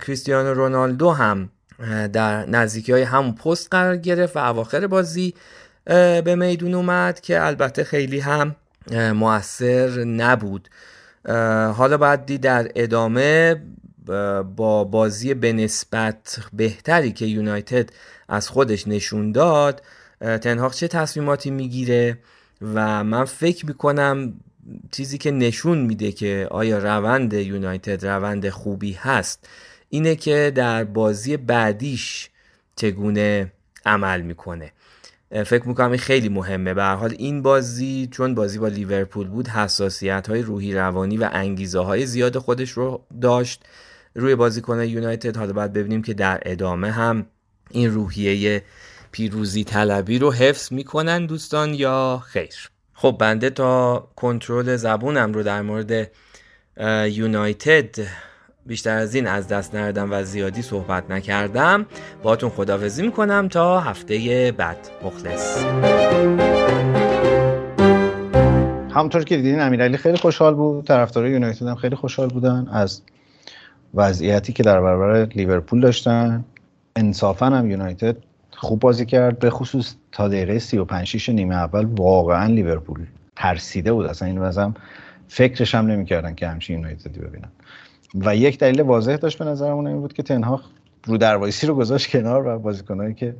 کریستیانو 0.00 0.54
رونالدو 0.54 1.10
هم 1.10 1.50
در 2.12 2.46
نزدیکی 2.46 2.92
های 2.92 3.02
همون 3.02 3.34
پست 3.34 3.68
قرار 3.70 3.96
گرفت 3.96 4.36
و 4.36 4.38
اواخر 4.38 4.86
بازی 4.86 5.34
به 6.24 6.34
میدون 6.34 6.74
اومد 6.74 7.20
که 7.20 7.46
البته 7.46 7.84
خیلی 7.84 8.20
هم 8.20 8.56
موثر 8.92 10.04
نبود. 10.04 10.68
حالا 11.74 11.96
باید 11.96 12.26
دید 12.26 12.40
در 12.40 12.70
ادامه 12.74 13.62
با 14.56 14.84
بازی 14.84 15.34
به 15.34 15.52
نسبت 15.52 16.40
بهتری 16.52 17.12
که 17.12 17.26
یونایتد 17.26 17.90
از 18.28 18.48
خودش 18.48 18.88
نشون 18.88 19.32
داد 19.32 19.82
تنهاق 20.20 20.74
چه 20.74 20.88
تصمیماتی 20.88 21.50
می‌گیره؟ 21.50 22.18
و 22.62 23.04
من 23.04 23.24
فکر 23.24 23.66
می‌کنم 23.66 24.34
چیزی 24.90 25.18
که 25.18 25.30
نشون 25.30 25.78
میده 25.78 26.12
که 26.12 26.48
آیا 26.50 26.78
روند 26.78 27.32
یونایتد 27.32 28.06
روند 28.06 28.48
خوبی 28.48 28.92
هست 28.92 29.48
اینه 29.88 30.16
که 30.16 30.52
در 30.54 30.84
بازی 30.84 31.36
بعدیش 31.36 32.30
چگونه 32.76 33.52
عمل 33.86 34.20
می‌کنه. 34.20 34.72
فکر 35.46 35.68
می‌کنم 35.68 35.90
این 35.90 35.98
خیلی 35.98 36.28
مهمه. 36.28 36.74
به 36.74 36.84
حال 36.84 37.14
این 37.18 37.42
بازی 37.42 38.08
چون 38.10 38.34
بازی 38.34 38.58
با 38.58 38.68
لیورپول 38.68 39.28
بود 39.28 39.48
حساسیت 39.48 40.28
های 40.28 40.42
روحی 40.42 40.72
روانی 40.72 41.16
و 41.16 41.28
انگیزه 41.32 41.78
های 41.78 42.06
زیاد 42.06 42.38
خودش 42.38 42.70
رو 42.70 43.04
داشت. 43.20 43.64
روی 44.18 44.34
بازیکن 44.34 44.82
یونایتد. 44.82 45.36
حالا 45.36 45.52
باید 45.52 45.72
ببینیم 45.72 46.02
که 46.02 46.14
در 46.14 46.40
ادامه 46.42 46.90
هم 46.90 47.26
این 47.70 47.90
روحیه 47.90 48.62
پیروزی 49.12 49.64
طلبی 49.64 50.18
رو 50.18 50.32
حفظ 50.32 50.72
می‌کنن 50.72 51.26
دوستان 51.26 51.74
یا 51.74 52.22
خیر. 52.26 52.70
خب 52.94 53.16
بنده 53.20 53.50
تا 53.50 54.08
کنترل 54.16 54.76
زبونم 54.76 55.32
رو 55.32 55.42
در 55.42 55.62
مورد 55.62 56.10
یونایتد 57.10 57.94
بیشتر 58.66 58.96
از 58.96 59.14
این 59.14 59.26
از 59.26 59.48
دست 59.48 59.74
نردم 59.74 60.12
و 60.12 60.22
زیادی 60.22 60.62
صحبت 60.62 61.10
نکردم. 61.10 61.86
باتون 62.22 62.50
خداوزی 62.50 63.02
می‌کنم 63.02 63.48
تا 63.48 63.80
هفته 63.80 64.54
بعد. 64.56 64.88
مخلص. 65.02 65.64
همونطور 68.90 69.24
که 69.24 69.36
دیدین 69.36 69.60
امیرعلی 69.60 69.96
خیلی 69.96 70.16
خوشحال 70.16 70.54
بود. 70.54 70.84
طرفدارای 70.84 71.30
یونایتد 71.30 71.66
هم 71.66 71.74
خیلی 71.74 71.96
خوشحال 71.96 72.28
بودن. 72.28 72.68
از 72.72 73.02
وضعیتی 73.94 74.52
که 74.52 74.62
در 74.62 74.80
برابر 74.80 75.24
لیورپول 75.34 75.80
داشتن. 75.80 76.44
انصافا 76.96 77.46
هم 77.46 77.70
یونایتد 77.70 78.16
خوب 78.50 78.80
بازی 78.80 79.06
کرد. 79.06 79.38
به 79.38 79.50
خصوص 79.50 79.94
تا 80.12 80.28
دقیقه 80.28 80.58
35 80.58 81.06
6 81.06 81.28
نیمه 81.28 81.54
اول 81.54 81.84
واقعا 81.84 82.46
لیورپول 82.46 83.06
ترسیده 83.36 83.92
بود. 83.92 84.06
اصلا 84.06 84.28
این 84.28 84.38
وزم 84.38 84.74
فکرش 85.28 85.74
هم 85.74 85.86
نمی‌کردن 85.86 86.34
که 86.34 86.48
همچین 86.48 86.76
یونایتدی 86.76 87.20
ببینن. 87.20 87.48
و 88.14 88.36
یک 88.36 88.58
دلیل 88.58 88.80
واضح 88.80 89.16
داشت 89.16 89.38
به 89.38 89.44
نظرمون 89.44 89.86
این 89.86 90.00
بود 90.00 90.12
که 90.12 90.22
تنها 90.22 90.60
رو 91.06 91.16
دروایسی 91.16 91.66
رو 91.66 91.74
گذاشت 91.74 92.10
کنار 92.10 92.46
و 92.46 92.58
بازیکنایی 92.58 93.14
که 93.14 93.34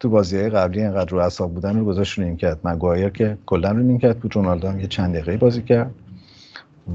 تو 0.00 0.08
بازی 0.08 0.36
های 0.36 0.50
قبلی 0.50 0.80
اینقدر 0.80 1.10
رو 1.10 1.18
اعصاب 1.18 1.54
بودن 1.54 1.78
رو 1.78 1.84
گذاشت 1.84 2.18
رو 2.18 2.24
نیمکت. 2.24 2.58
مگوایر 2.64 3.08
که 3.08 3.38
کلا 3.46 3.70
رو 3.70 3.78
نیمکت 3.78 4.16
بود. 4.16 4.36
رونالدو 4.36 4.68
هم 4.68 4.80
یه 4.80 4.86
چند 4.86 5.12
دقیقه 5.14 5.36
بازی 5.36 5.62
کرد. 5.62 5.90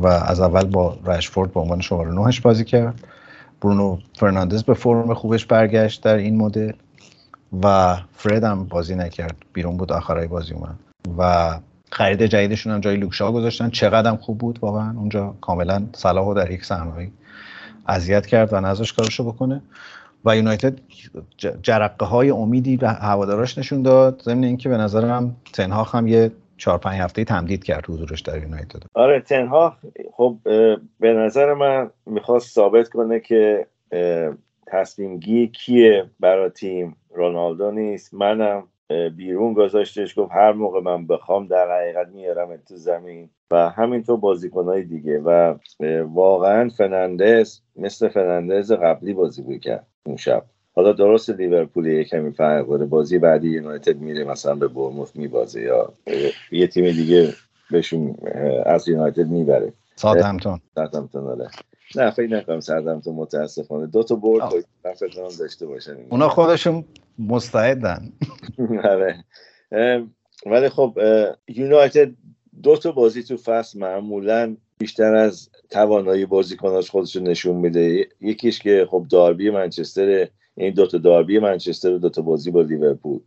و 0.01 0.07
از 0.07 0.39
اول 0.39 0.65
با 0.65 0.97
رشفورد 1.05 1.53
به 1.53 1.59
عنوان 1.59 1.81
شماره 1.81 2.11
نهش 2.11 2.41
بازی 2.41 2.65
کرد. 2.65 3.03
برونو 3.61 3.97
فرناندز 4.15 4.63
به 4.63 4.73
فرم 4.73 5.13
خوبش 5.13 5.45
برگشت 5.45 6.03
در 6.03 6.15
این 6.15 6.37
مدل 6.37 6.71
و 7.63 7.97
فرد 8.13 8.43
هم 8.43 8.63
بازی 8.63 8.95
نکرد. 8.95 9.35
بیرون 9.53 9.77
بود 9.77 9.91
آخرای 9.91 10.27
بازی 10.27 10.53
اومد. 10.53 10.75
و 11.17 11.53
خرید 11.91 12.25
جدیدشون 12.25 12.73
هم 12.73 12.79
جای 12.79 12.95
لوکشا 12.95 13.31
گذاشتن. 13.31 13.69
چقدر 13.69 14.09
هم 14.09 14.17
خوب 14.17 14.37
بود 14.37 14.59
واقعا. 14.61 14.93
اونجا 14.97 15.35
کاملا 15.41 15.83
صلاح 15.95 16.35
در 16.35 16.51
یک 16.51 16.65
صحنه‌ای 16.65 17.11
اذیت 17.87 18.25
کرد 18.25 18.53
و 18.53 18.61
نذاش 18.61 18.93
کارشو 18.93 19.23
بکنه. 19.23 19.61
و 20.25 20.35
یونایتد 20.35 20.77
جرقه 21.63 22.05
های 22.05 22.29
امیدی 22.29 22.77
به 22.77 22.89
هواداراش 22.89 23.57
نشون 23.57 23.81
داد. 23.81 24.21
ضمن 24.25 24.43
اینکه 24.43 24.69
به 24.69 24.77
نظرم 24.77 25.35
تنها 25.53 25.83
هم 25.83 26.07
یه 26.07 26.31
چهار 26.57 26.77
پنج 26.77 26.99
هفته 26.99 27.23
تمدید 27.23 27.63
کرد 27.63 27.89
حضورش 27.89 28.21
در 28.21 28.41
یونایتد. 28.41 28.83
آره 28.93 29.19
تنها 29.19 29.77
خب 30.11 30.37
به 30.99 31.13
نظر 31.13 31.53
من 31.53 31.91
می‌خواست 32.05 32.55
ثابت 32.55 32.89
کنه 32.89 33.19
که 33.19 33.67
تصمیم 34.67 35.19
گی 35.19 35.47
کیه 35.47 36.05
برای 36.19 36.49
تیم. 36.49 36.95
رونالدو 37.09 37.71
نیست. 37.71 38.13
منم 38.13 38.63
بیرون 39.15 39.53
گذاشتش 39.53 40.19
گفت 40.19 40.31
هر 40.31 40.51
موقع 40.51 40.81
من 40.81 41.07
بخوام 41.07 41.47
در 41.47 41.71
حقیقت 41.71 42.07
میارم 42.07 42.57
تو 42.57 42.75
زمین. 42.75 43.29
و 43.51 43.69
همینطور 43.69 44.17
بازیکنهای 44.17 44.83
دیگه. 44.83 45.19
و 45.19 45.55
واقعا 46.03 46.69
فرنندز 46.69 47.59
مثل 47.75 48.09
فرنندز 48.09 48.71
قبلی 48.71 49.13
بازی 49.13 49.59
کرد 49.59 49.87
اون 50.05 50.15
شب. 50.15 50.43
حالا 50.75 50.91
درست 50.91 51.29
لیورپول 51.29 51.85
یه 51.85 52.03
کمی 52.03 52.31
فرق 52.31 52.67
داره. 52.67 52.85
بازی 52.85 53.17
بعدی 53.17 53.49
یونایتد 53.49 53.97
میره 53.97 54.23
مثلا 54.23 54.55
به 54.55 54.67
بورنموث 54.67 55.15
میبازه 55.15 55.61
یا 55.61 55.93
یه 56.51 56.67
تیم 56.67 56.91
دیگه 56.91 57.33
بهشون 57.71 58.15
از 58.65 58.87
یونایتد 58.87 59.27
می‌بره. 59.27 59.73
ساوثهمپتون. 59.95 60.59
ساوثهمپتون 60.75 61.27
آره. 61.27 61.49
نه 61.95 62.11
فکر 62.11 62.27
نکنم 62.27 62.59
ساوثهمپتون 62.59 63.15
متاسفانه. 63.15 63.87
دو 63.87 64.03
تا 64.03 64.15
برد 64.15 64.49
فکر 64.95 65.29
داشته 65.39 65.65
باشن 65.65 65.97
اونا 66.09 66.29
خودشون 66.29 66.85
مستعدن. 67.19 68.13
آره. 68.91 69.23
ولی 70.45 70.69
خب 70.69 70.99
یونایتد 71.47 72.11
دو 72.63 72.77
تا 72.77 72.91
بازی 72.91 73.23
تو 73.23 73.37
فصل 73.37 73.79
معمولا 73.79 74.55
بیشتر 74.77 75.15
از 75.15 75.49
توانایی 75.69 76.25
بازیکناش 76.25 76.89
خودش 76.89 77.15
نشون 77.15 77.55
میده. 77.55 78.07
یکیش 78.21 78.59
که 78.59 78.87
خب 78.89 79.05
داربی 79.09 79.49
منچستر 79.49 80.27
این 80.57 80.73
دوتا 80.73 80.97
داربی 80.97 81.39
منچستر 81.39 81.93
و 81.93 81.97
دوتا 81.97 82.21
بازی 82.21 82.51
با 82.51 82.61
لیورپول. 82.61 83.19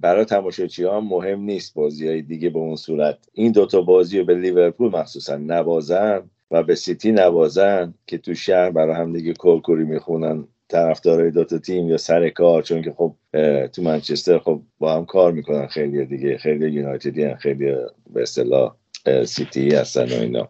برای 0.00 0.24
تماشاچی 0.24 0.84
ها 0.84 1.00
مهم 1.00 1.40
نیست 1.40 1.74
بازی 1.74 2.08
های 2.08 2.22
دیگه 2.22 2.50
به 2.50 2.58
اون 2.58 2.76
صورت. 2.76 3.18
این 3.32 3.52
دوتا 3.52 3.82
بازی 3.82 4.18
رو 4.18 4.24
به 4.24 4.34
لیورپول 4.34 4.90
مخصوصا 4.90 5.36
نوازن 5.36 6.22
و 6.50 6.62
به 6.62 6.74
سیتی 6.74 7.12
نبازن 7.12 7.94
که 8.06 8.18
تو 8.18 8.34
شهر 8.34 8.70
برای 8.70 8.96
هم 8.96 9.12
دیگه 9.12 9.32
کرکری 9.32 9.84
می‌خونن 9.84 10.44
طرفدارای 10.68 11.30
دوتا 11.30 11.58
تیم 11.58 11.88
یا 11.88 11.96
سر 11.96 12.28
کار 12.28 12.62
چون 12.62 12.82
که 12.82 12.94
خب 12.96 13.14
تو 13.66 13.82
منچستر 13.82 14.38
خب 14.38 14.62
با 14.78 14.94
هم 14.94 15.04
کار 15.04 15.32
می‌کنن 15.32 15.66
خیلی 15.66 16.06
دیگه 16.06 16.38
خیلی 16.38 16.70
یونایتدی 16.70 17.34
خیلی 17.34 17.74
به 18.10 18.22
اصطلاح 18.22 18.74
سیتی 19.24 19.74
هستن 19.74 20.18
و 20.18 20.20
اینا. 20.20 20.48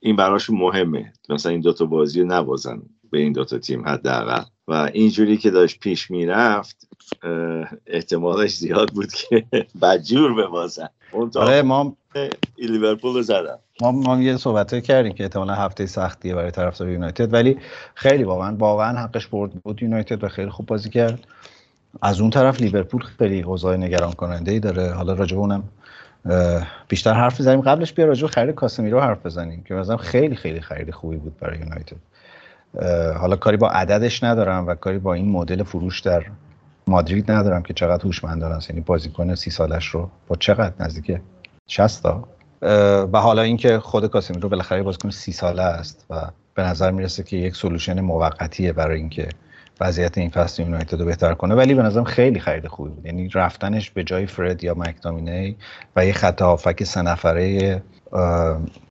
این 0.00 0.16
براشون 0.16 0.58
مهمه. 0.58 1.12
مثلا 1.28 1.52
این 1.52 1.60
دوتا 1.60 1.84
بازی 1.84 2.20
رو 2.20 2.26
نبازن 2.26 2.82
به 3.10 3.18
این 3.18 3.32
دوتا 3.32 3.58
تیم 3.58 3.88
حداقل. 3.88 4.42
و 4.68 4.90
اینجوری 4.92 5.36
که 5.36 5.50
داشت 5.50 5.80
پیش 5.80 6.10
می‌رفت 6.10 6.88
احتمالش 7.86 8.56
زیاد 8.56 8.90
بود 8.90 9.12
که 9.12 9.44
بدجور 9.82 10.34
ببازن. 10.34 10.88
اون 11.12 11.30
آره 11.36 11.62
ما 11.62 11.96
لیورپول 12.58 13.14
رو 13.14 13.22
زدن. 13.22 13.56
ما 13.80 13.92
ما 13.92 14.22
یه 14.22 14.36
صحبت 14.36 14.82
کردیم 14.82 15.12
که 15.12 15.22
احتمالا 15.22 15.54
هفته 15.54 15.86
سختیه 15.86 16.34
برای 16.34 16.50
طرفدار 16.50 16.88
یونایتد. 16.88 17.32
ولی 17.32 17.58
خیلی 17.94 18.24
واقعا 18.24 18.56
واقعا 18.56 18.98
حقش 18.98 19.26
برد 19.26 19.50
بود 19.50 19.82
یونایتد 19.82 20.24
و 20.24 20.28
خیلی 20.28 20.50
خوب 20.50 20.66
بازی 20.66 20.90
کرد. 20.90 21.26
از 22.02 22.20
اون 22.20 22.30
طرف 22.30 22.60
لیورپول 22.60 23.02
خیلی 23.02 23.42
اوضاع 23.42 23.76
نگران 23.76 24.12
کننده 24.12 24.52
ای 24.52 24.60
داره. 24.60 24.92
حالا 24.92 25.12
راجع 25.12 25.36
اونم 25.36 25.64
بیشتر 26.88 27.12
حرف 27.12 27.40
بزنیم. 27.40 27.60
قبلش 27.60 27.92
بیا 27.92 28.04
راجع 28.04 28.26
خرید 28.26 28.54
کاسمیرو 28.54 29.00
حرف 29.00 29.26
بزنیم 29.26 29.62
که 29.62 29.74
مثلا 29.74 29.96
خیلی 29.96 30.36
خیلی 30.36 30.60
خرید 30.60 30.90
خوبی 30.90 31.16
بود 31.16 31.38
برای 31.38 31.58
یونایتد. 31.58 31.96
حالا 33.18 33.36
کاری 33.36 33.56
با 33.56 33.68
عددش 33.68 34.24
ندارم 34.24 34.66
و 34.66 34.74
کاری 34.74 34.98
با 34.98 35.14
این 35.14 35.30
مدل 35.30 35.62
فروش 35.62 36.00
در 36.00 36.24
مادرید 36.86 37.30
ندارم 37.30 37.62
که 37.62 37.74
چقدر 37.74 38.04
هوشمندانه 38.04 38.54
است. 38.54 38.70
یعنی 38.70 38.82
بازیکن 38.82 39.34
سی 39.34 39.50
سالش 39.50 39.86
رو 39.86 40.10
با 40.28 40.36
چقدر 40.36 40.74
نزدیک 40.80 41.20
60 41.66 42.02
تا؟ 42.02 42.28
و 43.12 43.20
حالا 43.20 43.42
اینکه 43.42 43.78
خود 43.78 44.06
کاسمیرو 44.06 44.48
بالاخره 44.48 44.82
بازیکن 44.82 45.10
سی 45.10 45.32
ساله 45.32 45.62
است 45.62 46.06
و 46.10 46.30
به 46.54 46.62
نظر 46.62 46.90
می‌رسه 46.90 47.22
که 47.22 47.36
یک 47.36 47.56
سولوشن 47.56 48.00
موقتیه 48.00 48.72
برای 48.72 48.98
اینکه 48.98 49.28
وضعیت 49.80 50.18
این 50.18 50.30
فصل 50.30 50.62
یونایتد 50.62 51.00
رو 51.00 51.06
بهتر 51.06 51.34
کنه. 51.34 51.54
ولی 51.54 51.74
به 51.74 51.82
نظرم 51.82 52.04
خیلی 52.04 52.40
خرید 52.40 52.66
خوبی 52.66 52.90
بود. 52.90 53.06
یعنی 53.06 53.28
رفتنش 53.28 53.90
به 53.90 54.04
جای 54.04 54.26
فرد 54.26 54.64
یا 54.64 54.74
مکتامینی 54.74 55.56
و 55.96 56.06
یه 56.06 56.12
خط 56.12 56.42
هافک 56.42 56.84
سه 56.84 57.02
نفره 57.02 57.82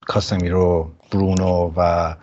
کاسمیرو 0.08 0.92
برونو 1.12 1.72
و 1.78 2.14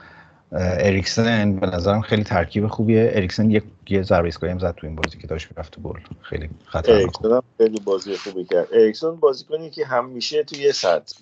اریکسن 0.52 1.56
به 1.56 1.66
نظرم 1.66 2.00
خیلی 2.00 2.24
ترکیب 2.24 2.66
خوبیه. 2.66 3.10
اریکسن 3.14 3.50
یک 3.50 3.64
یه 3.88 4.02
ضربه 4.02 4.24
ایستگاهی 4.24 4.52
هم 4.52 4.58
زد 4.58 4.74
تو 4.74 4.86
این 4.86 4.96
بازی 4.96 5.18
که 5.18 5.26
داشت 5.26 5.48
می‌رفت 5.50 5.72
تو 5.72 5.80
گل. 5.80 6.00
خیلی 6.20 6.50
خطرناک. 6.64 7.00
اریکسن 7.00 7.40
خیلی 7.58 7.80
بازی 7.80 8.16
خوبی 8.16 8.44
کرد. 8.44 8.68
اریکسن 8.72 9.14
بازیکنی 9.14 9.70
که 9.70 9.86
همیشه 9.86 10.42
توی 10.42 10.72
سطح 10.72 11.14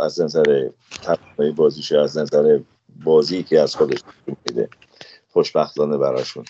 از 0.00 0.20
نظر 0.20 0.68
تمامی 1.02 1.52
بازیش 1.52 1.92
از 1.92 2.18
نظر 2.18 2.58
بازی 3.04 3.42
که 3.42 3.60
از 3.60 3.76
خودش 3.76 4.00
میده 4.26 4.68
خوشبختانه 5.32 5.98
براشون. 5.98 6.44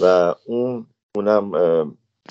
و 0.00 0.34
اون 0.46 0.86
اونم 1.14 1.52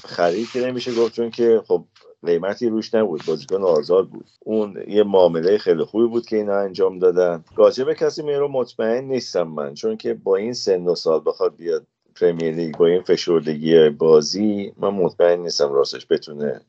خرید 0.05 0.51
که 0.51 0.59
نمیشه 0.59 0.95
گفت 0.95 1.13
چون 1.13 1.31
که 1.31 1.61
خب 1.67 1.85
قیمتی 2.25 2.69
روش 2.69 2.95
نبود. 2.95 3.21
بازیکن 3.27 3.63
آزاد 3.63 4.09
بود. 4.09 4.25
اون 4.39 4.77
یه 4.87 5.03
معامله 5.03 5.57
خیلی 5.57 5.83
خوبی 5.83 6.07
بود 6.07 6.25
که 6.25 6.35
اینا 6.35 6.59
انجام 6.59 6.99
دادن. 6.99 7.43
راجع 7.55 7.83
به 7.83 7.95
کسی 7.95 8.21
رو 8.21 8.47
مطمئن 8.47 9.03
نیستم 9.03 9.47
من 9.47 9.73
چون 9.73 9.97
که 9.97 10.13
با 10.13 10.35
این 10.35 10.53
سن 10.53 10.85
و 10.85 10.95
سال 10.95 11.21
بخواد 11.25 11.55
بیاد 11.55 11.87
پرمیر 12.15 12.55
لیگ 12.55 12.77
با 12.77 12.85
این 12.85 13.01
فشردگی 13.01 13.89
بازی 13.89 14.73
من 14.77 14.89
مطمئن 14.89 15.39
نیستم 15.39 15.73
راستش 15.73 16.07
بتونه 16.09 16.61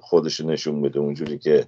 خودش 0.00 0.40
نشون 0.40 0.82
بده. 0.82 0.98
اونجوری 0.98 1.38
که 1.38 1.66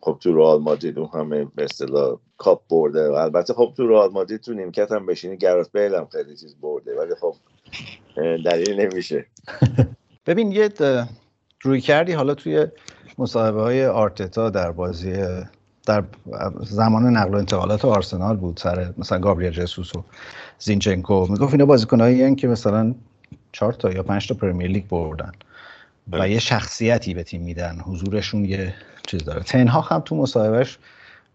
خب 0.00 0.16
تو 0.20 0.36
رئال 0.36 0.60
مادرید 0.60 0.98
اون 0.98 1.08
همه 1.14 1.44
به 1.54 1.64
اصطلاح 1.64 2.18
کاپ 2.36 2.62
برده. 2.70 3.08
و 3.08 3.12
البته 3.12 3.54
خب 3.54 3.72
تو 3.76 3.86
رئال 3.86 4.10
مادرید 4.10 4.40
تو 4.40 4.54
نیمکت 4.54 4.92
هم 4.92 5.06
بشینی 5.06 5.36
گرات 5.36 5.72
بیل 5.72 5.94
هم 5.94 6.06
خیلی 6.06 6.36
چیز 6.36 6.56
برده 6.60 6.96
ولی 6.96 7.14
خب 7.14 7.34
دلیل 8.44 8.80
نمیشه. 8.80 9.26
ببین 10.26 10.52
یه 10.52 10.68
روی 11.64 11.80
کردی 11.80 12.12
حالا 12.12 12.34
توی 12.34 12.66
مصاحبه 13.18 13.62
های 13.62 13.86
آرتتا 13.86 14.50
در 14.50 14.72
بازی 14.72 15.12
در 15.86 16.04
زمان 16.60 17.16
نقل 17.16 17.34
و 17.34 17.36
انتقالات 17.36 17.84
آرسنال 17.84 18.36
بود 18.36 18.56
سر 18.56 18.92
مثلا 18.98 19.18
گابریل 19.18 19.50
جسوس 19.50 19.96
و 19.96 20.04
زینچنکو. 20.58 21.26
می‌گفت 21.30 21.52
اینا 21.54 21.66
بازیکنایی 21.66 22.34
که 22.34 22.48
مثلا 22.48 22.94
چهار 23.52 23.72
تا 23.72 23.90
یا 23.90 24.02
پنج 24.02 24.28
تا 24.28 24.34
پرمیر 24.34 24.70
لیگ 24.70 24.86
بردن 24.86 25.32
و 26.12 26.18
بله. 26.18 26.30
یه 26.30 26.38
شخصیتی 26.38 27.14
به 27.14 27.22
تیم 27.22 27.42
میدن. 27.42 27.78
حضورشون 27.86 28.44
یه 28.44 28.74
چیز 29.06 29.24
داره. 29.24 29.40
تنها 29.40 29.80
هم 29.80 30.00
تو 30.00 30.16
مصاحبهش 30.16 30.78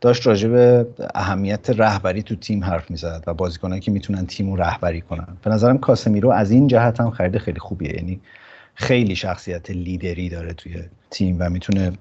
داشت 0.02 0.28
راجع 0.28 0.50
به 0.50 0.88
اهمیت 1.16 1.70
رهبری 1.70 2.24
تو 2.24 2.36
تیم 2.36 2.64
حرف 2.64 2.92
می‌زد 2.92 3.24
و 3.28 3.34
بازیکنایی 3.34 3.82
که 3.82 3.92
می‌تونن 3.92 4.26
تیم 4.26 4.50
رو 4.50 4.62
رهبری 4.62 5.02
کنن. 5.02 5.28
به 5.44 5.50
نظرم 5.50 5.78
کاسمیرو 5.78 6.30
از 6.30 6.52
این 6.52 6.68
جهت 6.68 7.02
هم 7.02 7.12
خرید 7.12 7.38
خیلی 7.38 7.60
خوبیه. 7.60 7.96
یعنی 7.96 8.20
خیلی 8.80 9.16
شخصیت 9.16 9.70
لیدری 9.70 10.30
داره 10.30 10.54
توی 10.54 10.84
تیم 11.10 11.38
و 11.40 11.50
می‌تونه 11.50 11.92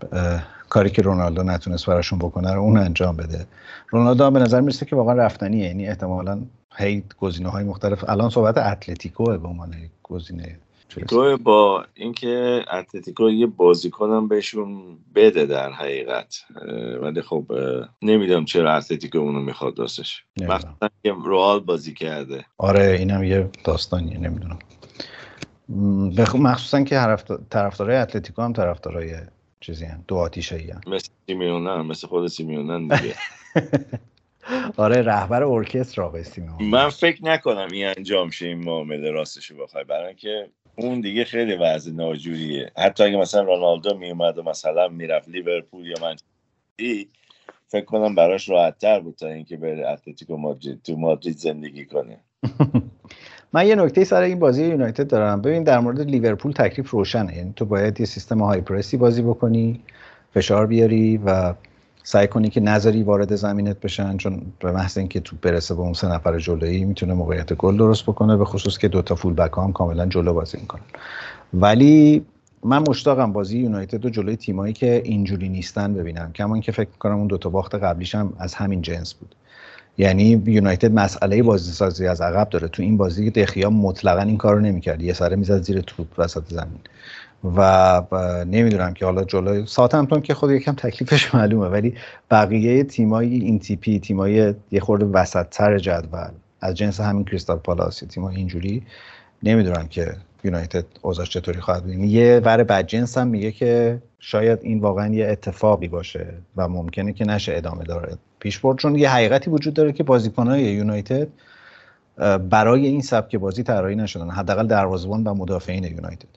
کاری 0.69 0.91
که 0.91 1.03
رونالدو 1.03 1.43
نتونست 1.43 1.87
براشون 1.87 2.19
بکنه 2.19 2.53
رو 2.53 2.61
اون 2.61 2.79
انجام 2.79 3.17
بده. 3.17 3.47
رونالدو 3.89 4.25
هم 4.25 4.33
به 4.33 4.41
نظر 4.41 4.61
می‌رسه 4.61 4.87
که 4.87 4.97
واقعا 4.97 5.15
رفتنیه 5.15 5.67
یعنی 5.67 5.89
احتمالا 5.89 6.43
هی 6.77 7.03
گزینه 7.21 7.49
های 7.49 7.65
مختلف. 7.65 8.05
الان 8.09 8.31
صحبت 8.31 8.59
اتلتیکو 8.59 9.25
به 9.25 9.49
عنوان 9.49 9.75
گزینه. 10.03 10.59
تو 11.09 11.37
با 11.37 11.85
اینکه 11.95 12.65
اتلتیکو 12.73 13.31
یه 13.31 13.47
بازیکنم 13.47 14.29
بهشون 14.29 14.99
بده 15.15 15.47
در 15.47 15.73
حقیقت 15.73 16.45
ولی 17.03 17.23
خب 17.23 17.45
نمی‌دونم 18.03 18.45
چرا 18.45 18.75
اتلتیکو 18.75 19.19
اونو 19.19 19.41
می‌خواد 19.41 19.79
راستش. 19.79 20.25
مثلا 20.41 20.89
که 21.03 21.15
روال 21.25 21.61
بازی 21.61 21.95
کرده. 21.95 22.45
آره 22.59 22.97
اینم 22.99 23.25
یه 23.25 23.51
داستانیه 23.65 24.19
نمی‌دونم. 24.19 24.59
مخصوصا 25.69 26.83
که 26.83 27.17
طرفدارای 27.51 27.97
اتلتیکو 27.97 28.43
هم 28.43 28.53
طرفدارای 28.53 29.17
چیزی 29.61 29.85
هم 29.85 30.05
دو 30.09 30.17
آتیشه 30.17 30.57
هم 30.57 30.93
مثل 30.95 31.09
سیمیونن 31.27 31.81
مثل 31.81 32.07
خود 32.07 32.27
سیمیونن 32.27 32.89
دیگه. 32.89 33.15
آره 34.77 35.03
رهبر 35.03 35.45
ارکستر 35.45 36.03
آقای 36.03 36.25
من 36.61 36.89
فکر 36.89 37.25
نکنم 37.25 37.69
این 37.73 37.87
انجام 37.87 38.31
شه 38.31 38.47
این 38.47 38.65
معامله 38.65 39.11
راستشو 39.11 39.57
بخوای. 39.57 39.85
برای 39.85 40.07
اینکه 40.07 40.49
اون 40.77 41.01
دیگه 41.01 41.25
خیلی 41.25 41.55
وضع 41.55 41.93
ناجوریه. 41.93 42.73
حتی 42.77 43.05
اگه 43.05 43.17
مثلا 43.17 43.43
رونالدو 43.43 43.99
میومد 43.99 44.39
و 44.39 44.43
مثلا 44.43 44.89
می‌رفت 44.89 45.29
لیورپول 45.29 45.87
یا 45.87 45.97
من 46.03 46.17
فکر 47.69 47.85
کنم 47.85 48.15
براش 48.15 48.49
راحت 48.49 48.79
تر 48.79 49.01
بود 49.01 49.15
تا 49.15 49.29
اینکه 49.29 49.57
بره 49.57 49.89
اتلتیکو 49.89 50.37
مادرید 50.37 50.83
تو 50.83 50.97
مادرید 50.97 51.37
زندگی 51.37 51.87
کنه. 51.87 52.21
من 53.53 53.67
یه 53.67 53.75
نکته 53.75 54.05
سر 54.05 54.23
این 54.23 54.39
بازی 54.39 54.65
یونایتد 54.65 55.07
دارم. 55.07 55.41
ببین 55.43 55.63
در 55.63 55.79
مورد 55.79 56.01
لیورپول 56.01 56.53
تکلیف 56.53 56.91
روشنه. 56.91 57.37
یعنی 57.37 57.53
تو 57.57 57.65
باید 57.65 58.01
یه 58.01 58.07
سیستم 58.07 58.43
های 58.43 58.61
پرسی 58.61 58.97
بازی 58.97 59.23
بکنی 59.23 59.81
فشار 60.35 60.67
بیاری 60.67 61.17
و 61.17 61.55
سعی 62.03 62.27
کنی 62.27 62.49
که 62.51 62.61
نظری 62.61 63.03
وارد 63.03 63.37
زمینت 63.37 63.81
بشن 63.81 64.17
چون 64.17 64.43
به 64.61 64.73
محض 64.73 64.99
اینکه 64.99 65.21
تو 65.21 65.37
برسه 65.43 65.75
به 65.75 65.81
اون 65.81 65.93
سه 65.93 66.09
نفر 66.09 66.39
جلویی 66.39 66.85
می‌تونه 66.85 67.15
موقعیت 67.15 67.53
گل 67.53 67.77
درست 67.77 68.03
بکنه 68.03 68.37
به 68.37 68.45
خصوص 68.45 68.79
که 68.79 68.89
دوتا 68.89 69.15
فول 69.15 69.35
بک 69.35 69.51
هم 69.57 69.73
کاملا 69.73 70.07
جلو 70.07 70.35
بازی 70.35 70.59
می‌کنن. 70.61 70.83
ولی 71.55 72.25
من 72.65 72.85
مشتاقم 72.89 73.33
بازی 73.33 73.59
یونایتد 73.59 74.07
و 74.07 74.11
جلوی 74.11 74.37
تیمایی 74.37 74.73
که 74.73 75.03
اینجوری 75.05 75.49
نیستن 75.49 75.95
ببینم. 75.95 76.33
کمان 76.33 76.61
که 76.61 76.73
فکر 76.73 76.89
کنم 76.99 77.19
اون 77.19 77.27
دوتا 77.27 77.51
باخت 77.51 77.75
قبلیش 77.75 78.15
هم 78.15 78.33
از 78.39 78.55
همین 78.55 78.83
جنس 78.83 79.15
بود. 79.15 79.35
یعنی 79.99 80.43
یونایتد 80.47 80.93
مسئله 80.93 81.43
بازی 81.43 81.73
سازی 81.73 82.07
از 82.07 82.21
عقب 82.21 82.49
داره. 82.49 82.69
تو 82.69 82.83
این 82.83 82.97
بازی 82.97 83.31
دخیا 83.31 83.71
مطلقا 83.71 84.23
این 84.23 84.37
کارو 84.37 84.61
نمی‌کرد. 84.61 85.03
یه 85.03 85.13
سره 85.13 85.37
می‌زد 85.37 85.63
زیر 85.63 85.81
توپ 85.81 86.07
وسط 86.19 86.43
زمین. 86.49 86.81
و 87.57 88.03
نمی‌دونم 88.45 88.95
که 88.95 89.05
حالا 89.05 89.25
جلوی 89.25 89.67
ساتمتون 89.67 90.21
که 90.21 90.35
خود 90.35 90.51
یکم 90.51 90.73
تکلیفش 90.73 91.35
معلومه 91.35 91.67
ولی 91.69 91.95
بقیه 92.31 92.85
تیمای 92.85 93.35
این 93.35 93.59
تیپی 93.59 93.99
تیمای 93.99 94.55
یه 94.71 94.81
خورده 94.81 95.05
وسط 95.05 95.47
تر 95.49 95.79
جدول 95.79 96.29
از 96.61 96.75
جنس 96.75 97.01
همین 97.01 97.25
کریستال 97.25 97.57
پالاس 97.57 97.99
تیمای 97.99 98.37
اینجوری 98.37 98.83
نمی‌دونم 99.43 99.89
که 99.89 100.17
یونایتد 100.45 100.85
اوضاعش 101.03 101.31
چطوری 101.31 101.61
خواهد 101.61 101.85
بود. 101.85 101.95
یه 101.95 102.41
ور 102.45 102.65
بدجنس 102.65 103.19
هم 103.19 103.29
میگه 103.29 103.53
که 103.53 104.03
شاید 104.19 104.59
این 104.63 104.81
واقعا 104.81 105.15
یه 105.15 105.27
اتفاقی 105.27 105.89
باشه 105.89 106.27
و 106.57 106.69
ممکنه 106.69 107.13
که 107.13 107.25
نشه 107.25 107.53
ادامه 107.57 107.85
داره. 107.85 108.17
پیش 108.41 108.59
برد 108.59 108.79
چون 108.79 108.97
یه 108.97 109.11
حقیقتی 109.11 109.51
وجود 109.51 109.75
داره 109.75 109.93
که 109.93 110.03
بازیکنهای 110.03 110.63
یونایتد 110.63 111.29
برای 112.51 112.87
این 112.87 113.01
سبک 113.01 113.37
بازی 113.37 113.63
طراحی 113.63 113.97
نشدن 113.97 114.31
حداقل 114.31 114.67
دروازه‌بان 114.67 115.25
و 115.25 115.35
مدافعین 115.35 115.85
یونایتد. 115.85 116.29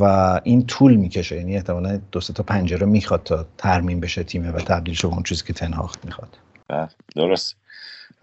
و 0.00 0.04
این 0.44 0.66
طول 0.66 0.96
می‌کشه 0.96 1.36
یعنی 1.36 1.56
احتمالا 1.56 2.00
دو 2.12 2.20
تا 2.20 2.42
پنجره 2.42 2.86
می‌خواد 2.86 3.22
تا 3.22 3.46
ترمیم 3.58 4.00
بشه 4.00 4.22
تیمه 4.22 4.50
و 4.50 4.58
تبدیل 4.58 4.94
شه 4.94 5.08
به 5.08 5.14
اون 5.14 5.22
چیزی 5.22 5.44
که 5.44 5.52
تنهاخت 5.52 6.04
می‌خواد. 6.04 6.38
بله، 6.68 6.88
درست. 7.16 7.56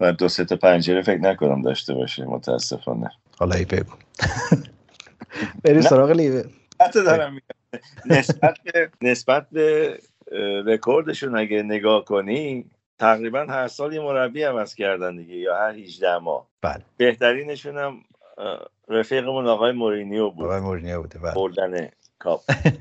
و 0.00 0.12
دو 0.12 0.28
تا 0.28 0.56
پنجره 0.56 1.02
فکر 1.02 1.20
نکنم 1.20 1.62
داشته 1.62 1.94
باشه 1.94 2.24
متاسفانه. 2.24 3.10
حالا 3.38 3.56
ای 3.56 3.64
بگو. 3.64 3.92
بریم 5.64 5.80
سراغ 5.80 6.10
لیوه 6.10 6.42
دارم 6.94 7.38
نسبت 8.06 8.58
به 8.64 8.90
نسبت 9.02 9.46
به 9.52 9.98
رکوردشون 10.66 11.38
اگه 11.38 11.62
نگاه 11.62 12.04
کنی 12.04 12.64
تقریبا 12.98 13.46
هر 13.48 13.68
سال 13.68 13.92
یه 13.92 14.00
مربی 14.00 14.42
عوض 14.42 14.74
کردن 14.74 15.16
دیگه 15.16 15.34
یا 15.34 15.56
هر 15.56 15.74
18 15.74 16.18
ماه. 16.18 16.46
بله. 16.62 16.82
بهترینشون 16.96 17.78
هم 17.78 17.96
رفیقمون 18.88 19.46
آقای 19.46 19.72
مورینیو 19.72 20.30
بود. 20.30 20.44
آقای 20.44 20.60
مورینیو 20.60 21.02
بوده 21.02 21.18
بله. 21.18 21.34
بردن 21.34 21.88
کاپ. 22.18 22.40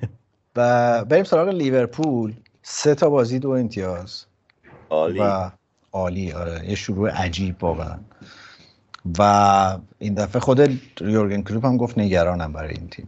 و 0.56 1.06
بریم 1.06 1.24
سراغ 1.24 1.50
لیورپول. 1.50 2.34
سه 2.62 2.96
تا 2.96 3.10
بازی 3.10 3.40
دو 3.40 3.50
امتیاز. 3.50 4.26
عالی. 4.90 5.20
و 5.20 5.52
عالی 5.92 6.32
آره. 6.32 6.70
یه 6.70 6.76
شروع 6.76 7.10
عجیب 7.10 7.64
واقعا. 7.64 8.00
و 9.20 9.78
این 10.00 10.14
دفعه 10.14 10.40
خود 10.40 10.80
یورگن 11.02 11.42
کلوپ 11.42 11.66
هم 11.66 11.78
گفت 11.78 11.98
نگرانم 11.98 12.54
برای 12.54 12.74
این 12.74 12.88
تیم. 12.88 13.08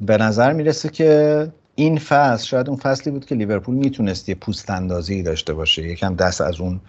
به 0.00 0.16
نظر 0.16 0.52
می‌رسه 0.52 0.88
که 0.88 1.52
این 1.74 1.98
فصل 1.98 2.46
شاید 2.46 2.68
اون 2.68 2.78
فصلی 2.78 3.12
بود 3.12 3.26
که 3.26 3.34
لیورپول 3.34 3.74
می‌تونست 3.74 4.28
یه 4.28 4.34
پوست 4.34 4.70
اندازی 4.70 5.22
داشته 5.22 5.54
باشه. 5.54 5.82
یکم 5.82 6.14
دست 6.14 6.40
از 6.40 6.60
اون 6.60 6.80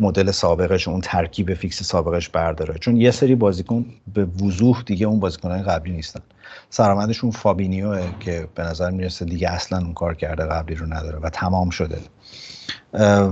مدل 0.00 0.30
سابقش 0.30 0.88
اون 0.88 1.00
ترکیب 1.00 1.54
فیکس 1.54 1.82
سابقش 1.82 2.28
برداره. 2.28 2.78
چون 2.78 2.96
یه 2.96 3.10
سری 3.10 3.34
بازیکن 3.34 3.86
به 4.14 4.24
وضوح 4.24 4.82
دیگه 4.82 5.06
اون 5.06 5.20
بازیکنهای 5.20 5.62
قبلی 5.62 5.92
نیستن. 5.92 6.20
سرآمدشون 6.70 7.30
فابینیوه 7.30 8.08
که 8.20 8.48
به 8.54 8.62
نظر 8.62 8.90
می‌رسه 8.90 9.24
دیگه 9.24 9.50
اصلا 9.50 9.78
اون 9.78 9.94
کارکرد 9.94 10.44
قبلی 10.44 10.74
رو 10.74 10.86
نداره 10.86 11.18
و 11.18 11.30
تمام 11.30 11.70
شده. 11.70 11.98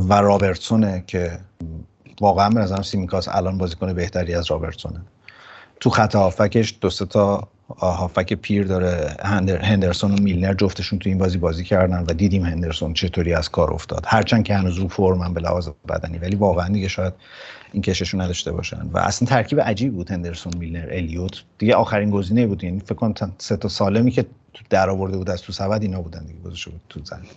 و 0.09 0.15
رابرتسونه 0.15 1.05
که 1.07 1.39
واقعا 2.21 2.51
به 2.51 2.61
نظرم 2.61 2.83
سیمیکاس 2.83 3.29
الان 3.29 3.59
بازیکن 3.59 3.93
بهتری 3.93 4.35
از 4.35 4.51
رابرتسونه. 4.51 5.01
تو 5.81 5.91
خط 5.91 6.15
هافکش 6.15 6.79
دو 6.81 6.91
تا 6.91 7.49
هافک 7.69 8.33
پیر 8.33 8.67
داره 8.67 9.17
هندرسون 9.63 10.13
و 10.13 10.23
میلنر 10.23 10.55
جفتشون 10.55 10.99
تو 10.99 11.09
این 11.09 11.19
بازی 11.19 11.39
بازی 11.39 11.65
کردن 11.65 12.05
و 12.09 12.13
دیدیم 12.13 12.45
هندرسون 12.45 12.95
چطوری 12.95 13.35
از 13.35 13.49
کار 13.49 13.75
افتاد. 13.75 14.05
هرچند 14.07 14.45
که 14.45 14.55
هنوز 14.55 14.79
رو 14.79 14.89
فرمن 14.89 15.35
به 15.35 15.41
لحاظ 15.41 15.69
بدنی 15.89 16.19
ولی 16.19 16.37
واقعا 16.37 16.69
دیگه 16.69 16.89
شاید 16.89 17.13
این 17.73 17.83
کششون 17.83 18.21
نداشته 18.21 18.53
باشن. 18.53 18.91
و 18.93 18.99
اصلا 18.99 19.29
ترکیب 19.29 19.61
عجیب 19.61 19.93
بود 19.93 20.11
هندرسون 20.11 20.53
میلنر 20.59 20.89
الیوت. 20.91 21.43
دیگه 21.59 21.75
آخرین 21.75 22.11
گزینه 22.11 22.47
بود 22.47 22.65
یعنی 22.65 22.81
فکر 22.81 22.95
کنم 22.95 23.33
سه 23.39 23.57
تا 23.57 23.69
سالمی 23.69 24.11
که 24.11 24.27
در 24.71 24.91
آورده 24.91 25.17
بود 25.17 25.31
از 25.31 25.43
تو 25.43 25.53
سبد 25.53 25.83
اینا 25.83 26.03
بودن 26.03 26.25
دیگه 26.25 26.39
گذاشته 26.41 26.71
بود 26.71 26.81
تو 26.89 27.01
زمین. 27.05 27.31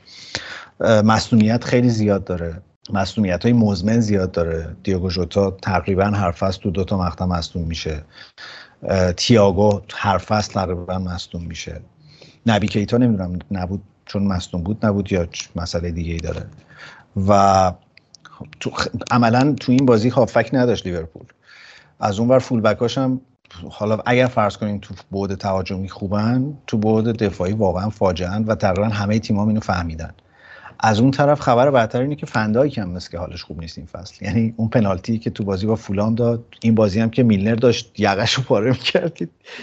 مصونیت 1.02 1.64
خیلی 1.64 1.90
زیاد 1.90 2.24
داره. 2.24 2.62
مصونیت 2.94 3.44
های 3.44 3.54
مزمن 3.54 4.00
زیاد 4.00 4.32
داره. 4.32 4.76
دیوگو 4.84 5.10
جوتا 5.10 5.52
تقریبا 5.52 6.06
هر 6.06 6.32
فصل 6.32 6.62
تو 6.62 6.72
دو 6.72 6.84
تا 6.84 6.98
مقطع 6.98 7.26
مصدوم 7.26 7.64
میشه. 7.64 8.04
تیاگو 9.18 9.82
هر 9.94 10.18
فصل 10.18 10.54
تقریبا 10.54 11.00
مصدوم 11.00 11.44
میشه. 11.44 11.82
نبی 12.46 12.68
کیتا 12.68 12.98
نمی‌دونم 12.98 13.40
نبود 13.52 13.82
چون 14.06 14.24
مصدوم 14.24 14.64
بود 14.64 14.86
نبود 14.86 15.12
یا 15.12 15.28
مسئله 15.56 15.92
دیگه 15.92 16.12
ای 16.14 16.20
داره. 16.20 16.46
و 17.28 17.72
تو 18.60 18.72
عملا 19.12 19.56
تو 19.60 19.72
این 19.72 19.86
بازی 19.86 20.10
هافک 20.10 20.50
نداشت 20.54 20.88
لیورپول. 20.88 21.26
از 22.00 22.20
اون 22.20 22.30
ور 22.30 22.40
فول 22.40 22.62
بکاش 22.62 22.98
هم 22.98 23.22
حالا 23.70 24.00
اگر 24.06 24.26
فرض 24.26 24.58
کنیم 24.58 24.78
تو 24.78 24.94
بعد 25.12 25.36
تهاجمی 25.36 25.90
خوبن 25.90 26.54
تو 26.68 26.78
بعد 26.78 27.24
دفاعی 27.24 27.54
واقعا 27.54 27.90
فاجعه 27.90 28.40
و 28.40 28.56
تقریبا 28.56 28.88
همه 28.88 29.20
تیم‌ها 29.20 29.48
اینو 29.48 29.60
فهمیدن. 29.60 30.14
از 30.80 31.00
اون 31.00 31.12
طرف 31.12 31.40
خبر 31.40 31.72
بدتر 31.72 32.02
اینه 32.02 32.16
که 32.16 32.26
فندایک 32.26 32.78
هم 32.78 32.90
مثل 32.90 33.12
که 33.12 33.18
حالش 33.18 33.44
خوب 33.44 33.60
نیست 33.60 33.78
این 33.78 33.88
فصل. 33.88 34.26
یعنی 34.26 34.54
اون 34.58 34.70
پنالتی 34.70 35.20
که 35.20 35.30
تو 35.30 35.44
بازی 35.44 35.66
با 35.66 35.76
فولام 35.76 36.16
داد 36.16 36.46
این 36.62 36.76
بازی 36.76 37.00
هم 37.00 37.10
که 37.10 37.24
میلنر 37.24 37.56
داشت 37.56 38.00
یقش 38.00 38.34
رو 38.34 38.44
پاره 38.44 38.70
می‌کرد 38.72 39.18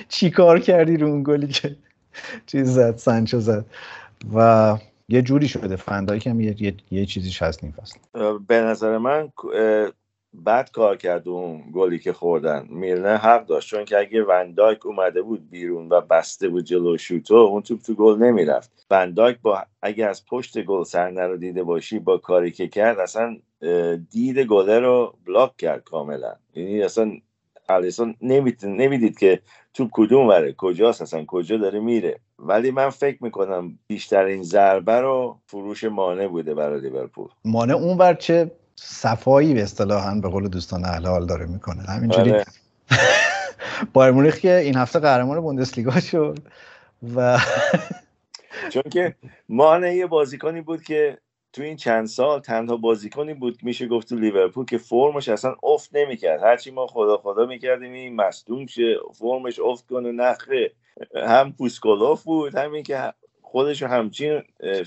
چی 0.09 0.31
کار 0.31 0.61
کردی 0.61 0.97
رو 0.97 1.09
اون 1.09 1.23
گلی 1.23 1.47
که 1.47 1.77
چیز 2.47 2.71
زد 2.71 2.97
سانچو 2.97 3.41
زد. 3.41 3.65
و 4.35 4.79
یه 5.09 5.23
جوری 5.23 5.49
شده 5.49 5.77
فندایک 5.77 6.27
هم 6.27 6.41
یه, 6.41 6.63
یه،, 6.63 6.75
یه 6.91 7.07
چیزیش 7.07 7.43
هست 7.43 7.65
این 7.65 7.73
فصل. 7.73 7.99
به 8.47 8.61
نظر 8.61 8.99
من 8.99 9.29
بد 10.47 10.71
کار 10.71 10.97
کرد 10.97 11.29
اون 11.29 11.65
گلی 11.75 11.99
که 11.99 12.13
خوردن. 12.13 12.67
میلنر 12.71 13.17
حق 13.17 13.47
داشت 13.47 13.69
چون 13.69 13.85
که 13.85 13.99
اگه 13.99 14.25
وندایک 14.25 14.87
اومده 14.87 15.23
بود 15.23 15.51
بیرون 15.51 15.89
و 15.89 16.01
بسته 16.01 16.49
بود 16.49 16.65
جلو 16.65 16.97
شوتو 16.97 17.35
اون 17.35 17.63
توپ 17.63 17.81
تو 17.81 17.95
گل 17.95 18.19
نمی‌رفت. 18.19 18.87
وندایک 18.91 19.39
با 19.43 19.63
اگه 19.83 20.07
از 20.07 20.27
پشت 20.27 20.63
گل 20.65 20.85
صحنه 20.85 21.27
رو 21.27 21.37
دیده 21.37 21.63
باشی 21.63 21.99
با 21.99 22.19
کاری 22.19 22.51
که 22.51 22.69
کرد 22.69 22.99
اصلا 22.99 23.37
دید 24.11 24.39
گله 24.39 24.79
رو 24.79 25.15
بلاک 25.27 25.57
کرد 25.57 25.85
کاملا. 25.85 26.35
یعنی 26.55 26.83
اصلا 26.83 27.13
الیسون 27.69 28.15
نمی‌دید 28.63 29.19
که 29.19 29.41
توپ 29.75 29.89
کدوم 29.93 30.29
وره 30.29 30.53
کجاست 30.53 31.03
اصلا 31.03 31.25
کجا 31.25 31.57
داره 31.57 31.81
میره. 31.81 32.21
ولی 32.39 32.71
من 32.71 32.91
فکر 32.91 33.25
می‌کنم 33.25 33.79
بیشترین 33.87 34.43
ضربه 34.43 35.01
رو 35.01 35.39
فروش 35.47 35.85
مانع 35.85 36.29
بوده 36.29 36.55
برای 36.55 36.81
لیورپول. 36.81 37.29
اون 37.55 37.97
بر 37.97 38.15
چه 38.15 38.51
صفایی 38.77 39.55
به 39.55 39.63
اصطلاحا 39.63 40.15
به 40.15 40.29
قول 40.29 40.49
دوستان 40.49 40.85
اهل 40.85 41.07
حال 41.07 41.27
داره 41.27 41.47
می‌کنه. 41.47 41.83
همینجوری 41.83 42.31
آره. 42.33 42.45
بایر 43.93 44.13
مونیخ 44.13 44.39
که 44.39 44.57
این 44.57 44.77
هفته 44.77 44.99
قهرمان 44.99 45.41
بوندسلیگا 45.41 46.01
شد 46.01 46.39
و 47.17 47.39
چون 48.73 48.83
که 48.83 49.15
مانع 49.49 49.95
یه 49.95 50.07
بازیکنی 50.07 50.61
بود 50.61 50.83
که 50.83 51.19
تو 51.53 51.63
این 51.63 51.77
چند 51.77 52.07
سال 52.07 52.41
تنها 52.41 52.77
بازیکنی 52.77 53.35
بود 53.35 53.59
میشه 53.63 53.87
گفت 53.87 54.09
تو 54.09 54.17
لیورپول 54.17 54.65
که 54.65 54.79
فرمش 54.79 55.29
اصلا 55.29 55.57
افت 55.63 55.97
نمی‌کرد. 55.97 56.43
هرچی 56.43 56.71
ما 56.71 56.87
خدا 56.87 57.17
خدا 57.17 57.47
می‌کردیم 57.47 57.93
این 57.93 58.17
مصدوم 58.17 58.67
شه 58.67 58.97
فرمش 59.15 59.61
افت 59.61 59.87
کنه 59.87 60.13
نخه 60.13 60.73
هم 61.27 61.53
پوست 61.53 61.84
کلفت 61.84 62.23
بود 62.23 62.55
همین 62.55 62.83
که 62.83 63.13
خودش 63.43 63.83
همچین 63.83 64.43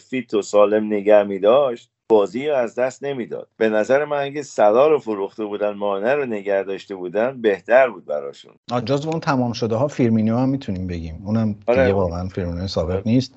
fit 0.10 0.34
و 0.34 0.42
سالم 0.42 0.86
نگه 0.86 1.24
میداشت. 1.24 1.92
بازی 2.10 2.48
رو 2.48 2.56
از 2.56 2.76
دست 2.76 3.04
نمی‌داد. 3.04 3.48
به 3.58 3.70
نظر 3.70 4.06
من 4.06 4.18
اگه 4.18 4.44
صلاح 4.44 4.88
رو 4.88 5.00
فروخته 5.00 5.46
بودن 5.46 5.70
مانه 5.70 6.14
رو 6.14 6.26
نگه 6.26 6.64
داشته 6.64 6.96
بودن 6.96 7.42
بهتر 7.42 7.90
بود 7.90 8.06
براشون. 8.06 8.54
جز 8.86 9.06
اون 9.06 9.20
تمام 9.20 9.54
شده 9.54 9.76
ها 9.76 9.88
فیرمینیو 9.88 10.38
هم 10.38 10.50
می‌تونیم 10.50 10.88
بگیم. 10.88 11.22
اونم 11.26 11.56
آره. 11.68 11.82
دیگه 11.82 11.94
واقعا 11.94 12.28
فیرمینیو 12.28 12.68
سابق 12.68 13.08
نیست. 13.08 13.34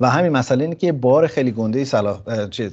و 0.00 0.10
همین 0.10 0.32
مسئله 0.32 0.64
اینه 0.64 0.76
که 0.76 0.86
یه 0.86 0.92
بار 0.92 1.26
خیلی 1.26 1.50
گنده 1.50 1.78
ای 1.78 1.84
صلاح 1.84 2.20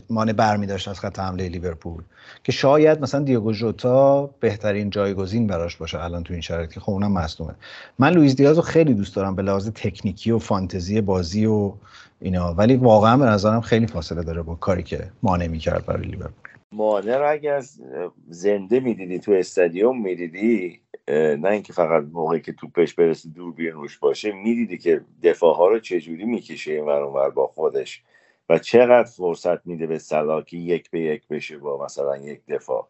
مانه 0.09 0.34
برمی 0.34 0.68
داشت 0.68 0.88
از 0.88 1.00
خط 1.00 1.20
حمله 1.20 1.50
لیورپول. 1.50 2.04
که 2.43 2.52
شاید 2.52 3.02
مثلا 3.02 3.24
دیگو 3.24 3.54
ژوتا 3.54 4.30
بهترین 4.39 4.89
جایگزین 4.89 5.47
براش 5.47 5.78
باشه 5.78 6.04
الان 6.04 6.24
تو 6.24 6.34
این 6.34 6.41
شرایط 6.41 6.72
که 6.72 6.80
خب 6.80 6.91
اونم 6.91 7.12
مصدومه 7.12 7.56
من 8.00 8.14
لوئیس 8.14 8.36
دیاز 8.36 8.58
رو 8.58 8.62
خیلی 8.62 8.93
دوست 8.93 9.16
دارم 9.16 9.36
به 9.36 9.41
لحاظ 9.41 9.70
تکنیکی 9.70 10.32
و 10.32 10.39
فانتزی 10.39 11.02
بازی 11.02 11.45
و 11.45 11.74
اینا. 12.22 12.53
ولی 12.53 12.76
واقعا 12.76 13.17
به 13.17 13.26
نظرم 13.26 13.61
خیلی 13.61 13.88
فاصله 13.88 14.24
داره 14.24 14.41
با 14.41 14.55
کاری 14.55 14.84
که 14.84 15.11
مانع 15.24 15.47
می‌کرد 15.47 15.86
برای 15.86 16.05
لیورپول. 16.05 16.49
مانع 16.72 17.17
رو 17.17 17.32
اگه 17.32 17.51
از 17.51 17.82
زنده 18.30 18.80
می‌دیدی 18.80 19.20
تو 19.20 19.32
استادیوم 19.32 20.01
می‌دیدی 20.01 20.80
نه 21.07 21.49
اینکه 21.49 21.74
فقط 21.74 22.03
موقعی 22.13 22.41
که 22.41 22.53
توپش 22.53 22.93
برسه 22.93 23.30
دوربین 23.30 23.72
روش 23.72 23.97
باشه 23.97 24.32
می‌دیدی 24.32 24.78
که 24.78 25.01
دفاع 25.24 25.55
ها 25.55 25.67
رو 25.67 25.80
چجوری 25.80 26.26
می‌کشه 26.26 26.72
این 26.72 26.86
ور 26.86 27.30
با 27.30 27.47
خودش. 27.47 28.03
و 28.50 28.58
چقدر 28.58 29.10
فرصت 29.10 29.68
میده 29.68 29.88
به 29.88 30.00
سلا 30.00 30.41
که 30.41 30.58
یک 30.58 30.91
به 30.91 31.00
یک 31.00 31.28
بشه 31.28 31.58
با 31.58 31.86
مثلا 31.86 32.18
یک 32.18 32.41
دفاع. 32.47 32.88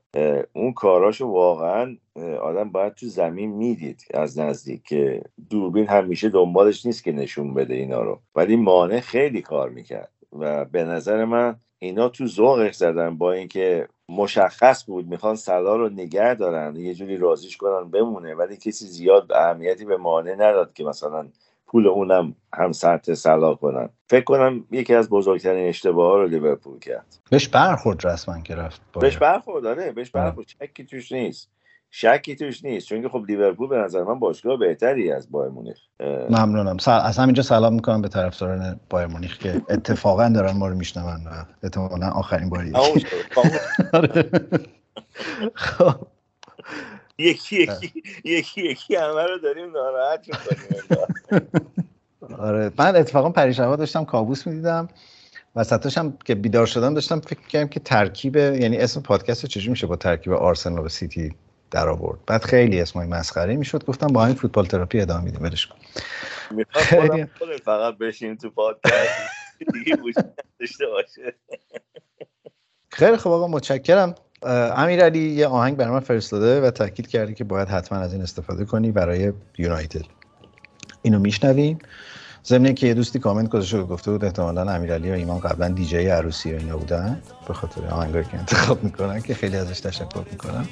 اون 0.53 0.73
کاراشو 0.73 1.27
واقعا 1.27 1.97
آدم 2.41 2.69
باید 2.71 2.93
تو 2.93 3.05
زمین 3.07 3.51
می‌دید 3.51 4.05
از 4.13 4.39
نزدیک 4.39 4.83
که 4.83 5.21
دوربین 5.49 5.87
همیشه 5.87 6.29
دنبالش 6.29 6.85
نیست 6.85 7.03
که 7.03 7.11
نشون 7.11 7.53
بده 7.53 7.73
اینا 7.73 8.01
رو. 8.01 8.19
ولی 8.35 8.55
مانع 8.55 8.99
خیلی 8.99 9.41
کار 9.41 9.69
می‌کرد 9.69 10.11
و 10.39 10.65
به 10.65 10.83
نظر 10.83 11.25
من 11.25 11.55
اینا 11.79 12.09
تو 12.09 12.27
ذوقش 12.27 12.75
زدن 12.75 13.17
با 13.17 13.31
اینکه 13.31 13.87
مشخص 14.09 14.85
بود 14.85 15.07
می‌خوان 15.07 15.35
سلا 15.35 15.75
رو 15.75 15.89
نگه 15.89 16.33
دارن 16.35 16.75
یه 16.75 16.93
جوری 16.93 17.17
رازیش 17.17 17.57
کنن 17.57 17.91
بمونه 17.91 18.35
ولی 18.35 18.57
کسی 18.57 18.85
زیاد 18.85 19.31
اهمیتی 19.31 19.85
به 19.85 19.97
مانع 19.97 20.35
نداد 20.35 20.73
که 20.73 20.83
مثلا 20.83 21.29
پول 21.71 21.87
اونم 21.87 22.35
هم 22.53 22.71
سطح 22.71 23.13
سلا 23.13 23.55
کنن. 23.55 23.89
فکر 24.09 24.23
کنم 24.23 24.65
یکی 24.71 24.95
از 24.95 25.09
بزرگترین 25.09 25.69
اشتباه 25.69 26.11
ها 26.11 26.17
رو 26.17 26.27
لیورپول 26.27 26.79
کرد. 26.79 27.05
بهش 27.29 27.47
برخورد 27.47 28.07
رسما 28.07 28.41
که 28.41 28.55
رفت 28.55 28.81
بهش 28.99 29.17
برخورد 29.17 29.63
داره 29.63 29.91
بهش 29.91 30.09
برخورد. 30.09 30.47
چکی 30.47 30.85
توش 30.85 31.11
نیست. 31.11 31.49
شکی 31.91 32.35
توش 32.35 32.65
نیست. 32.65 32.87
چون 32.87 33.01
که 33.01 33.09
خب 33.09 33.23
لیورپول 33.27 33.69
به 33.69 33.77
نظر 33.77 34.03
من 34.03 34.19
باشگاه 34.19 34.57
بهتری 34.57 35.11
از 35.11 35.31
بایر 35.31 35.51
مونیخ 35.51 35.77
ممنونم. 36.29 36.77
از 36.87 37.17
همینجا 37.17 37.43
سلام 37.43 37.73
می‌کنم 37.73 38.01
به 38.01 38.07
طرفداران 38.07 38.79
بایر 38.89 39.07
مونیخ 39.07 39.37
که 39.37 39.61
اتفاقا 39.69 40.29
دارن 40.29 40.57
ما 40.57 40.67
رو 40.67 40.75
میشنون 40.75 41.05
و 41.05 41.43
احتمالاً 41.63 42.09
آخرین 42.09 42.49
باری 42.49 42.73
آره. 43.93 44.29
خب. 45.55 45.95
یکی 47.19 47.61
یکی 47.61 48.03
یکی 48.23 48.61
یکی 48.61 48.95
همه 48.95 49.23
رو 49.23 49.37
داریم 49.37 49.71
ناراحت 49.71 50.25
آره. 52.39 52.71
من 52.77 52.95
اتفاقا 52.95 53.29
پریشبا 53.29 53.75
داشتم 53.75 54.05
کابوس 54.05 54.47
می‌دیدم 54.47 54.89
وسطش 55.55 55.97
هم 55.97 56.17
که 56.25 56.35
بیدار 56.35 56.65
شدم 56.65 56.93
داشتم 56.93 57.19
فکر 57.19 57.47
کردم 57.47 57.67
که 57.67 57.79
ترکیب 57.79 58.35
یعنی 58.35 58.77
اسم 58.77 59.01
پادکست 59.01 59.45
چجوری 59.45 59.69
میشه 59.69 59.87
با 59.87 59.95
ترکیب 59.95 60.33
آرسنال 60.33 60.85
و 60.85 60.89
سیتی 60.89 61.35
در 61.71 61.89
آورد. 61.89 62.19
بعد 62.27 62.43
خیلی 62.43 62.81
اسمای 62.81 63.07
مسخره 63.07 63.55
می‌شد. 63.55 63.85
گفتم 63.85 64.07
با 64.07 64.25
این 64.25 64.35
فوتبال 64.35 64.65
تراپی 64.65 65.01
ادامه 65.01 65.23
میدیم. 65.23 65.43
ولش 65.43 65.67
کن. 65.67 65.75
خیلی 66.71 67.27
فقط 67.65 67.97
بشین 67.97 68.37
تو 68.37 68.49
پادکست. 68.49 69.19
دیگه 69.73 69.97
داشته 70.59 70.85
باشه. 70.87 71.35
خیلی 72.89 73.17
خب 73.17 73.29
آقا 73.29 73.47
متشکرم. 73.47 74.15
امیرعلی 74.45 75.29
یه 75.31 75.47
آهنگ 75.47 75.77
برای 75.77 75.93
من 75.93 75.99
فرستاده 75.99 76.61
و 76.61 76.71
تاکید 76.71 77.07
کرده 77.07 77.33
که 77.33 77.43
باید 77.43 77.67
حتما 77.67 77.99
از 77.99 78.13
این 78.13 78.21
استفاده 78.21 78.65
کنی 78.65 78.91
برای 78.91 79.33
یونایتد. 79.57 80.05
اینو 81.01 81.19
میشنویم 81.19 81.79
ضمن 82.45 82.73
که 82.73 82.87
یه 82.87 82.93
دوستی 82.93 83.19
کامنت 83.19 83.49
گذاشته 83.49 83.83
گفته 83.83 84.11
بود 84.11 84.25
احتمالاً 84.25 84.71
امیرعلی 84.71 85.11
و 85.11 85.13
ایمان 85.13 85.39
قبلا 85.39 85.67
دیجی 85.67 86.07
عروسی 86.07 86.53
و 86.53 86.57
اینا 86.57 86.77
بودن. 86.77 87.21
به 87.47 87.53
خاطر 87.53 87.87
آهنگایی 87.87 88.25
که 88.25 88.37
انتخاب 88.37 88.83
می‌کنن 88.83 89.21
که 89.21 89.33
خیلی 89.33 89.57
ازش 89.57 89.79
تشکر 89.79 90.23
می‌کنم. 90.31 90.67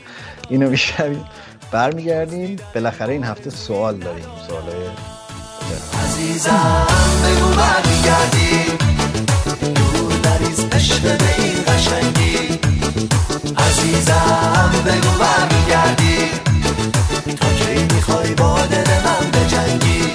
اینو 0.50 0.70
میشنویم 0.70 1.26
برمیگردیم. 1.72 2.56
بالاخره 2.74 3.14
این 3.14 3.24
هفته 3.24 3.50
سوال 3.50 3.98
داریم. 3.98 4.26
سوالای 4.48 4.88
عزیزم 6.04 6.88
بگو 7.24 7.50
برمیگردی. 7.50 8.78
دور 9.76 10.14
به 11.18 11.44
این 11.44 11.64
قشنگی 11.68 12.17
عزیزم 13.56 14.72
بگو 14.86 15.12
برمیگردی. 15.20 16.18
تا 17.40 17.48
کی 17.54 17.96
می‌خوای 17.96 18.34
با 18.34 18.60
دل 18.62 18.88
من 19.06 19.32
بجنگی؟ 19.32 20.07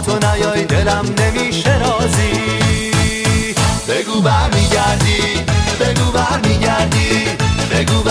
تو 0.00 0.18
نیای 0.18 0.64
دلم 0.64 1.04
نمیشه 1.18 1.78
راضی 1.78 2.32
بگو 3.88 4.20
بگو 5.82 6.12
برمیگردی 6.12 7.24
بگو 7.70 8.02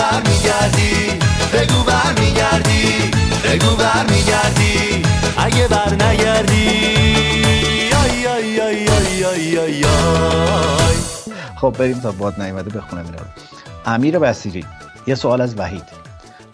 بگو 1.52 1.82
برمیگردی 1.82 3.10
بگو 3.44 3.76
برمیگردی. 3.76 5.02
اگه 5.38 5.68
بر 5.68 5.94
نگردی 5.94 6.68
آی 8.04 8.26
آی 8.26 8.60
آی 8.60 8.88
آی 8.88 9.24
آی 9.24 9.58
آی 9.58 9.84
آی. 9.84 10.96
خب 11.56 11.76
بریم 11.78 12.00
تا 12.00 12.12
باد 12.12 12.42
نیومده 12.42 12.70
بخونم 12.70 13.04
اینا 13.04 13.18
امیر 13.86 14.18
بسیری 14.18 14.64
یه 15.06 15.14
سوال 15.14 15.40
از 15.40 15.58
وحید. 15.58 15.84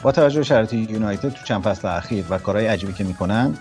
با 0.02 0.12
توجه 0.12 0.38
به 0.38 0.44
شرایط 0.44 0.72
یونایتد 0.72 1.28
تو 1.28 1.44
چند 1.44 1.62
فصل 1.62 1.88
اخیر 1.88 2.24
و 2.30 2.38
کارهای 2.38 2.66
عجیبی 2.66 2.92
که 2.92 3.04
می‌کنن 3.04 3.58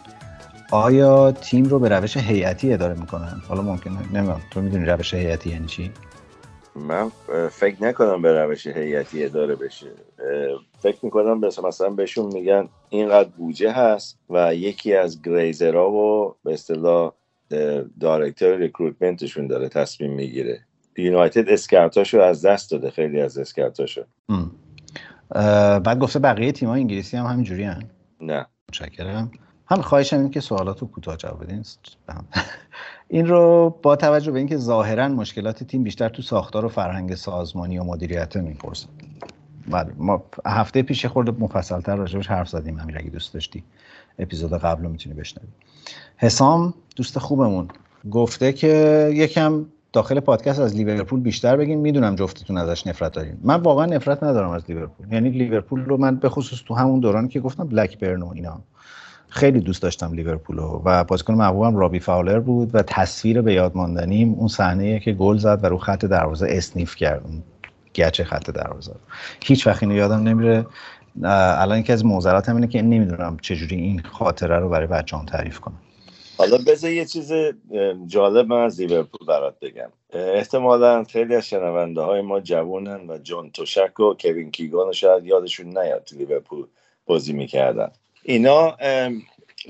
آیا 0.72 1.32
تیم 1.32 1.66
رو 1.66 1.80
به 1.80 1.90
روش 1.90 2.18
هیئتی 2.18 2.74
اداره 2.74 3.00
می‌کنن؟ 3.00 3.42
حالا 3.48 3.62
ممکنه 3.62 3.94
نمی‌دونم. 4.14 4.42
تو 4.52 4.62
می‌دونی 4.62 4.86
روش 4.86 5.14
هیئتی 5.14 5.50
یعنی 5.50 5.66
چی؟ 5.66 5.92
من 6.76 7.12
فکر 7.52 7.84
نکنم 7.84 8.22
به 8.22 8.44
روش 8.44 8.68
هیئتی 8.68 9.26
اداره 9.26 9.56
بشه. 9.56 9.92
فکر 10.80 10.98
می‌کنم 11.04 11.40
مثلا 11.40 11.90
بهشون 11.90 12.34
میگن 12.34 12.70
اینقدر 12.90 13.30
بودجه 13.38 13.72
هست 13.72 14.18
و 14.30 14.56
یکی 14.56 14.96
از 14.96 15.22
گلیزرها 15.22 15.92
و 15.92 16.36
به 16.44 16.54
اصطلاح 16.54 17.14
director 18.00 18.56
recruitment 18.56 19.23
شون 19.23 19.48
داره 19.48 19.70
تصمیم 19.70 20.14
می‌گیره. 20.14 20.60
یونایتد 20.98 21.50
scout 21.50 21.94
اشو 21.94 22.20
از 22.20 22.46
دست 22.46 22.72
داده 22.72 22.92
خیلی 22.92 23.22
از 23.22 23.38
scout 23.38 23.75
اشو. 23.75 24.04
بعد 25.80 26.00
گفته 26.00 26.20
بقیه 26.20 26.52
تیم‌ها 26.52 26.76
انگلیسی 26.76 27.18
هم 27.18 27.26
همینجوری 27.26 27.64
هن. 27.64 27.84
نه. 28.22 28.46
متشکرم. 28.70 29.32
هم 29.70 29.82
خواهشم 29.82 30.20
این 30.20 30.30
که 30.30 30.40
سوالات 30.40 30.80
رو 30.80 30.88
کوتاه 30.88 31.18
جواب 31.18 31.44
بدین. 31.44 31.64
این 33.08 33.28
رو 33.28 33.76
با 33.84 33.96
توجه 33.96 34.32
به 34.32 34.40
اینکه 34.40 34.58
ظاهرا 34.58 35.08
مشکلات 35.08 35.64
تیم 35.64 35.84
بیشتر 35.84 36.10
تو 36.10 36.22
ساختار 36.22 36.66
و 36.66 36.70
فرهنگ 36.70 37.16
سازمانی 37.16 37.80
و 37.80 37.84
مدیریت 37.84 38.38
می‌پرسن. 38.38 38.90
بله 39.72 39.94
ما 39.98 40.24
هفته 40.46 40.82
پیش 40.82 41.06
خورده 41.06 41.32
مفصلتر 41.32 41.96
راجبش 41.96 42.28
حرف 42.28 42.50
زدیم 42.50 42.78
همین 42.78 42.98
اگه 42.98 43.10
دوست 43.10 43.34
داشتی. 43.34 43.64
اپیزود 44.20 44.54
قبل 44.54 44.84
رو 44.84 44.90
می‌تونی 44.90 45.16
بشنوی. 45.16 45.48
حسام 46.18 46.74
دوست 46.96 47.20
خوبمون 47.20 47.68
گفته 48.12 48.54
که 48.54 49.10
یکم 49.14 49.66
داخل 49.94 50.20
پادکست 50.20 50.60
از 50.60 50.76
لیورپول 50.76 51.20
بیشتر 51.20 51.58
بگین 51.58 51.80
می‌دونم 51.80 52.16
جفتتون 52.16 52.58
ازش 52.58 52.88
نفرت 52.88 53.14
دارین. 53.14 53.38
من 53.44 53.62
واقعا 53.62 53.86
نفرت 53.86 54.24
ندارم 54.24 54.50
از 54.50 54.64
لیورپول. 54.70 55.14
یعنی 55.14 55.30
لیورپول 55.30 55.86
رو 55.86 55.98
من 55.98 56.16
به 56.16 56.30
خصوص 56.30 56.64
تو 56.68 56.74
همون 56.74 57.00
دوران 57.00 57.28
که 57.28 57.40
گفتم 57.40 57.68
بلک 57.68 58.00
برن 58.00 58.22
و 58.22 58.32
اینا. 58.36 58.62
خیلی 59.30 59.60
دوست 59.60 59.82
داشتم 59.82 60.14
لیورپول 60.14 60.60
و 60.60 61.04
بازیکن 61.04 61.34
محبوبم 61.34 61.78
رابی 61.78 62.00
فاولر 62.00 62.40
بود 62.40 62.76
و 62.76 62.82
تصویر 62.82 63.42
به 63.42 63.54
یاد 63.54 63.76
ماندنیم 63.76 64.34
اون 64.34 64.48
صحنه 64.48 65.00
که 65.00 65.12
گل 65.12 65.38
زد 65.38 65.60
و 65.64 65.68
رو 65.68 65.78
خط 65.78 66.06
دروازه 66.06 66.48
اسنیف 66.50 66.96
کرد. 66.96 67.24
اون 67.24 67.44
گچ 67.96 68.22
خط 68.22 68.50
دروازه. 68.50 68.96
هیچ 69.44 69.68
وقت 69.68 69.84
اینو 69.84 69.96
یادم 69.96 70.24
نمیره. 70.24 70.66
الان 71.24 71.80
یکی 71.80 71.94
از 71.94 72.06
معضلات 72.06 72.50
اینه 72.50 72.68
که 72.68 72.82
نمی‌دونم 72.82 73.38
چجوری 73.42 73.76
این 73.76 74.02
خاطره 74.02 74.60
رو 74.60 74.70
برای 74.70 74.88
بچه‌ام 74.88 75.26
تعریف 75.26 75.60
کنم. 75.60 75.78
حالا 76.38 76.58
بذار 76.68 76.92
یه 76.92 77.06
چیز 77.06 77.32
جالب 78.08 78.48
من 78.48 78.62
از 78.62 78.82
لیورپول 78.82 79.28
برات 79.28 79.60
بگم. 79.60 79.90
احتمالا 80.14 81.04
خیلی 81.04 81.36
از 81.36 81.48
شنونده 81.48 82.02
های 82.02 82.22
ما 82.22 82.40
جوونن 82.40 83.10
و 83.10 83.18
جون 83.18 83.50
توشک 83.52 84.00
و 84.00 84.14
کوین 84.20 84.52
کیگان 84.52 84.92
شاید 84.92 85.26
یادشون 85.26 85.78
نیاد 85.78 86.04
تو 86.04 86.18
لیورپول 86.18 86.66
بازی 87.06 87.34
می‌کردن. 87.34 87.92
اینا 88.30 88.78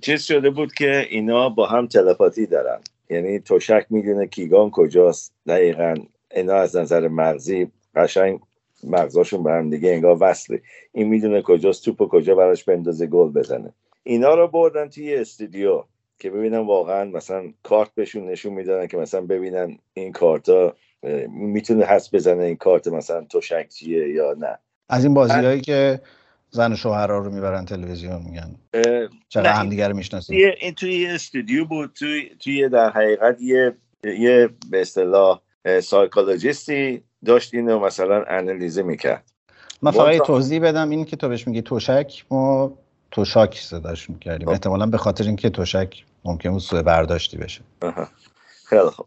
چیز 0.02 0.24
شده 0.24 0.50
بود 0.50 0.74
که 0.74 1.08
اینا 1.10 1.50
با 1.50 1.66
هم 1.66 1.88
تلپاتی 1.88 2.46
دارن. 2.46 2.80
یعنی 3.10 3.40
توشک 3.40 3.86
می‌دونه 3.90 4.28
کیگان 4.28 4.72
کجاست. 4.72 5.34
دقیقا 5.48 5.96
اینا 6.36 6.56
از 6.56 6.76
نظر 6.76 7.08
مغزی 7.08 7.72
قشنگ 7.96 8.40
مغزاشون 8.84 9.44
به 9.44 9.52
هم 9.52 9.70
دیگه 9.70 9.90
انگار 9.90 10.18
وصله. 10.20 10.62
این 10.92 11.08
می‌دونه 11.08 11.42
کجاست 11.42 11.86
توپ 11.86 12.02
و 12.02 12.08
کجا 12.08 12.36
براش 12.36 12.64
بندازه 12.64 13.08
گل 13.08 13.30
بزنه. 13.30 13.74
اینا 14.04 14.36
رو 14.36 14.48
بردن 14.48 14.90
توی 14.90 15.16
استودیو 15.16 15.84
که 16.20 16.30
ببینن 16.30 16.58
واقعا 16.58 17.06
مثلا 17.06 17.54
کارت 17.64 17.90
بهشون 17.96 18.30
نشون 18.30 18.54
می‌دادن 18.54 18.88
که 18.88 18.98
مثلا 18.98 19.22
ببینن 19.22 19.78
این 19.94 20.12
کارتا 20.12 20.76
می‌تونه 21.30 21.86
حس 21.86 22.16
بزنه 22.16 22.44
این 22.44 22.56
کارت 22.56 22.88
مثلا 22.88 23.22
توشک 23.30 23.68
چیه 23.70 24.10
یا 24.10 24.36
نه. 24.40 24.60
از 24.90 25.06
این 25.06 25.14
بازی 25.14 25.34
هایی 25.34 25.62
که 25.62 26.00
زن 26.50 26.76
شوهرها 26.76 27.18
رو 27.18 27.34
می‌برن 27.34 27.66
تلویزیون 27.66 28.22
میگن. 28.22 28.56
چرا 29.30 29.52
همدیگه 29.52 29.88
رو 29.88 29.96
می‌شناسن 29.96 30.34
این 30.34 30.74
توی 30.74 31.08
استودیو 31.08 31.66
بود 31.66 31.94
توی 31.94 32.30
توی 32.40 32.70
در 32.70 32.90
حقیقت 32.90 33.42
یه 33.42 33.76
یه 34.04 34.50
به 34.72 34.82
اصطلاح 34.82 35.42
سایکولوژیستی 35.84 37.04
داشت 37.26 37.54
اینو 37.54 37.80
مثلا 37.80 38.24
انالیزه 38.28 38.84
می‌کرد. 38.84 39.32
من 39.82 39.92
فقط 39.92 40.18
توضیح 40.18 40.62
بدم 40.62 40.90
این 40.90 41.06
که 41.06 41.16
تو 41.16 41.30
بهش 41.30 41.48
میگی 41.48 41.62
توشک 41.62 42.26
ما 42.32 42.78
توشاک 43.12 43.60
صداش 43.60 44.10
می‌کردیم. 44.10 44.48
خب. 44.48 44.52
احتمالا 44.52 44.86
به 44.86 44.98
خاطر 44.98 45.24
اینکه 45.24 45.50
توشک 45.50 46.04
ممکن 46.26 46.52
بود 46.52 46.62
سوء 46.62 46.82
برداشتی 46.82 47.38
بشه. 47.38 47.62
خیلی 48.66 48.82
خوب. 48.82 49.06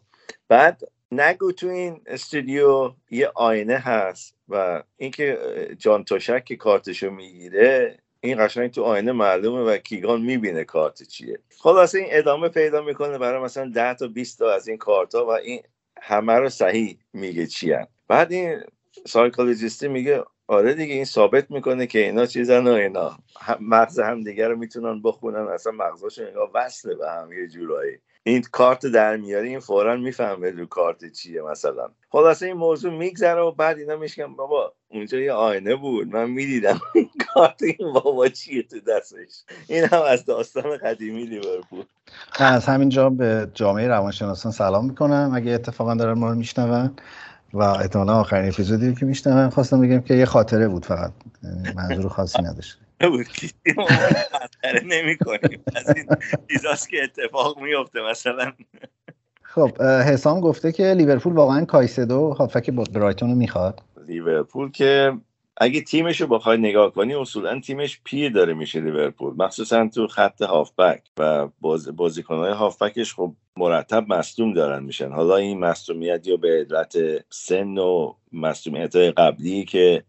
بعد 0.48 0.82
نگو 1.12 1.52
تو 1.52 1.68
این 1.68 2.00
استودیو 2.06 2.92
یه 3.10 3.32
آینه 3.34 3.76
هست 3.76 4.36
و 4.48 4.82
اینکه 4.96 5.38
جان 5.78 6.04
توشک 6.04 6.44
که 6.44 6.56
کارتشو 6.56 7.10
می‌گیره 7.10 7.98
این 8.20 8.46
قشنگ 8.46 8.70
تو 8.70 8.82
آینه 8.82 9.12
معلومه 9.12 9.62
و 9.62 9.76
کیگان 9.78 10.22
می‌بینه 10.22 10.64
کارت 10.64 11.02
چیه. 11.02 11.38
خلاصه 11.58 11.98
این 11.98 12.08
ادامه 12.10 12.48
پیدا 12.48 12.82
می‌کنه 12.82 13.18
برای 13.18 13.42
مثلا 13.42 13.70
10 13.74 13.94
تا 13.94 14.06
20 14.06 14.38
تا 14.38 14.52
از 14.52 14.68
این 14.68 14.76
کارت 14.78 15.14
ها 15.14 15.26
و 15.26 15.30
این 15.30 15.62
همه 16.02 16.32
رو 16.32 16.48
صحیح 16.48 16.98
میگه 17.12 17.46
چی 17.46 17.74
بعد 18.08 18.32
این 18.32 18.60
سایکولوژیستی 19.06 19.88
میگه 19.88 20.24
آره 20.46 20.74
دیگه 20.74 20.94
این 20.94 21.04
ثابت 21.04 21.50
می‌کنه 21.50 21.86
که 21.86 21.98
اینا 21.98 22.26
چیزن 22.26 22.66
و 22.66 22.70
اینا. 22.70 23.18
مغز 23.60 24.00
هم 24.00 24.24
دیگه 24.24 24.48
رو 24.48 24.56
می‌تونن 24.56 25.02
بخونن 25.02 25.48
اصلا 25.48 25.72
مغزاشون 25.72 26.26
اینا 26.26 26.50
وصله 26.54 26.94
به 26.94 27.10
هم 27.10 27.32
یه 27.32 27.48
جورایی. 27.48 27.98
این 28.22 28.42
کارت 28.52 28.86
در 28.86 29.16
میاری 29.16 29.48
این 29.48 29.60
فورا 29.60 29.96
می‌فهمه 29.96 30.50
رو 30.50 30.66
کارت 30.66 31.12
چیه 31.12 31.42
مثلا. 31.42 31.88
خلاصه 32.10 32.46
این 32.46 32.56
موضوع 32.56 32.92
میگذره 32.92 33.40
و 33.40 33.52
بعد 33.52 33.78
اینا 33.78 33.96
میشکن 33.96 34.36
بابا 34.36 34.72
اونجا 34.88 35.18
یه 35.18 35.32
آینه 35.32 35.76
بود. 35.76 36.14
من 36.16 36.30
می‌دیدم 36.30 36.80
این 36.94 37.10
کارت 37.34 37.62
این 37.62 37.92
بابا 37.92 38.28
چیه 38.28 38.62
تو 38.62 38.80
دستش. 38.80 39.44
این 39.68 39.84
هم 39.84 40.02
از 40.02 40.24
داستان 40.24 40.76
قدیمی 40.76 41.24
لیورپول. 41.24 41.84
از 42.38 42.66
همینجا 42.66 43.10
به 43.10 43.50
جامعه 43.54 43.88
روانشناسان 43.88 44.52
سلام 44.52 44.86
می‌کنم. 44.86 45.32
اگه 45.34 45.52
اتفاقا 45.52 45.94
دارن 45.94 46.18
ما 46.18 46.28
رو 46.28 46.34
میشنون 46.34 46.96
و 47.52 47.62
احتمالا 47.62 48.20
آخرین 48.20 48.48
اپیزودی 48.48 48.94
که 48.94 49.06
میشنون 49.06 49.50
خواستم 49.50 49.80
بگم 49.80 50.00
که 50.00 50.14
یه 50.14 50.24
خاطره 50.24 50.68
بود 50.68 50.84
فقط. 50.84 51.12
یعنی 51.42 51.72
منظور 51.76 52.08
خاصی 52.08 52.42
نداشت. 52.42 52.78
که 54.62 54.84
نمی 54.84 55.16
کنیم 55.16 55.62
از 55.76 55.96
این 55.96 56.06
چیزاست 56.50 56.88
که 56.88 57.02
اتفاق 57.02 57.58
میفته 57.58 58.00
مثلا. 58.10 58.52
خب 59.42 59.82
حسام 59.82 60.40
گفته 60.40 60.72
که 60.72 60.94
لیورپول 60.94 61.32
واقعا 61.32 61.64
کایسدو 61.64 62.30
هافک 62.30 62.70
برایتون 62.70 63.30
رو 63.30 63.36
می‌خواد. 63.36 63.82
لیورپول 64.06 64.70
که 64.70 65.12
اگه 65.56 65.80
تیمش 65.80 66.20
رو 66.20 66.26
بخوای 66.26 66.58
نگاه 66.58 66.92
کنی 66.92 67.14
اصولا 67.14 67.60
تیمش 67.60 68.00
پیر 68.04 68.32
داره 68.32 68.54
میشه 68.54 68.80
لیورپول. 68.80 69.34
مخصوصا 69.36 69.88
تو 69.88 70.06
خط 70.06 70.42
هافبک 70.42 71.02
و 71.18 71.48
باز 71.60 71.96
بازیکنهای 71.96 72.52
هافبکش 72.52 73.14
خب 73.14 73.34
مرتب 73.56 74.04
مصدوم 74.08 74.52
دارن 74.52 74.82
میشن. 74.82 75.12
حالا 75.12 75.36
این 75.36 75.58
مصدومیت 75.58 76.26
یا 76.26 76.36
به 76.36 76.48
علت 76.48 76.96
سن 77.30 77.78
و 77.78 78.14
مصدومیت 78.32 78.96
قبلی 78.96 79.64
که 79.64 80.04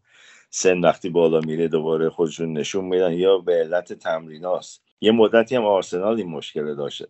سن 0.54 0.80
وقتی 0.80 1.10
بالا 1.10 1.40
میره 1.40 1.68
دوباره 1.68 2.10
خودشون 2.10 2.54
نشون 2.54 2.86
میدن. 2.86 3.14
یا 3.14 3.38
به 3.38 3.54
علت 3.54 3.94
تمریناست. 3.94 4.82
یه 5.02 5.12
مدتی 5.12 5.56
هم 5.56 5.66
آرسنال 5.66 6.18
این 6.18 6.28
مشکل 6.28 6.76
داشت. 6.76 7.04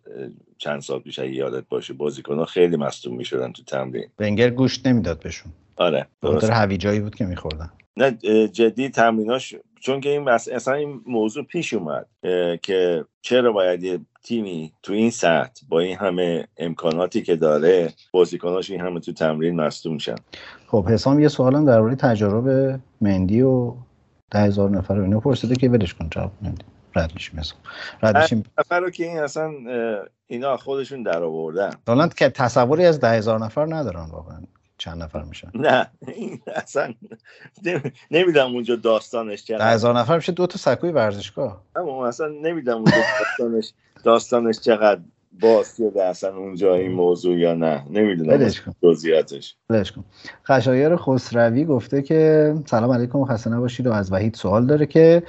چند 0.58 0.80
سال 0.80 1.00
پیش 1.00 1.18
اگه 1.18 1.32
یادت 1.34 1.68
باشه 1.68 1.94
ها 2.28 2.44
خیلی 2.44 2.76
مصدوم 2.76 3.16
می‌شدن 3.16 3.52
تو 3.52 3.62
تمرین. 3.62 4.06
ونگر 4.18 4.50
گوشت 4.50 4.86
نمی‌داد 4.86 5.20
بهشون. 5.20 5.52
آره 5.76 6.06
درست 6.22 6.50
هویجایی 6.50 7.00
بود 7.00 7.14
که 7.14 7.24
میخوردن. 7.24 7.70
نه 7.96 8.10
جدی 8.48 8.88
تمریناش 8.88 9.54
چون 9.82 10.00
که 10.00 10.08
این 10.08 10.28
اصلا 10.28 10.74
این 10.74 11.00
موضوع 11.06 11.44
پیش 11.44 11.74
اومد 11.74 12.06
که 12.62 13.04
چرا 13.22 13.52
باید 13.52 13.82
یه 13.82 14.00
تیمی 14.22 14.72
تو 14.82 14.92
این 14.92 15.10
سطح 15.10 15.62
با 15.68 15.80
این 15.80 15.96
همه 15.96 16.48
امکاناتی 16.56 17.22
که 17.22 17.36
داره 17.36 17.92
بازیکناش 18.12 18.70
این 18.70 18.80
همه 18.80 19.00
تو 19.00 19.12
تمرین 19.12 19.60
مصدوم 19.60 19.98
شن؟ 19.98 20.14
خب 20.66 20.88
حسام 20.88 21.20
یه 21.20 21.28
سوالم 21.28 21.64
درباره 21.64 21.94
تجارب 21.94 22.80
مندی 23.00 23.42
و 23.42 23.74
ده 24.30 24.38
هزار 24.38 24.70
نفر 24.70 24.94
رو 24.94 25.02
اینو 25.02 25.20
پرسیده 25.20 25.54
که 25.54 25.68
ولش 25.68 25.94
کن 25.94 26.08
جواب 26.10 26.32
مندی 26.42 26.64
رد 26.96 27.14
میشیم 27.14 27.40
حسام. 27.40 27.58
رد 28.02 28.16
میشیم. 28.16 28.44
نفر 28.58 28.90
که 28.90 29.04
این 29.04 29.18
اصلا 29.18 29.52
اینا 30.26 30.56
خودشون 30.56 31.02
در 31.02 31.22
آوردن 31.22 31.70
که 32.16 32.28
تصوری 32.28 32.86
از 32.86 33.00
ده 33.00 33.10
هزار 33.10 33.38
نفر 33.38 33.74
ندارن 33.74 34.04
واقعا. 34.10 34.38
چند 34.82 35.02
نفر 35.02 35.22
میشن؟ 35.22 35.50
نه 35.54 35.86
این 36.08 36.40
اصلا 36.54 36.94
نمی‌دونم 38.10 38.46
اونجا 38.46 38.76
داستانش 38.76 39.44
چقدر 39.44 39.74
هزار 39.74 39.98
نفر 39.98 40.16
میشه 40.16 40.32
دو 40.32 40.46
تا 40.46 40.58
سکوی 40.58 40.90
ورزشگاه. 40.90 41.62
اما 41.76 42.06
اصلا 42.06 42.28
نمی‌دونم 42.28 42.76
اونجا 42.76 42.96
داستانش 43.20 43.72
داستانش 44.04 44.60
چقدر 44.60 45.00
باز 45.40 45.76
شده 45.76 46.04
اصلا 46.04 46.36
اونجا 46.36 46.74
این 46.74 46.92
موضوع 46.92 47.38
یا 47.38 47.54
نه. 47.54 47.84
نمی‌دونم 47.90 48.50
جزئیاتش. 48.82 49.56
بلش 49.68 49.92
کن. 49.92 50.04
خشایر 50.44 50.96
خسروی 50.96 51.64
گفته 51.64 52.02
که 52.02 52.54
سلام 52.66 52.90
علیکم 52.90 53.24
خسته 53.24 53.50
نباشید 53.50 53.86
و 53.86 53.92
از 53.92 54.12
وحید 54.12 54.34
سوال 54.34 54.66
داره 54.66 54.86
که 54.86 55.22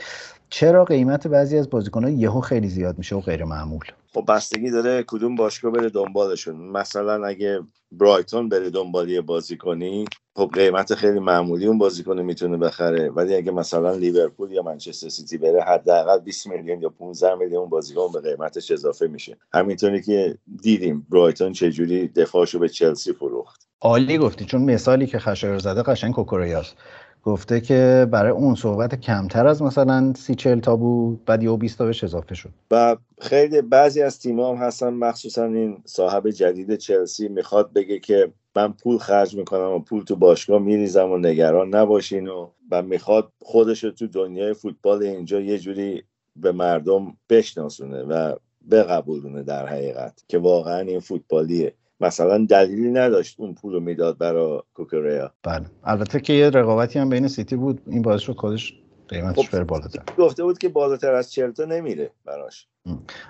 چرا 0.49 0.86
قیمت 0.86 1.28
بعضی 1.28 1.58
از 1.58 1.70
بازیکن‌ها 1.70 2.10
یهو 2.10 2.41
خیلی 2.41 2.68
زیاد 2.68 2.97
میشه 2.97 3.16
و 3.16 3.22
غیر 3.22 3.43
معمول 3.43 3.86
خب 4.14 4.26
بستگی 4.28 4.72
داره 4.72 5.03
کدوم 5.07 5.36
باشگاه 5.36 5.72
بره 5.72 5.89
دنبالشون. 5.89 6.55
مثلا 6.55 7.26
اگه 7.26 7.59
برایتون 7.91 8.49
بره 8.49 8.70
دنبال 8.70 9.09
یه 9.09 9.22
بازیکنی 9.22 10.05
خب 10.36 10.49
قیمت 10.53 10.95
خیلی 10.95 11.20
معمولی 11.20 11.66
اون 11.66 11.78
بازیکن 11.78 12.22
می‌تونه 12.22 12.57
بخره. 12.57 13.09
ولی 13.09 13.36
اگه 13.36 13.51
مثلا 13.51 13.91
لیورپول 13.91 14.51
یا 14.51 14.61
منچستر 14.61 15.09
سیتی 15.09 15.38
بره 15.38 15.64
حداقل 15.64 16.20
20 16.20 16.47
میلیون 16.47 16.82
یا 16.82 16.89
15 16.89 17.36
میلیون 17.36 17.70
بازیکن 17.70 18.11
به 18.11 18.22
قیمتش 18.22 18.72
اضافه 18.72 19.07
میشه. 19.07 19.38
همینطوری 19.53 20.01
که 20.01 20.38
دیدیم 20.61 21.07
برایتون 21.09 21.53
چجوری 21.53 22.07
دفاعشو 22.07 22.59
به 22.59 22.70
چلسی 22.70 23.14
فروخت. 23.14 23.68
عالی 23.82 24.18
گفتی 24.18 24.45
چون 24.45 24.61
مثالی 24.61 25.07
که 25.07 25.20
خشایر 25.20 25.59
زده 25.59 25.84
قشنگ 25.84 26.14
کوکوریاست 26.14 26.76
گفته 27.24 27.62
که 27.62 28.08
برای 28.12 28.32
اون 28.32 28.56
صحبت 28.56 28.96
کمتر 28.96 29.48
از 29.48 29.62
مثلا 29.62 30.14
سی 30.14 30.36
چل 30.36 30.60
تا 30.60 30.76
بود 30.76 31.26
بعد 31.26 31.44
یه 31.44 31.58
20 31.58 31.78
تا 31.78 31.86
بهش 31.86 32.04
اضافه 32.04 32.36
شد. 32.36 32.50
و 32.72 32.98
خیلی 33.22 33.62
بعضی 33.62 34.02
از 34.02 34.20
تیم 34.20 34.40
هم 34.40 34.56
هستن 34.56 34.90
مخصوصا 34.94 35.46
این 35.46 35.78
صاحب 35.86 36.30
جدید 36.30 36.76
چلسی 36.76 37.28
می‌خواد 37.28 37.74
بگه 37.74 38.00
که 38.00 38.34
من 38.56 38.74
پول 38.74 38.98
خرج 38.98 39.36
می‌کنم 39.36 39.72
و 39.72 39.80
پول 39.80 40.04
تو 40.04 40.16
باشگاه 40.16 40.62
میریزم 40.62 41.12
و 41.12 41.18
نگران 41.18 41.76
نباشین 41.76 42.28
و 42.28 42.50
و 42.72 42.82
می‌خواد 42.82 43.32
خودش 43.42 43.82
تو 43.82 44.08
دنیای 44.08 44.54
فوتبال 44.54 45.04
اینجا 45.04 45.40
یه 45.40 45.60
جوری 45.60 46.04
به 46.36 46.52
مردم 46.52 47.18
بشناسونه 47.30 48.04
و 48.04 48.36
بقبولونه 48.72 49.44
در 49.44 49.68
حقیقت 49.68 50.24
که 50.28 50.38
واقعا 50.38 50.80
این 50.80 51.00
فوتبالیه. 51.00 51.74
مثلا 52.04 52.45
دلیلی 52.45 52.91
نداشت 52.91 53.39
اون 53.39 53.54
پول 53.54 53.74
رو 53.74 53.80
می‌داد 53.80 54.18
برای 54.18 54.62
کوکوریا. 54.74 55.32
بله. 55.43 55.66
البته 55.84 56.20
که 56.20 56.34
یه 56.34 56.49
رقابتی 56.49 56.99
هم 56.99 57.10
بین 57.10 57.28
سیتی 57.28 57.56
بود. 57.56 57.82
این 57.88 58.01
باعث 58.01 58.22
شد 58.22 58.36
خودش 58.36 58.74
قیمتش 59.08 59.45
خب 59.45 59.56
بره 59.56 59.64
بالاتر. 59.64 60.04
گفته 60.18 60.43
بود 60.43 60.58
که 60.58 60.70
بالاتر 60.70 61.14
از 61.14 61.32
40 61.32 61.51
تا 61.51 61.66
نمیره 61.66 62.12
براش. 62.26 62.68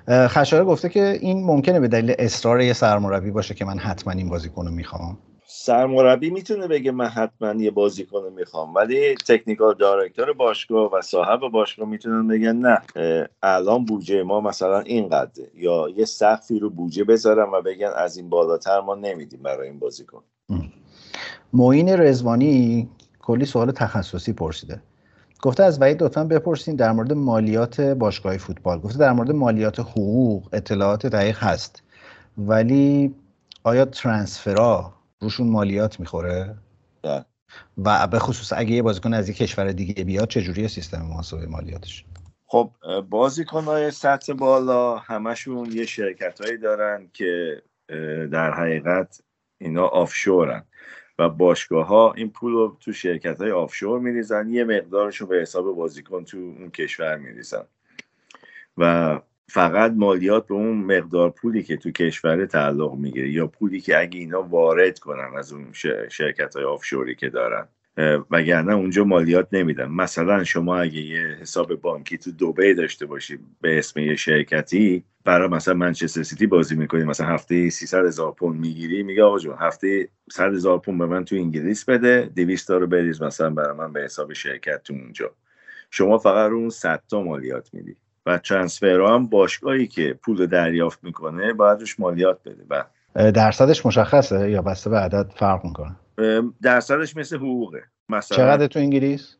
خشایار 0.09 0.65
گفته 0.65 0.89
که 0.89 1.17
این 1.21 1.43
ممکنه 1.45 1.79
به 1.79 1.87
دلیل 1.87 2.15
اصرار 2.19 2.61
یه 2.61 2.73
سرمربی 2.73 3.31
باشه 3.31 3.53
که 3.53 3.65
من 3.65 3.77
حتما 3.77 4.13
این 4.13 4.29
بازیکن 4.29 4.65
رو 4.65 4.71
می‌خوام. 4.71 5.17
سرمربی 5.55 6.29
می‌تونه 6.29 6.67
بگه 6.67 6.91
من 6.91 7.05
حتما 7.05 7.53
یه 7.53 7.71
بازیکن 7.71 8.33
می‌خوام 8.35 8.73
ولی 8.75 9.15
تکنیکال 9.15 9.73
دایرکتور 9.73 10.33
باشگاه 10.33 10.91
و 10.93 11.01
صاحب 11.01 11.39
باشگاه 11.39 11.87
می‌تونن 11.87 12.27
بگن 12.27 12.55
نه 12.55 12.81
الان 13.43 13.85
بودجه 13.85 14.23
ما 14.23 14.41
مثلا 14.41 14.79
اینقدر 14.79 15.43
یا 15.55 15.89
یه 15.95 16.05
سقفی 16.05 16.59
رو 16.59 16.69
بودجه 16.69 17.03
بذارم 17.03 17.51
و 17.51 17.61
بگن 17.61 17.91
از 17.95 18.17
این 18.17 18.29
بالاتر 18.29 18.79
ما 18.79 18.95
نمیدیم 18.95 19.39
برای 19.43 19.69
این 19.69 19.79
بازیکن. 19.79 20.23
معین 21.53 21.89
رزوانی 21.89 22.89
کلی 23.19 23.45
سوال 23.45 23.71
تخصصی 23.71 24.33
پرسیده. 24.33 24.81
گفته 25.41 25.63
از 25.63 25.81
وحید 25.81 26.03
لطفا 26.03 26.23
بپرسین 26.23 26.75
در 26.75 26.91
مورد 26.91 27.13
مالیات 27.13 27.81
باشگاه 27.81 28.37
فوتبال. 28.37 28.79
گفته 28.79 28.99
در 28.99 29.11
مورد 29.11 29.31
مالیات 29.31 29.79
حقوق 29.79 30.49
اطلاعات 30.53 31.05
دقیق 31.05 31.37
هست 31.37 31.83
ولی 32.37 33.15
آیا 33.63 33.85
ترانسفرا 33.85 34.93
روشون 35.23 35.49
مالیات 35.49 35.99
می‌خوره؟ 35.99 36.55
ده. 37.03 37.25
و 37.77 38.07
به 38.07 38.19
خصوص 38.19 38.53
اگه 38.57 38.71
یه 38.71 38.81
بازیکن 38.81 39.13
از 39.13 39.29
یک 39.29 39.37
کشور 39.37 39.71
دیگه 39.71 40.03
بیاد 40.03 40.27
چجوری 40.27 40.67
سیستم 40.67 41.01
محاسبه 41.01 41.45
مالیاتش؟ 41.45 42.05
خب 42.45 42.71
بازیکن 43.09 43.63
های 43.63 43.91
سطح 43.91 44.33
بالا 44.33 44.97
همشون 44.97 45.71
یه 45.71 45.85
شرکت 45.85 46.41
هایی 46.41 46.57
دارن 46.57 47.09
که 47.13 47.61
در 48.31 48.53
حقیقت 48.53 49.21
اینا 49.57 49.85
آفشورن. 49.87 50.63
و 51.19 51.29
باشگاه 51.29 51.87
ها 51.87 52.13
این 52.13 52.29
پول 52.29 52.51
رو 52.53 52.77
تو 52.79 52.93
شرکت 52.93 53.41
های 53.41 53.51
آفشور 53.51 53.99
میریزن 53.99 54.49
یه 54.49 54.63
مقدارشون 54.63 55.27
به 55.27 55.35
حساب 55.35 55.75
بازیکن 55.75 56.23
تو 56.23 56.37
اون 56.37 56.71
کشور 56.71 57.17
میریزن. 57.17 57.63
و 58.77 59.19
فقط 59.49 59.91
مالیات 59.95 60.47
به 60.47 60.53
اون 60.53 60.77
مقدار 60.77 61.29
پولی 61.29 61.63
که 61.63 61.77
تو 61.77 61.91
کشور 61.91 62.45
تعلق 62.45 62.93
می‌گیره 62.93 63.29
یا 63.31 63.47
پولی 63.47 63.81
که 63.81 63.99
اگه 63.99 64.19
اینا 64.19 64.43
وارد 64.43 64.99
کنن 64.99 65.31
از 65.37 65.53
اون 65.53 65.67
شرکت 66.09 66.55
های 66.55 66.65
آفشوری 66.65 67.15
که 67.15 67.29
دارن 67.29 67.67
وگرنه 68.31 68.73
اونجا 68.73 69.03
مالیات 69.03 69.47
نمیدن. 69.51 69.85
مثلا 69.85 70.43
شما 70.43 70.77
اگه 70.77 71.01
یه 71.01 71.37
حساب 71.41 71.75
بانکی 71.75 72.17
تو 72.17 72.31
دوبی 72.31 72.73
داشته 72.73 73.05
باشی 73.05 73.39
به 73.61 73.79
اسم 73.79 73.99
یه 73.99 74.15
شرکتی 74.15 75.03
برای 75.25 75.47
مثلا 75.47 75.73
منچستر 75.73 76.23
سیتی 76.23 76.47
بازی 76.47 76.75
می‌کنی 76.75 77.03
مثلا 77.03 77.27
هفته 77.27 77.69
300 77.69 78.05
هزار 78.05 78.31
پوند 78.31 78.59
می‌گیری 78.59 79.03
میگه 79.03 79.23
آقا 79.23 79.39
جون 79.39 79.55
هفته 79.59 80.09
100 80.31 80.53
هزار 80.53 80.79
پوند 80.79 80.99
به 80.99 81.05
من 81.05 81.25
تو 81.25 81.35
انگلیس 81.35 81.85
بده 81.85 82.31
200 82.35 82.67
تا 82.67 82.77
رو 82.77 82.87
بریز 82.87 83.21
مثلا 83.21 83.49
برای 83.49 83.77
من 83.77 83.93
به 83.93 84.01
حساب 84.01 84.33
شرکت 84.33 84.83
تو 84.83 84.93
اونجا. 84.93 85.31
شما 85.91 86.17
فقط 86.17 86.49
رو 86.51 86.57
اون 86.57 86.69
100 86.69 87.03
تا 87.09 87.23
مالیات 87.23 87.73
میدی. 87.73 87.95
و 88.25 88.37
ترانسفر 88.37 89.01
هم 89.01 89.27
باشگاهی 89.27 89.87
که 89.87 90.19
پول 90.23 90.45
دریافت 90.45 91.03
می‌کنه 91.03 91.53
باید 91.53 91.79
روش 91.79 91.99
مالیات 91.99 92.39
بده. 92.45 92.63
و 92.69 92.83
درصدش 93.31 93.85
مشخصه 93.85 94.51
یا 94.51 94.61
بسته 94.61 94.89
به 94.89 94.97
عدد 94.97 95.31
فرق 95.35 95.65
می‌کنه؟ 95.65 95.95
درصدش 96.61 97.17
مثل 97.17 97.35
حقوقه. 97.35 97.83
مثلا 98.09 98.37
چقدر 98.37 98.67
تو 98.67 98.79
انگلیس؟ 98.79 99.37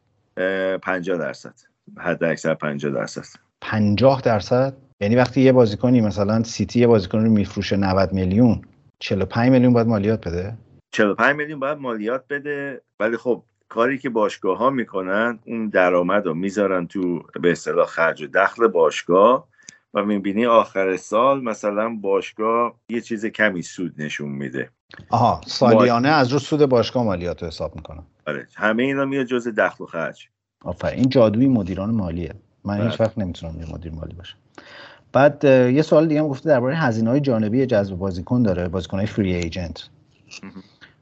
50 0.82 1.18
درصد. 1.18 1.54
حد 1.98 2.24
اکثر 2.24 2.54
50 2.54 2.92
درصد. 2.92 3.40
50 3.62 4.22
درصد؟ 4.22 4.74
یعنی 5.00 5.16
وقتی 5.16 5.42
یه 5.42 5.52
بازیکنی 5.52 6.02
مثلا 6.02 6.44
سیتی 6.44 6.80
یه 6.80 6.88
بازیکن 6.88 7.24
رو 7.24 7.30
میفروشه 7.30 7.78
90 7.78 8.14
میلیون 8.14 8.62
45 9.00 9.52
میلیون 9.52 9.74
باید 9.74 9.88
مالیات 9.88 10.28
بده؟ 10.28 10.58
45 10.92 11.36
میلیون 11.36 11.60
باید 11.60 11.78
مالیات 11.78 12.24
بده 12.30 12.82
ولی 13.00 13.18
خب 13.18 13.44
کاری 13.74 13.98
که 13.98 14.10
باشگاه 14.10 14.58
ها 14.58 14.70
می‌کنن 14.70 15.40
اون 15.46 15.70
درآمد 15.70 16.26
رو 16.26 16.34
می‌ذارن 16.34 16.88
تو 16.88 17.24
به 17.42 17.52
اصطلاح 17.52 17.86
خرج 17.86 18.22
و 18.24 18.28
دخل 18.28 18.68
باشگاه 18.68 19.48
و 19.94 20.04
می‌بینی 20.06 20.46
آخر 20.46 20.98
سال 20.98 21.44
مثلا 21.44 21.90
باشگاه 22.02 22.74
یه 22.90 23.02
چیز 23.02 23.26
کمی 23.26 23.62
سود 23.62 23.94
نشون 23.98 24.30
میده. 24.30 24.70
آها 25.10 25.42
سالیانه 25.48 26.10
از 26.10 26.34
رو 26.34 26.40
سود 26.40 26.66
باشگاه 26.66 27.04
مالیات 27.04 27.42
رو 27.42 27.48
حساب 27.48 27.76
می‌کنن. 27.76 28.04
آره 28.28 28.48
همه 28.56 28.84
اینا 28.84 29.06
میاد 29.06 29.26
جز 29.26 29.48
دخل 29.48 29.84
و 29.84 29.88
خرج. 29.88 30.28
آفرین 30.64 31.00
این 31.00 31.10
جادوی 31.10 31.48
مدیران 31.48 31.92
مالیه. 31.92 32.34
من 32.66 32.82
هیچ 32.82 32.98
بله. 32.98 33.08
وقت 33.08 33.18
نمی‌تونم 33.18 33.60
یه 33.60 33.74
مدیر 33.74 33.92
مالی 33.92 34.14
باشم. 34.14 34.38
بعد 35.14 35.44
یه 35.44 35.82
سوال 35.82 36.08
دیگه 36.08 36.22
هم 36.22 36.28
گفته 36.28 36.50
درباره 36.50 36.76
هزینه 36.76 37.10
های 37.10 37.20
جانبی 37.20 37.66
جذب 37.66 37.96
بازیکن 37.96 38.44
داره 38.44 38.68
بازیکن 38.68 38.98
های 38.98 39.08
فری 39.08 39.34
ایجنت 39.34 39.90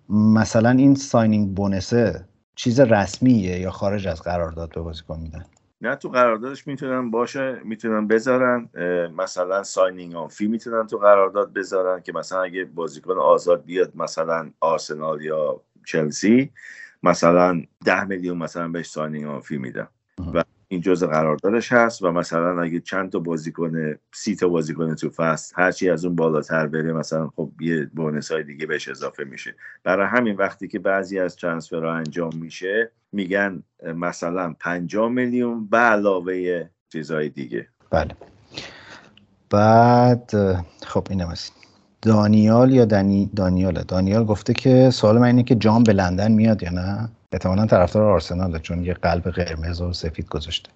مثلا 0.10 0.70
این 0.70 0.96
signing 0.96 1.54
bonus 1.56 2.14
ه 2.14 2.26
چیز 2.62 2.80
رسمیه 2.80 3.60
یا 3.60 3.72
خارج 3.72 4.08
از 4.08 4.22
قرارداد 4.22 4.70
به 4.76 4.82
بازیکن 4.82 5.20
میدن؟ 5.20 5.46
نه 5.82 5.96
تو 5.96 6.10
قراردادش 6.10 6.68
می‌تونن 6.68 7.12
باشه 7.12 7.62
می‌تونن 7.64 8.08
بذارن 8.08 8.70
مثلا 9.18 9.64
signing 9.64 10.16
on 10.16 10.28
fee 10.28 10.48
می‌تونن 10.48 10.88
تو 10.88 10.98
قرارداد 10.98 11.54
بذارن 11.54 12.02
که 12.02 12.14
مثلا 12.14 12.42
اگه 12.42 12.66
بازیکن 12.66 13.18
آزاد 13.18 13.66
بیاد 13.66 13.92
مثلا 13.96 14.52
آرسنال 14.60 15.22
یا 15.22 15.62
چلسی 15.86 16.52
مثلا 17.04 17.62
ده 17.86 18.04
میلیون 18.04 18.38
مثلا 18.38 18.68
بهش 18.68 18.90
signing 18.90 19.26
on 19.26 19.40
fee 19.40 19.58
میدن. 19.58 19.88
و 20.34 20.44
این 20.72 20.82
جزء 20.82 21.08
قراردادش 21.08 21.72
هست 21.72 22.04
و 22.04 22.12
مثلا 22.12 22.62
اگه 22.62 22.80
چند 22.80 23.12
تا 23.12 23.20
بازیکن 23.20 23.96
سی 24.14 24.36
تا 24.36 24.48
بازیکن 24.48 24.96
تو 24.96 25.10
فصل 25.10 25.54
هرچی 25.58 25.90
از 25.90 26.06
اون 26.06 26.16
بالاتر 26.16 26.68
بره 26.68 26.94
مثلا 26.94 27.28
خب 27.36 27.52
یه 27.62 27.90
bonus 27.94 28.32
های 28.32 28.44
دیگه 28.44 28.66
بهش 28.66 28.88
اضافه 28.88 29.24
میشه. 29.24 29.56
برای 29.84 30.08
همین 30.08 30.36
وقتی 30.36 30.68
که 30.68 30.80
بعضی 30.80 31.20
از 31.20 31.36
ترانسفرها 31.36 31.94
انجام 31.94 32.32
میشه 32.36 32.92
میگن 33.12 33.64
مثلا 33.96 34.56
50 34.60 35.10
میلیون 35.10 35.68
به 35.68 35.78
علاوه 35.78 36.66
چیزهای 36.92 37.30
دیگه. 37.30 37.68
بله. 37.90 38.16
بعد 39.50 40.32
خب 40.84 41.08
اینم 41.10 41.28
هست 41.28 41.54
دانیال 42.02 42.72
یا 42.72 42.86
دنی 42.86 43.32
دانیال 43.36 43.84
دانیال 43.88 44.26
گفته 44.26 44.54
که 44.54 44.90
سوال 44.90 45.18
من 45.18 45.26
اینه 45.26 45.44
که 45.44 45.56
جام 45.56 45.84
به 45.84 45.94
لندن 45.94 46.32
میاد 46.32 46.64
یا 46.64 46.72
نه؟ 46.72 47.10
احتمالا 47.32 47.66
طرفدار 47.66 48.04
آرسناله 48.04 48.60
چون 48.60 48.84
یه 48.84 48.94
قلب 48.94 49.24
قرمز 49.24 49.82
و 49.82 49.94
سفید 49.94 50.28
گذاشته. 50.30 50.70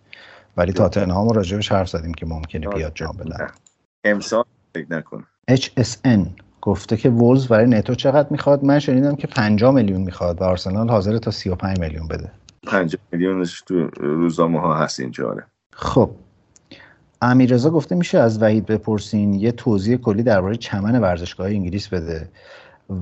ولی 0.58 0.74
تاتنهام 0.74 1.30
راجبش 1.30 1.72
حرف 1.72 1.90
زدیم 1.90 2.14
که 2.14 2.26
ممکنه 2.26 2.68
بیاد 2.68 2.92
جام 2.96 3.18
بلند 3.18 3.52
امسال 4.04 4.44
فکر 4.76 4.94
نکن. 4.94 5.26
HSN 5.52 6.20
گفته 6.62 6.98
که 6.98 7.10
وولز 7.10 7.48
برای 7.48 7.66
نتو 7.66 7.96
چقدر 7.96 8.28
می‌خواد؟ 8.32 8.64
من 8.64 8.80
شنیدم 8.80 9.16
که 9.16 9.28
50 9.28 9.72
میلیون 9.72 10.02
می‌خواد 10.02 10.42
و 10.42 10.44
آرسنال 10.44 10.90
حاضر 10.90 11.18
تا 11.18 11.32
35 11.32 11.80
میلیون 11.80 12.08
بده. 12.08 12.32
50 12.68 13.02
میلیونش 13.12 13.62
تو 13.62 13.88
روزنامه 13.98 14.62
ها 14.62 14.78
هست 14.78 15.00
اینجا 15.00 15.30
آره. 15.30 15.44
خب. 15.72 16.12
امیررضا 17.22 17.70
گفته 17.70 17.96
میشه 17.96 18.20
از 18.20 18.42
وحید 18.42 18.66
بپرسین 18.66 19.34
یه 19.34 19.52
توضیح 19.52 19.98
کلی 19.98 20.24
درباره 20.24 20.56
چمن 20.56 21.02
ورزشگاه 21.02 21.48
انگلیس 21.48 21.88
بده 21.88 22.30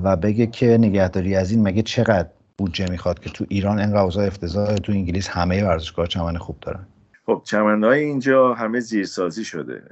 و 0.02 0.16
بگه 0.16 0.46
که 0.46 0.66
نگهداری 0.66 1.36
از 1.36 1.50
این 1.50 1.62
مگه 1.62 1.82
چقدر 1.82 2.28
بودجه 2.58 2.90
می‌خواد 2.90 3.18
که 3.18 3.30
تو 3.30 3.44
ایران 3.48 3.78
این 3.78 3.96
اوضاع 3.96 4.26
افتضاح 4.26 4.74
تو 4.74 4.92
انگلیس 4.92 5.28
همه 5.28 5.64
ورزشگاه 5.64 6.06
چمن 6.06 6.36
خوب 6.36 6.60
دارن. 6.60 6.86
خب 7.26 7.42
چمنهای 7.44 8.00
اینجا 8.00 8.54
همه 8.54 8.80
زیرسازی 8.80 9.44
شده. 9.44 9.82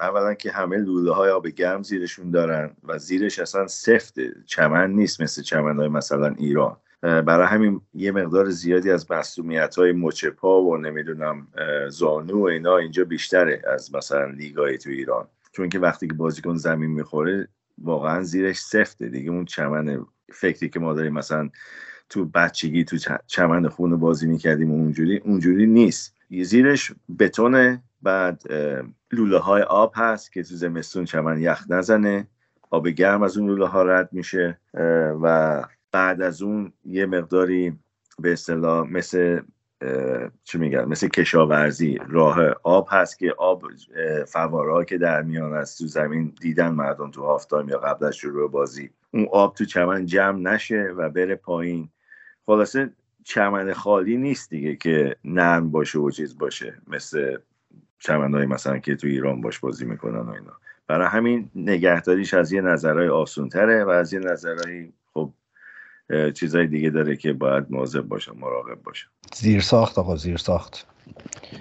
اولا 0.00 0.34
که 0.34 0.50
همه 0.50 0.76
لوله 0.76 1.12
های 1.12 1.30
آب 1.30 1.46
گرم 1.46 1.82
زیرشون 1.82 2.30
دارن 2.30 2.70
و 2.84 2.98
زیرش 2.98 3.38
اصلا 3.38 3.66
سفت 3.66 4.14
چمن 4.46 4.90
نیست 4.90 5.20
مثل 5.20 5.42
چمنهای 5.42 5.88
مثلا 5.88 6.34
ایران. 6.38 6.76
برای 7.00 7.46
همین 7.46 7.80
یه 7.94 8.12
مقدار 8.12 8.50
زیادی 8.50 8.90
از 8.90 9.10
مسئولیت 9.10 9.76
های 9.76 9.92
مچپا 9.92 10.62
و 10.62 10.76
نمی‌دونم 10.76 11.46
زانو 11.88 12.40
و 12.40 12.44
اینا 12.44 12.76
اینجا 12.76 13.04
بیشتره 13.04 13.62
از 13.74 13.94
مثلا 13.94 14.24
لیگای 14.24 14.78
تو 14.78 14.90
ایران. 14.90 15.26
چون 15.52 15.68
که 15.68 15.78
وقتی 15.78 16.06
که 16.06 16.14
بازیکن 16.14 16.56
زمین 16.56 16.90
می‌خوره 16.90 17.48
واقعا 17.78 18.22
زیرش 18.22 18.58
سفته. 18.58 19.08
دیگه 19.08 19.30
اون 19.30 19.44
چمن 19.44 20.06
فکری 20.32 20.68
که 20.68 20.80
ما 20.80 20.94
داریم 20.94 21.12
مثلا 21.12 21.50
تو 22.08 22.24
بچگی 22.24 22.84
تو 22.84 22.96
چمن 23.26 23.68
خون 23.68 23.96
بازی 23.96 24.26
می‌کردیم 24.26 24.70
اونجوری 24.70 25.16
اونجوری 25.16 25.66
نیست. 25.66 26.14
زیرش 26.42 26.92
بتونه 27.18 27.82
بعد 28.02 28.42
لوله 29.12 29.38
های 29.38 29.62
آب 29.62 29.92
هست 29.96 30.32
که 30.32 30.42
تو 30.42 30.54
زمستون 30.54 31.04
چمن 31.04 31.40
یخ 31.40 31.64
نزنه. 31.70 32.26
آب 32.70 32.88
گرم 32.88 33.22
از 33.22 33.38
اون 33.38 33.48
لوله 33.48 33.66
ها 33.66 33.82
رد 33.82 34.08
میشه 34.12 34.58
و 35.22 35.64
بعد 35.92 36.22
از 36.22 36.42
اون 36.42 36.72
یه 36.84 37.06
مقداری 37.06 37.78
به 38.18 38.32
اصطلاح 38.32 38.90
مثل 38.90 39.40
چی 40.44 40.58
میگن؟ 40.58 40.84
مثل 40.84 41.08
کشاورزی 41.08 41.98
راه 42.08 42.38
آب 42.62 42.88
هست 42.90 43.18
که 43.18 43.34
آب 43.38 43.62
فواره 44.26 44.84
که 44.84 44.98
در 44.98 45.22
میان 45.22 45.52
از 45.52 45.78
تو 45.78 45.86
زمین 45.86 46.34
دیدن 46.40 46.68
مردم 46.68 47.10
تو 47.10 47.22
هافتایم 47.22 47.68
یا 47.68 47.78
قبل 47.78 48.06
از 48.06 48.16
شروع 48.16 48.50
بازی 48.50 48.90
اون 49.10 49.28
آب 49.32 49.54
تو 49.54 49.64
چمن 49.64 50.06
جمع 50.06 50.38
نشه 50.38 50.82
و 50.96 51.10
بره 51.10 51.34
پایین. 51.34 51.88
خلاصه 52.46 52.90
چمن 53.24 53.72
خالی 53.72 54.16
نیست 54.16 54.50
دیگه 54.50 54.76
که 54.76 55.16
نرم 55.24 55.70
باشه 55.70 55.98
و 55.98 56.10
چیز 56.10 56.38
باشه. 56.38 56.74
مثل 56.86 57.36
چمنهای 57.98 58.46
مثلا 58.46 58.78
که 58.78 58.96
تو 58.96 59.06
ایران 59.06 59.40
باش 59.40 59.58
بازی 59.58 59.84
می‌کنن 59.84 60.20
و 60.20 60.30
اینا. 60.30 60.52
برای 60.86 61.08
همین 61.08 61.50
نگهداریش 61.54 62.34
از 62.34 62.52
یه 62.52 62.60
نظرهای 62.60 63.08
آسونتره 63.08 63.84
و 63.84 63.88
از 63.88 64.12
یه 64.12 64.18
نظرهای 64.18 64.88
خب 65.14 65.32
چیزهای 66.34 66.66
دیگه 66.66 66.90
داره 66.90 67.16
که 67.16 67.32
باید 67.32 67.66
مواظب 67.70 68.00
باشه 68.00 68.32
مراقب 68.32 68.82
باشه. 68.82 69.06
زیر 69.34 69.60
ساخت 69.60 69.98
آقا 69.98 70.16
زیر 70.16 70.36
ساخت. 70.36 70.86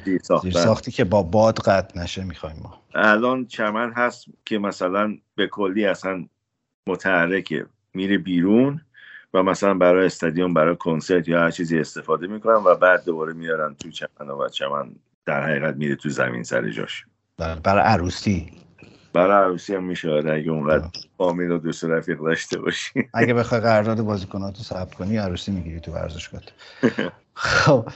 زیر, 0.05 0.21
زیر 0.41 0.51
ساختی 0.51 0.91
که 0.91 1.03
با 1.03 1.23
باد 1.23 1.59
قطع 1.59 1.99
نشه 1.99 2.23
می‌خوایم 2.23 2.55
ما. 2.63 2.81
الان 2.95 3.45
چمن 3.45 3.93
هست 3.93 4.25
که 4.45 4.57
مثلا 4.57 5.17
به 5.35 5.47
کلی 5.47 5.85
اصلا 5.85 6.25
متحرکه. 6.87 7.65
میره 7.93 8.17
بیرون 8.17 8.81
و 9.35 9.43
مثلا 9.43 9.73
برای 9.73 10.05
استادیوم 10.05 10.53
برای 10.53 10.75
کنسرت 10.75 11.27
یا 11.27 11.39
هر 11.39 11.51
چیزی 11.51 11.79
استفاده 11.79 12.27
می‌کنن 12.27 12.55
و 12.55 12.75
بعد 12.75 13.05
دوباره 13.05 13.33
میارن 13.33 13.75
تو 13.75 13.89
چمن 13.89 14.29
و 14.29 14.49
چمن 14.49 14.95
در 15.25 15.43
حقیقت 15.43 15.75
میره 15.75 15.95
تو 15.95 16.09
زمین 16.09 16.43
سر 16.43 16.69
جاش. 16.69 17.05
بله، 17.37 17.59
برای 17.59 17.83
عروسی. 17.83 18.51
برای 19.15 19.43
عروسی 19.43 19.75
هم 19.75 19.83
میشه 19.83 20.11
آره، 20.11 20.33
اگه 20.33 20.51
اونقدر 20.51 20.89
فامیل 21.17 21.51
و 21.51 21.57
دوست 21.57 21.83
رفیق 21.83 22.19
داشته 22.19 22.59
باشی. 22.59 23.07
اگه 23.13 23.33
بخوای 23.33 23.61
قرارداد 23.61 24.01
بازیکناتو 24.01 24.63
ثبت 24.63 24.93
کنی 24.93 25.17
عروسی 25.17 25.51
می‌گیری 25.51 25.79
تو 25.79 25.91
ورزشگاه 25.91 26.41
خب 27.33 27.89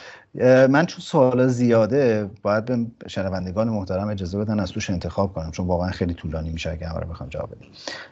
من 0.69 0.85
چون 0.85 0.99
سوالا 0.99 1.47
زیاده 1.47 2.29
باید 2.41 2.65
به 2.65 2.77
شنوندگان 3.07 3.69
محترم 3.69 4.07
اجازه 4.07 4.37
بدن 4.37 4.59
از 4.59 4.71
توش 4.71 4.89
انتخاب 4.89 5.33
کنم 5.33 5.51
چون 5.51 5.67
واقعا 5.67 5.91
خیلی 5.91 6.13
طولانی 6.13 6.49
میشه 6.49 6.71
اگه 6.71 6.87
همه 6.87 6.99
رو 6.99 7.07
بخوام 7.07 7.29
جواب 7.29 7.55
بدیم. 7.55 7.69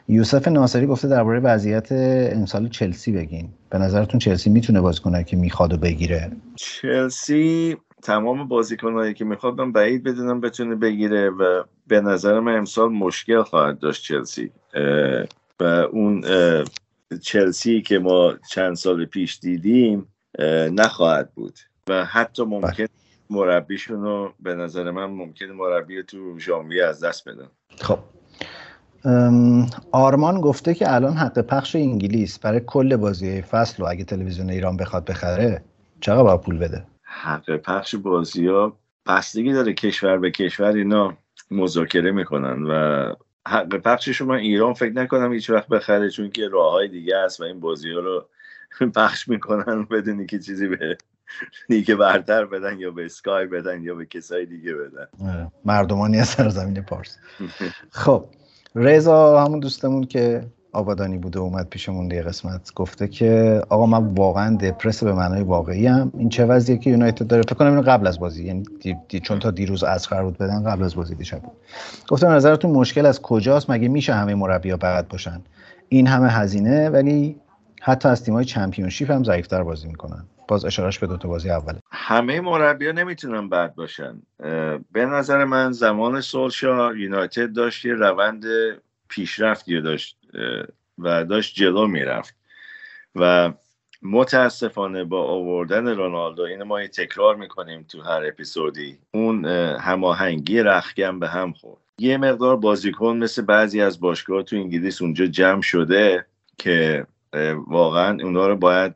یوسف 0.08 0.48
ناصری 0.48 0.86
گفته 0.86 1.08
درباره 1.08 1.40
وضعیت 1.40 1.88
امسال 2.32 2.68
چلسی 2.68 3.12
بگین. 3.12 3.48
به 3.70 3.78
نظرتون 3.78 4.20
چلسی 4.20 4.50
می‌تونه 4.50 4.80
بازیکنایی 4.80 5.24
که 5.24 5.36
می‌خواد 5.36 5.72
و 5.72 5.76
بگیره؟ 5.76 6.30
چلسی 6.56 7.76
تمام 8.02 8.48
بازیکنهایی 8.48 9.14
که 9.14 9.24
می‌خواد 9.24 9.72
بعید 9.72 10.02
بدونم 10.02 10.40
بتونه 10.40 10.74
بگیره 10.74 11.30
و 11.30 11.62
به 11.86 12.00
نظر 12.00 12.40
من 12.40 12.56
امسال 12.56 12.88
مشکل 12.92 13.42
خواهد 13.42 13.78
داشت 13.78 14.04
چلسی. 14.04 14.50
و 15.60 15.64
اون 15.64 16.24
چلسی 17.22 17.82
که 17.82 17.98
ما 17.98 18.34
چند 18.50 18.76
سال 18.76 19.04
پیش 19.04 19.38
دیدیم 19.38 20.06
نخواهد 20.72 21.30
بود. 21.34 21.58
و 21.88 22.04
حتی 22.04 22.44
ممکن. 22.44 22.86
مربیشون 23.30 24.02
رو 24.02 24.32
به 24.40 24.54
نظر 24.54 24.90
من 24.90 25.04
ممکن 25.04 25.44
مربی 25.44 26.02
تو 26.02 26.38
ژانویه 26.38 26.84
از 26.84 27.04
دست 27.04 27.28
بدن. 27.28 27.48
خب. 27.80 27.98
آرمان 29.92 30.40
گفته 30.40 30.74
که 30.74 30.94
الان 30.94 31.12
حق 31.12 31.38
پخش 31.38 31.76
انگلیس 31.76 32.38
برای 32.38 32.60
کل 32.66 32.96
بازی 32.96 33.42
فصل 33.42 33.82
و 33.82 33.86
اگه 33.86 34.04
تلویزیون 34.04 34.50
ایران 34.50 34.76
بخواد 34.76 35.04
بخره 35.04 35.62
چقدر 36.00 36.22
باید 36.22 36.40
پول 36.40 36.58
بده؟ 36.58 36.84
حق 37.10 37.56
پخش 37.56 37.94
بازی 37.94 38.46
ها 38.46 38.78
بستگی 39.06 39.52
داره 39.52 39.72
کشور 39.72 40.18
به 40.18 40.30
کشور 40.30 40.72
اینا 40.72 41.16
مذاکره 41.50 42.10
می‌کنن 42.10 42.62
و 42.62 43.12
حق 43.48 43.76
پخشش 43.76 44.22
من 44.22 44.36
ایران 44.36 44.74
فکر 44.74 44.92
نکنم 44.92 45.32
هیچ 45.32 45.50
وقت 45.50 45.68
بخره 45.68 46.10
چون 46.10 46.30
که 46.30 46.48
راه 46.48 46.72
های 46.72 46.88
دیگه 46.88 47.16
است 47.16 47.40
و 47.40 47.44
این 47.44 47.60
بازی 47.60 47.92
ها 47.92 48.00
رو 48.00 48.28
پخش 48.96 49.28
می‌کنن 49.28 49.84
بدونی 49.84 50.26
که 50.26 50.38
چیزی 50.38 50.68
به 50.68 50.98
دیگه 51.68 51.94
برتر 51.94 52.44
بدن 52.44 52.78
یا 52.78 52.90
به 52.90 53.04
اسکای 53.04 53.46
بدن 53.46 53.82
یا 53.82 53.94
به 53.94 54.06
کسای 54.06 54.46
دیگه 54.46 54.74
بدن 54.74 55.06
آره. 55.28 55.52
مردمانی 55.64 56.20
از 56.20 56.28
سرزمین 56.28 56.82
پارس 56.82 57.18
خب 57.90 58.24
رضا 58.74 59.44
همون 59.44 59.60
دوستمون 59.60 60.04
که 60.04 60.46
آبادانی 60.72 61.18
بوده 61.18 61.38
اومد 61.38 61.68
پیشمون 61.68 62.10
یه 62.10 62.22
قسمت 62.22 62.74
گفته 62.74 63.08
که 63.08 63.62
آقا 63.68 63.86
من 63.86 64.14
واقعا 64.14 64.56
دپرس 64.56 65.04
به 65.04 65.12
معنای 65.12 65.42
واقعی 65.42 65.86
هم 65.86 66.12
این 66.18 66.28
چه 66.28 66.44
وضعیه 66.44 66.78
که 66.78 66.90
یونایتد 66.90 67.26
داره؟ 67.26 67.42
فکر 67.42 67.54
کنم 67.54 67.68
اینو 67.68 67.82
قبل 67.82 68.06
از 68.06 68.20
بازی 68.20 68.44
یعنی 68.44 68.62
دی 68.80 68.96
دی 69.08 69.20
چون 69.20 69.38
تا 69.38 69.50
دیروز 69.50 69.84
از 69.84 70.08
قرار 70.08 70.24
بود 70.24 70.38
بدن 70.38 70.64
قبل 70.64 70.82
از 70.82 70.96
بازی 70.96 71.14
دیشب 71.14 71.38
بود. 71.38 71.52
گفتم 72.08 72.28
نظرتون 72.28 72.70
مشکل 72.70 73.06
از 73.06 73.22
کجاست؟ 73.22 73.70
مگه 73.70 73.88
میشه 73.88 74.14
همه 74.14 74.34
مربی‌ها 74.34 74.76
بد 74.76 75.08
باشن؟ 75.08 75.40
این 75.88 76.06
همه 76.06 76.28
هزینه 76.28 76.88
ولی 76.88 77.36
حتی 77.82 78.08
از 78.08 78.24
تیم‌های 78.24 78.44
چمپیونشیپ 78.44 79.10
هم 79.10 79.24
ضعیف‌تر 79.24 79.62
بازی 79.62 79.88
می‌کنن. 79.88 80.24
باز 80.48 80.64
اشارش 80.64 80.98
به 80.98 81.06
دو 81.06 81.16
تا 81.16 81.28
بازی 81.28 81.50
اوله 81.50 81.78
همه 81.90 82.40
مربی‌ها 82.40 82.92
نمی‌تونن 82.92 83.48
بد 83.48 83.74
باشن. 83.74 84.22
به 84.92 85.06
نظر 85.06 85.44
من 85.44 85.72
زمان 85.72 86.20
سولشا 86.20 86.94
یونایتد 86.94 87.52
داشت 87.52 87.84
یه 87.84 87.94
روند 87.94 88.44
پیشرفتی 89.08 89.80
داشت. 89.80 90.17
و 90.98 91.24
داشت 91.24 91.54
جلو 91.54 91.86
می‌رفت. 91.86 92.34
و 93.14 93.52
متاسفانه 94.02 95.04
با 95.04 95.24
آوردن 95.24 95.88
رونالدو 95.88 96.42
این 96.42 96.62
ما 96.62 96.86
تکرار 96.86 97.36
می‌کنیم 97.36 97.82
تو 97.88 98.02
هر 98.02 98.24
اپیزودی 98.26 98.98
اون 99.10 99.44
هماهنگی 99.80 100.60
رخگم 100.60 101.18
به 101.18 101.28
هم 101.28 101.52
خورد. 101.52 101.80
یه 101.98 102.16
مقدار 102.16 102.56
بازیکن 102.56 103.16
مثل 103.16 103.42
بعضی 103.42 103.80
از 103.80 104.00
باشگاه 104.00 104.42
تو 104.42 104.56
انگلیس 104.56 105.02
اونجا 105.02 105.26
جمع 105.26 105.62
شده 105.62 106.26
که 106.58 107.06
واقعا 107.66 108.18
اونا 108.22 108.46
رو 108.46 108.56
باید 108.56 108.94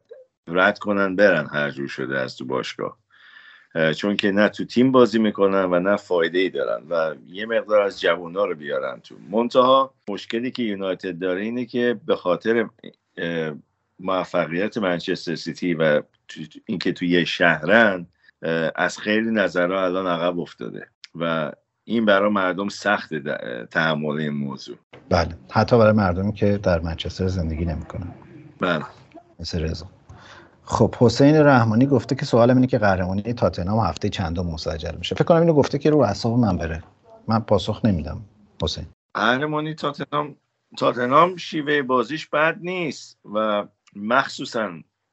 رد 0.48 0.78
کنن 0.78 1.16
برن 1.16 1.46
هر 1.46 1.70
جور 1.70 1.88
شده 1.88 2.18
از 2.18 2.36
تو 2.36 2.44
باشگاه. 2.44 2.98
چون 3.96 4.16
که 4.16 4.32
نه 4.32 4.48
تو 4.48 4.64
تیم 4.64 4.92
بازی 4.92 5.18
می‌کنن 5.18 5.64
و 5.64 5.80
نه 5.80 5.96
فایده 5.96 6.38
ای 6.38 6.50
دارن 6.50 6.82
و 6.90 7.14
یه 7.26 7.46
مقدار 7.46 7.82
از 7.82 8.00
جوونا 8.00 8.44
رو 8.44 8.54
بیارن 8.54 9.00
تو. 9.00 9.14
منتها 9.30 9.94
مشکلی 10.08 10.50
که 10.50 10.62
یونایتد 10.62 11.18
داره 11.18 11.40
اینه 11.40 11.64
که 11.64 12.00
به 12.06 12.16
خاطر 12.16 12.68
موفقیت 14.00 14.78
منچستر 14.78 15.34
سیتی 15.34 15.74
و 15.74 16.02
اینکه 16.66 16.92
تو 16.92 17.04
یه 17.04 17.24
شهرن 17.24 18.06
از 18.74 18.98
خیلی 18.98 19.30
نظرها 19.30 19.84
الان 19.84 20.06
عقب 20.06 20.38
افتاده 20.38 20.86
و 21.14 21.52
این 21.84 22.04
برای 22.04 22.30
مردم 22.30 22.68
سخت 22.68 23.14
تحمل 23.70 24.20
این 24.20 24.30
موضوع. 24.30 24.76
بله. 25.08 25.28
حتی 25.50 25.78
برای 25.78 25.92
مردمی 25.92 26.32
که 26.32 26.58
در 26.58 26.80
منچستر 26.80 27.28
زندگی 27.28 27.64
نمی‌کنن. 27.64 28.14
بله. 28.60 28.84
مثل 29.40 29.62
رضا. 29.62 29.86
خب 30.64 30.94
حسین 30.98 31.36
رحمانی 31.36 31.86
گفته 31.86 32.14
که 32.14 32.26
سوالم 32.26 32.56
اینه 32.56 32.66
که 32.66 32.78
قهرمانی 32.78 33.22
تاتنهام 33.22 33.86
هفته 33.86 34.08
چندم 34.08 34.46
مسجل 34.46 34.94
میشه. 34.98 35.14
فکر 35.14 35.24
کنم 35.24 35.40
اینو 35.40 35.52
گفته 35.52 35.78
که 35.78 35.90
رو 35.90 35.98
اعصاب 35.98 36.38
من 36.38 36.56
بره. 36.56 36.82
من 37.28 37.40
پاسخ 37.40 37.84
نمیدم 37.84 38.20
حسین. 38.62 38.86
قهرمانی 39.14 39.74
تاتنهام 39.74 40.36
تاتنهام 40.78 41.36
شیوه 41.36 41.82
بازیش 41.82 42.26
بد 42.26 42.56
نیست 42.60 43.18
و 43.34 43.66
مخصوصا 43.96 44.70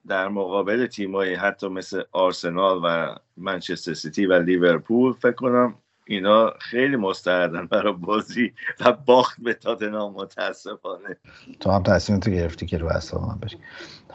در 0.07 0.27
مقابل 0.27 0.88
تیمایی 0.88 1.35
حتی 1.35 1.67
مثل 1.67 2.03
آرسنال 2.11 2.81
و 2.84 3.15
منچستر 3.38 3.93
سیتی 3.93 4.26
و 4.26 4.34
لیورپول 4.34 5.13
فکر 5.13 5.31
کنم 5.31 5.76
اینا 6.10 6.53
خیلی 6.60 6.95
مستعدن 6.95 7.65
برای 7.65 7.94
بازی 7.94 8.53
و 8.80 8.91
باخت 8.91 9.41
به 9.41 9.53
تاتنهام 9.53 10.14
متاسفانه. 10.14 11.15
تو 11.60 11.72
هم 11.72 11.84
تصمیم 11.84 12.19
تو 12.19 12.31
گرفتی 12.31 12.65
که 12.65 12.77
رو 12.77 12.88
اعصاب 12.88 13.22
من 13.22 13.38
بشی 13.41 13.57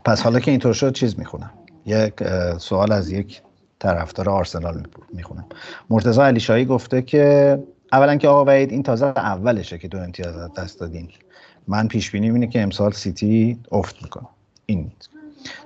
پس 0.04 0.22
حالا 0.22 0.40
که 0.40 0.50
اینطور 0.50 0.72
شد 0.72 0.92
چیز 0.92 1.18
می‌خونم. 1.18 1.50
یک 1.86 2.12
سوال 2.58 2.92
از 2.92 3.12
یک 3.12 3.42
طرفدار 3.78 4.30
آرسنال 4.30 4.82
می‌خونم. 5.12 5.46
مرتضی 5.90 6.20
علیشایی 6.20 6.64
گفته 6.64 7.02
که 7.02 7.58
اولا 7.92 8.16
که 8.16 8.28
آقا 8.28 8.44
وحید 8.44 8.70
این 8.70 8.82
تازه 8.82 9.06
اولشه 9.06 9.78
که 9.78 9.88
دو 9.88 9.98
امتیاز 9.98 10.52
دست 10.54 10.80
دادین. 10.80 11.08
من 11.68 11.88
پیش 11.88 12.10
بینی 12.10 12.30
اینه 12.30 12.46
که 12.46 12.62
امسال 12.62 12.92
سیتی 12.92 13.58
افت 13.72 14.02
می‌کنه. 14.02 14.26
این. 14.66 14.92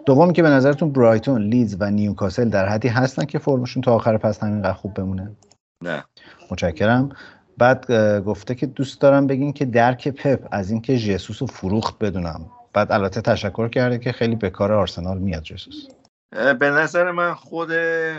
دوم 0.06 0.32
که 0.32 0.42
به 0.42 0.48
نظرتون 0.48 0.92
برایتون 0.92 1.42
لیدز 1.42 1.76
و 1.80 1.90
نیوکاسل 1.90 2.48
در 2.48 2.68
حدی 2.68 2.88
هستن 2.88 3.24
که 3.24 3.38
فرمشون 3.38 3.82
تا 3.82 3.94
آخر 3.94 4.16
پس 4.16 4.42
همینقدر 4.42 4.72
خوب 4.72 4.94
بمونه؟ 4.94 5.30
نه. 5.82 6.05
متشکرم. 6.50 7.09
بعد 7.59 7.92
گفته 8.22 8.55
که 8.55 8.66
دوست 8.66 9.00
دارم 9.00 9.26
بگین 9.26 9.52
که 9.52 9.64
درک 9.64 10.09
پپ 10.09 10.48
از 10.52 10.70
اینکه 10.70 10.96
ژسوس 10.96 11.42
رو 11.42 11.46
فروخت 11.46 11.98
بدونم. 11.98 12.50
بعد 12.72 12.92
البته 12.92 13.20
تشکر 13.20 13.68
کرده 13.68 13.98
که 13.98 14.12
خیلی 14.12 14.36
به 14.36 14.50
کار 14.50 14.72
آرسنال 14.72 15.18
میاد 15.18 15.42
جسوس 15.42 15.88
به 16.30 16.70
نظر 16.70 17.10
من 17.10 17.34
خود 17.34 17.70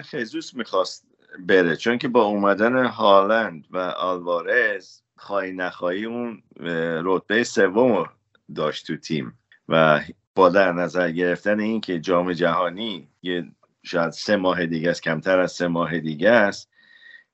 خیزوس 0.02 0.54
می‌خواست 0.54 1.06
بره 1.48 1.76
چون 1.76 1.98
که 1.98 2.08
با 2.08 2.24
اومدن 2.24 2.86
هالند 2.86 3.66
و 3.72 3.78
آلوارز 3.78 5.02
خواهی 5.18 5.52
نخواهی 5.52 6.06
اون 6.06 6.44
رتبه 7.04 7.44
سوم 7.44 8.10
داشت 8.56 8.88
تو 8.88 8.98
تیم. 8.98 9.34
و 9.70 10.00
با 10.36 10.50
در 10.50 10.72
نظر 10.72 11.12
گرفتن 11.12 11.60
این 11.60 11.82
که 11.82 12.00
جام 12.00 12.34
جهانی 12.34 13.08
یه 13.22 13.46
شاید 13.84 14.12
سه 14.12 14.36
ماه 14.36 14.66
دیگه 14.66 14.90
است 14.90 15.04
کمتر 15.04 15.40
از 15.40 15.52
سه 15.52 15.68
ماه 15.68 16.00
دیگه 16.00 16.30
است 16.30 16.69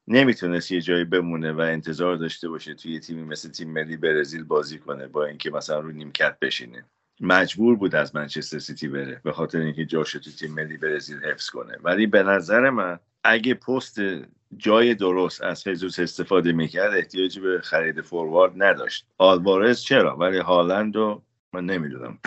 نمی‌تونست 0.07 0.71
یه 0.71 0.81
جایی 0.81 1.03
بمونه 1.03 1.51
و 1.51 1.59
انتظار 1.59 2.15
داشته 2.15 2.49
باشه 2.49 2.73
توی 2.73 2.99
تیمی 2.99 3.23
مثل 3.23 3.49
تیم 3.49 3.71
ملی 3.71 3.97
برزیل 3.97 4.43
بازی 4.43 4.79
کنه 4.79 5.07
با 5.07 5.25
اینکه 5.25 5.51
مثلا 5.51 5.79
رو 5.79 5.91
نیمکت 5.91 6.39
بشینه. 6.41 6.85
مجبور 7.21 7.75
بود 7.75 7.95
از 7.95 8.15
منچستر 8.15 8.59
سیتی 8.59 8.87
بره 8.87 9.21
به 9.23 9.31
خاطر 9.31 9.59
اینکه 9.59 9.85
جاش 9.85 10.11
تو 10.11 10.31
تیم 10.39 10.53
ملی 10.53 10.77
برزیل 10.77 11.17
حفظ 11.17 11.49
کنه. 11.49 11.77
ولی 11.83 12.07
به 12.07 12.23
نظر 12.23 12.69
من 12.69 12.99
اگه 13.23 13.53
پست 13.53 13.97
جای 14.57 14.95
درست 14.95 15.43
از 15.43 15.63
خیزوس 15.63 15.99
استفاده 15.99 16.51
می‌کرد 16.51 16.93
احتیاجی 16.93 17.39
به 17.39 17.59
خرید 17.63 18.01
فوروارد 18.01 18.53
نداشت. 18.55 19.05
آلوارز 19.17 19.81
چرا؟ 19.81 20.17
ولی 20.17 20.37
هالند 20.37 20.95
رو 20.95 21.21
من 21.53 21.65
نمی‌دونم 21.65 22.19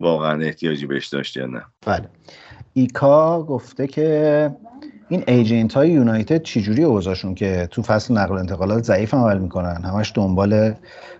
واقعا 0.00 0.42
احتیاجی 0.42 0.86
بهش 0.86 1.06
داشت 1.06 1.36
یا 1.36 1.46
نه. 1.46 1.64
بله. 1.86 2.08
ایکا 2.74 3.42
گفته 3.42 3.86
که 3.86 4.50
این 5.10 5.24
ایجنت 5.28 5.74
های 5.74 5.90
یونایتد 5.90 6.42
چجوری 6.42 6.84
اوضاعشون 6.84 7.34
که 7.34 7.68
تو 7.70 7.82
فصل 7.82 8.14
نقل 8.14 8.34
و 8.34 8.38
انتقالات 8.38 8.84
ضعیف 8.84 9.14
عمل 9.14 9.38
می‌کنن؟ 9.38 9.82
همش 9.84 10.12
دنبال 10.14 10.74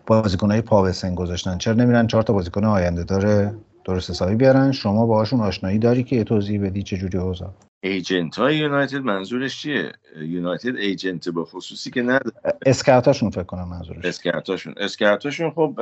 بازیکن 0.07 0.51
های 0.51 0.61
پا 0.61 0.93
گذاشتن. 1.17 1.59
چرا 1.59 1.75
نمیرن 1.75 2.07
چهار 2.07 2.23
تا 2.23 2.33
بازیکن 2.33 2.65
آینده 2.65 3.05
داره 3.05 3.55
درست 3.85 4.11
حسابی 4.11 4.35
بیارن؟ 4.35 4.73
شما 4.73 5.07
باهاشون 5.07 5.41
آشنایی 5.41 5.79
داری 5.79 6.03
که 6.03 6.17
یه 6.17 6.25
توضیح 6.25 6.63
بدی 6.63 6.83
چجوری 6.83 7.19
اوضاع؟ 7.19 7.51
ایجنت 7.83 8.37
های 8.37 8.57
یونایتد 8.57 9.01
منظورش 9.01 9.63
چیه؟ 9.63 9.93
یونایتد 10.17 10.77
ایجنت 10.77 11.29
به 11.29 11.45
خصوصی 11.45 11.91
که 11.91 12.03
نداره 12.03 12.33
scout 12.67 13.02
اشون 13.02 13.31
فکر 13.31 13.43
کنم 13.43 13.69
منظورش. 13.69 14.05
scout 14.05 14.44
اشون 14.44 14.75
scout 14.77 15.18
اشون 15.18 15.51
خب 15.51 15.81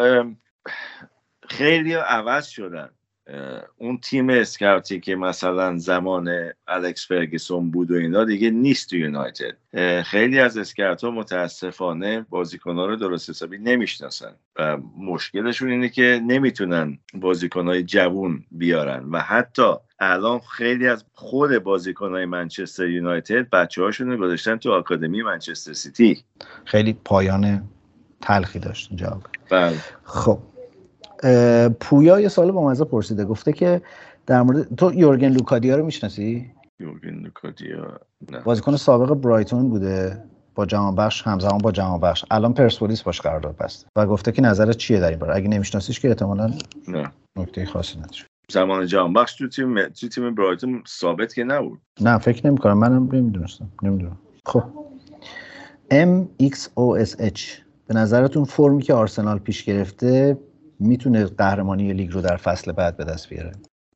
خیلی 1.49 1.95
عوض 1.95 2.47
شدن. 2.47 2.89
اون 3.79 3.99
تیم 3.99 4.31
scout 4.31 4.89
ی 4.89 5.01
که 5.01 5.17
مثلا 5.17 5.79
زمان 5.79 6.31
الکس 6.69 7.09
فرگسون 7.09 7.71
بود 7.71 7.91
و 7.91 7.95
اینا 7.95 8.25
دیگه 8.25 8.51
نیست 8.51 8.91
تو 8.91 8.97
یونایتد. 8.97 9.57
خیلی 10.03 10.39
از 10.39 10.59
scout 10.59 11.05
ها 11.05 11.11
متاسفانه 11.11 12.27
بازیکن 12.31 12.77
ها 12.77 12.87
رو 12.87 12.97
درست 12.97 13.31
حسابی 13.31 13.59
نمی‌شناسن 13.59 14.35
و 14.57 14.77
مشکلشون 14.99 15.71
اینه 15.71 15.89
که 15.89 16.21
نمی‌تونن 16.27 16.99
بازیکن 17.15 17.67
های 17.67 17.83
جوون 17.83 18.45
بیارن 18.51 19.05
و 19.05 19.19
حتی 19.19 19.73
الان 20.01 20.39
خیلی 20.39 20.89
از 20.89 21.05
خود 21.13 21.59
بازیکن 21.59 22.11
های 22.11 22.25
منچستر 22.25 22.89
یونایتد 22.89 23.51
بچه 23.51 23.83
هاشون 23.83 24.11
رو 24.11 24.17
گذاشتن 24.17 24.57
تو 24.57 24.73
آکادمی 24.73 25.23
منچستر 25.23 25.73
سیتی. 25.73 26.25
خیلی 26.65 26.93
پایان 27.05 27.69
تلخی 28.21 28.59
داشت 28.59 28.91
جواب 28.95 29.23
بله. 29.51 29.77
خب 30.05 30.39
پویا 31.81 32.21
یه 32.21 32.29
سوال 32.29 32.53
با 32.53 32.69
مزه 32.69 32.85
پرسیده. 32.85 33.25
گفته 33.25 33.53
که 33.53 33.83
در 34.27 34.43
مورد 34.43 34.75
تو 34.75 34.95
یورگن 34.95 35.29
لوکادیا 35.29 35.77
رو 35.77 35.85
می‌شناسی؟ 35.85 36.51
یورگن 36.81 37.15
لوکادیا 37.15 38.01
نه. 38.33 38.41
بازیکن 38.41 38.77
سابق 38.77 39.15
برایتون 39.15 39.69
بوده 39.69 40.25
با 40.55 40.67
جهان 40.67 40.95
بخش 40.95 41.23
همزمان 41.23 41.59
با 41.59 41.73
جهان 41.73 42.01
بخش. 42.01 42.25
الان 42.31 42.55
پرسپولیس 42.55 43.03
باش 43.03 43.21
قرارداد 43.21 43.57
بسته 43.57 43.87
و 43.97 44.07
گفته 44.07 44.33
که 44.33 44.43
نظرت 44.43 44.77
چیه 44.77 45.01
در 45.01 45.11
این 45.11 45.19
باره؟ 45.19 45.37
اگه 45.37 45.49
نمیشناسیش 45.49 46.01
که 46.01 46.09
احتمالاً 46.09 46.51
نه. 46.89 47.13
نکته 47.37 47.67
خاصی 47.67 47.99
نداره. 47.99 48.23
زمان 48.53 48.87
جهان 48.87 49.13
بخش 49.13 49.35
تو 49.35 49.49
تیم 49.49 49.89
تو 49.89 50.09
تیم 50.09 50.35
برایتون 50.35 50.83
ثابت 50.89 51.35
که 51.35 51.45
نبود. 51.45 51.81
نه 52.01 52.19
فکر 52.19 52.47
نمی 52.47 52.59
کنم 52.59 52.79
منم 52.79 53.09
نمی‌دونستم. 53.13 53.69
نمی‌دونم. 53.83 54.19
خب. 54.47 54.63
MXOSH 55.91 57.41
به 57.87 57.95
نظرتون 57.95 58.45
فرمی 58.45 58.83
که 58.83 58.95
آرسنال 58.95 59.39
پیش 59.39 59.65
گرفته 59.65 60.39
می‌تونه 60.81 61.25
قهرمانی 61.25 61.93
لیگ 61.93 62.13
رو 62.13 62.21
در 62.21 62.37
فصل 62.37 62.73
بعد 62.73 62.97
به 62.97 63.05
دست 63.05 63.29
بیاره. 63.29 63.53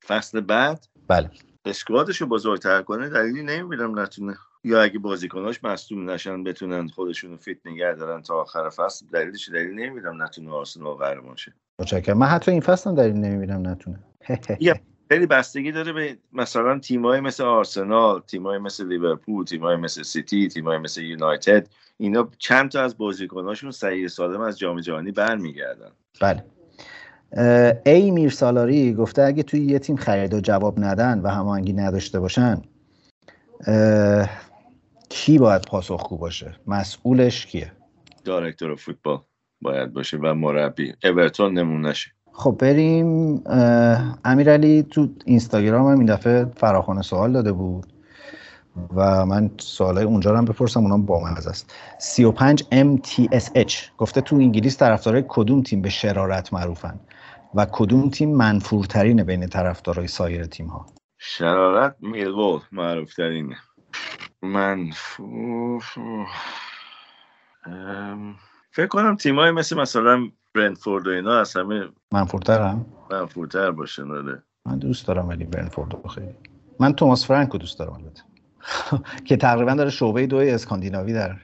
فصل 0.07 0.41
بعد؟ 0.41 0.87
بله. 1.09 1.31
اسکوادش 1.65 2.17
رو 2.17 2.27
بزرگتر 2.27 2.83
کنه 2.83 3.09
دلیلی 3.09 3.43
نمی‌بینم 3.43 3.99
نتونه. 3.99 4.37
یا 4.65 4.83
اگه 4.83 4.99
بازیکناش 4.99 5.65
مصدوم 5.65 6.11
نشن 6.11 6.45
بتونن 6.45 6.89
خودشون 6.89 7.31
رو 7.31 7.37
فیت 7.37 7.59
نگه 7.67 7.95
دارن 7.95 8.23
تا 8.23 8.41
آخر 8.41 8.69
فصل 8.69 9.07
دلیلش 9.13 9.49
دلیل 9.49 9.71
نمی‌بینم 9.71 10.23
نتونه 10.23 10.51
آرسنال 10.51 10.95
قهرمان 10.95 11.37
شه. 11.37 11.55
متشکرم. 11.79 12.19
من 12.19 12.27
حتی 12.27 12.51
این 12.51 12.61
فصل 12.61 12.91
هم 12.91 12.97
دلیل 12.97 13.17
نمی‌بینم 13.17 13.69
نتونه. 13.69 13.99
خیلی 15.09 15.27
بستگی 15.27 15.73
داره 15.73 15.93
به 15.93 16.19
مثلا 16.33 16.79
تیمای 16.79 17.21
مثل 17.21 17.45
آرسنال 17.45 18.21
تیمای 18.21 18.59
مثل 18.59 18.87
لیورپول 18.87 19.45
تیمای 19.45 19.77
مثل 19.77 20.03
سیتی 20.03 20.49
تیمای 20.49 20.79
مثل 20.79 21.03
یونایتد. 21.03 21.69
اینا 21.97 22.29
چند 22.39 22.71
تا 22.71 22.83
از 22.83 22.99
بازیکناشون 22.99 23.71
صحیح 23.71 24.09
سالم 24.09 24.41
از 24.41 24.59
جام 24.59 24.81
جهانی 24.81 25.13
برمیگردن. 25.13 25.91
بله. 26.21 26.45
ای 27.87 28.11
میر 28.11 28.31
سالاری 28.31 28.95
گفته 28.95 29.23
اگه 29.23 29.43
توی 29.43 29.61
یه 29.61 29.79
تیم 29.79 29.97
خرید 29.97 30.35
و 30.35 30.41
جواب 30.41 30.85
ندن 30.85 31.19
و 31.19 31.29
هماهنگی 31.29 31.73
نداشته 31.73 32.21
باشن 32.21 32.63
کی 35.09 35.39
باید 35.39 35.63
پاسخگو 35.63 36.17
باشه؟ 36.17 36.57
مسئولش 36.67 37.47
کیه؟ 37.47 37.73
دایرکتور 38.25 38.75
فوتبال 38.75 39.19
باید 39.63 39.93
باشه 39.93 40.17
و 40.17 40.35
مربی. 40.35 40.95
اورتون 41.05 41.59
نمونهشه 41.59 42.11
خب 42.33 42.57
بریم 42.59 43.43
امیرعلی 44.25 44.83
تو 44.83 45.09
اینستاگرام 45.25 45.87
هم 45.87 45.99
این 45.99 46.07
دفعه 46.07 46.45
فراخوان 46.45 47.03
سوال 47.03 47.33
داده 47.33 47.53
بود 47.53 47.93
و 48.97 49.27
من 49.27 49.51
سوالای 49.59 50.05
اونجا 50.05 50.31
رو 50.31 50.37
هم 50.37 50.45
بپرسم 50.45 50.81
اونام 50.81 51.07
با 51.07 51.21
من 51.21 51.37
است. 51.37 51.73
35 51.99 52.63
MTSH 52.63 53.75
گفته 53.99 54.21
تو 54.21 54.37
انگلیس 54.37 54.79
طرفدارای 54.79 55.25
کدوم 55.29 55.63
تیم 55.63 55.83
به 55.83 55.89
شرارت 55.89 56.53
معروفن؟ 56.53 57.01
و 57.55 57.67
کدوم 57.73 58.11
تیم 58.11 58.37
منفورترین 58.37 59.25
بین 59.25 59.47
طرفدارای 59.47 60.07
سایر 60.07 60.45
تیم 60.45 60.67
ها 60.67 60.87
شرارت 61.19 61.97
میلوول 62.01 62.61
معروف 62.73 63.15
ترینه 63.15 63.57
منفور 64.43 65.85
فکر 68.71 68.87
کنم 68.87 69.17
تیمای 69.17 69.51
مثل 69.51 69.77
مثلا 69.77 70.29
برنفورد 70.55 71.07
و 71.07 71.11
اینا 71.11 71.41
از 71.41 71.57
همه 71.57 71.89
منفورتر 72.13 72.61
هم 72.61 72.87
منفورتر 73.11 73.71
باشن 73.71 74.11
آره. 74.11 74.43
من 74.67 74.79
دوست 74.79 75.07
دارم 75.07 75.29
ولی 75.29 75.45
برنفورد 75.45 76.09
خیلی. 76.15 76.35
من 76.81 76.93
توماس 76.93 77.27
فرانکو 77.27 77.59
دوست 77.59 77.79
دارم 77.79 77.93
البته. 77.93 78.23
که 79.27 79.37
تقریبا 79.37 79.75
داره 79.75 79.91
شعبه 79.91 80.27
دوی 80.27 80.51
اسکاندیناوی 80.51 81.13
در 81.13 81.37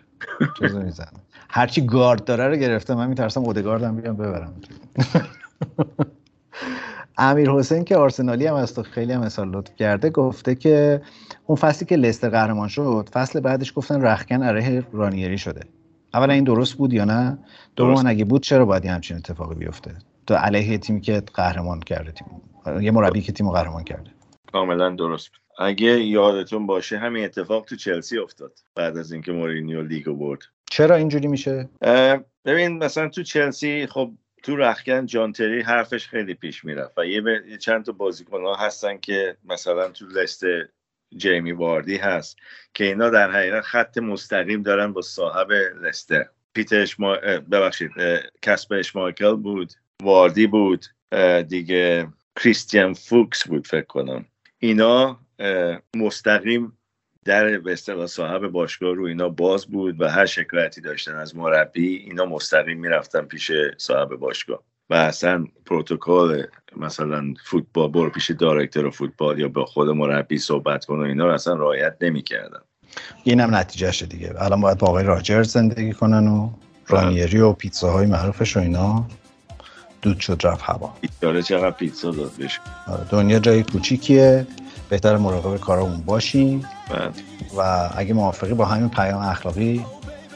چیز 0.58 0.74
می‌زنه. 0.74 1.20
هرچی 1.50 1.86
گارد 1.86 2.24
داره 2.24 2.48
رو 2.48 2.56
گرفته 2.56 2.94
من 2.94 3.08
میترسم 3.08 3.40
اودگاردم 3.40 3.96
بیام 3.96 4.16
ببرم. 4.16 4.60
امیر 7.18 7.50
حسین 7.50 7.84
که 7.84 7.96
آرسنالی 7.96 8.46
هم 8.46 8.54
از 8.54 8.74
تو 8.74 8.82
خیلی 8.82 9.12
هم 9.12 9.20
مثال 9.20 9.50
لطف 9.50 9.76
کرده 9.76 10.10
گفته 10.10 10.54
که 10.54 11.02
اون 11.46 11.56
فصلی 11.56 11.86
که 11.86 11.96
لستر 11.96 12.28
قهرمان 12.28 12.68
شد 12.68 13.08
فصل 13.12 13.40
بعدش 13.40 13.72
گفتن 13.76 14.02
رخکن 14.02 14.42
علیه 14.42 14.84
رانیری 14.92 15.38
شده. 15.38 15.60
اولا 16.14 16.32
این 16.32 16.44
درست 16.44 16.74
بود 16.74 16.92
یا 16.92 17.04
نه؟ 17.04 17.38
دوم 17.76 18.06
اگه 18.06 18.24
بود 18.24 18.42
چرا 18.42 18.64
باید 18.64 18.86
همچین 18.86 19.16
اتفاقی 19.16 19.54
بیفته؟ 19.54 19.94
تو 20.26 20.34
علیه 20.34 20.78
تیمی 20.78 21.00
که 21.00 21.22
قهرمان 21.34 21.80
کرده 21.80 22.12
تیم. 22.12 22.26
یه 22.80 22.90
مربی 22.90 23.20
که 23.20 23.32
تیمو 23.32 23.50
قهرمان 23.50 23.84
کرده. 23.84 24.10
کاملا 24.52 24.90
درست. 24.90 25.28
بود 25.28 25.66
اگه 25.66 26.00
یادتون 26.00 26.66
باشه 26.66 26.98
همین 26.98 27.24
اتفاق 27.24 27.64
تو 27.64 27.76
چلسی 27.76 28.18
افتاد 28.18 28.52
بعد 28.74 28.96
از 28.96 29.12
اینکه 29.12 29.32
مورینیو 29.32 29.82
لیگو 29.82 30.14
برد. 30.14 30.40
چرا 30.70 30.96
اینجوری 30.96 31.28
میشه؟ 31.28 31.68
ببین 32.44 32.78
مثلا 32.78 33.08
تو 33.08 33.22
چلسی 33.22 33.86
خب 33.86 34.10
تو 34.42 34.56
رخکن 34.56 35.06
جانتری 35.06 35.62
حرفش 35.62 36.08
خیلی 36.08 36.34
پیش 36.34 36.64
می‌رفت 36.64 36.98
و 36.98 37.06
یه, 37.06 37.22
چند 37.60 37.84
تا 37.84 37.92
بازیکن 37.92 38.42
ها 38.42 38.54
هستن 38.54 38.98
که 38.98 39.36
مثلا 39.44 39.88
تو 39.88 40.06
لست 40.06 40.44
جیمی 41.16 41.52
واردی 41.52 41.96
هست 41.96 42.36
که 42.74 42.84
اینا 42.84 43.10
در 43.10 43.30
حقیقت 43.30 43.62
خط 43.62 43.98
مستقیم 43.98 44.62
دارن 44.62 44.92
با 44.92 45.02
صاحب 45.02 45.52
لستر 45.52 46.28
پیتر 46.52 46.80
اشما... 46.80 47.16
ببخشید 47.50 47.90
کسب 48.42 48.72
اشمایکل 48.72 49.36
بود 49.36 49.72
واردی 50.02 50.46
بود 50.46 50.86
دیگه 51.48 52.08
کریستیان 52.36 52.94
فوکس 52.94 53.48
بود 53.48 53.66
فکر 53.66 53.86
کنم. 53.86 54.24
اینا 54.58 55.20
مستقیم 55.96 56.77
در 57.28 57.58
به 57.58 57.72
اصطلاح 57.72 58.06
صاحب 58.06 58.46
باشگاه 58.46 58.94
رو 58.94 59.04
اینا 59.04 59.28
باز 59.28 59.66
بود 59.66 60.00
و 60.00 60.08
هر 60.08 60.26
شکایتی 60.26 60.80
داشتن 60.80 61.14
از 61.14 61.36
مربی 61.36 61.96
اینا 61.96 62.26
مستقیم 62.26 62.78
می‌رفتن 62.78 63.20
پیش 63.20 63.50
صاحب 63.78 64.08
باشگاه. 64.08 64.62
و 64.90 64.94
اصلا 64.94 65.46
پروتکل 65.66 66.42
مثلا 66.76 67.34
فوتبال 67.44 67.90
برو 67.90 68.10
پیش 68.10 68.30
دایرکتور 68.30 68.90
فوتبال 68.90 69.38
یا 69.38 69.48
با 69.48 69.64
خود 69.64 69.88
مربی 69.88 70.38
صحبت 70.38 70.84
کن 70.84 70.98
و 70.98 71.02
اینا 71.02 71.26
رو 71.26 71.32
اصلا 71.32 71.54
رعایت 71.54 71.96
نمی‌کردن. 72.00 72.60
این 73.24 73.40
هم 73.40 73.54
نتیجهشه 73.54 74.06
دیگه. 74.06 74.34
الان 74.38 74.60
باید 74.60 74.78
با 74.78 74.86
آقای 74.86 75.04
راجرز 75.04 75.52
زندگی 75.52 75.92
کنن 75.92 76.28
و 76.28 76.50
رانیری 76.86 77.40
و 77.40 77.52
پیتزاهای 77.52 78.06
معروفش 78.06 78.56
و 78.56 78.60
اینا. 78.60 79.06
دود 80.02 80.20
شد 80.20 80.40
رفت 80.44 80.62
هوا. 80.62 80.94
چقدر 81.42 81.70
پیتزا 81.70 82.10
داد 82.10 82.32
بشه 82.40 82.60
آره، 82.86 83.04
دنیا 83.10 83.38
جای 83.38 83.62
کوچیکیه. 83.62 84.46
بهتر 84.88 85.16
مراقب 85.16 85.56
کارمون 85.56 86.00
باشیم. 86.00 86.64
بله. 86.90 87.10
و 87.56 87.90
اگه 87.96 88.14
موافقی 88.14 88.54
با 88.54 88.64
همین 88.64 88.88
پیام 88.88 89.22
اخلاقی 89.22 89.84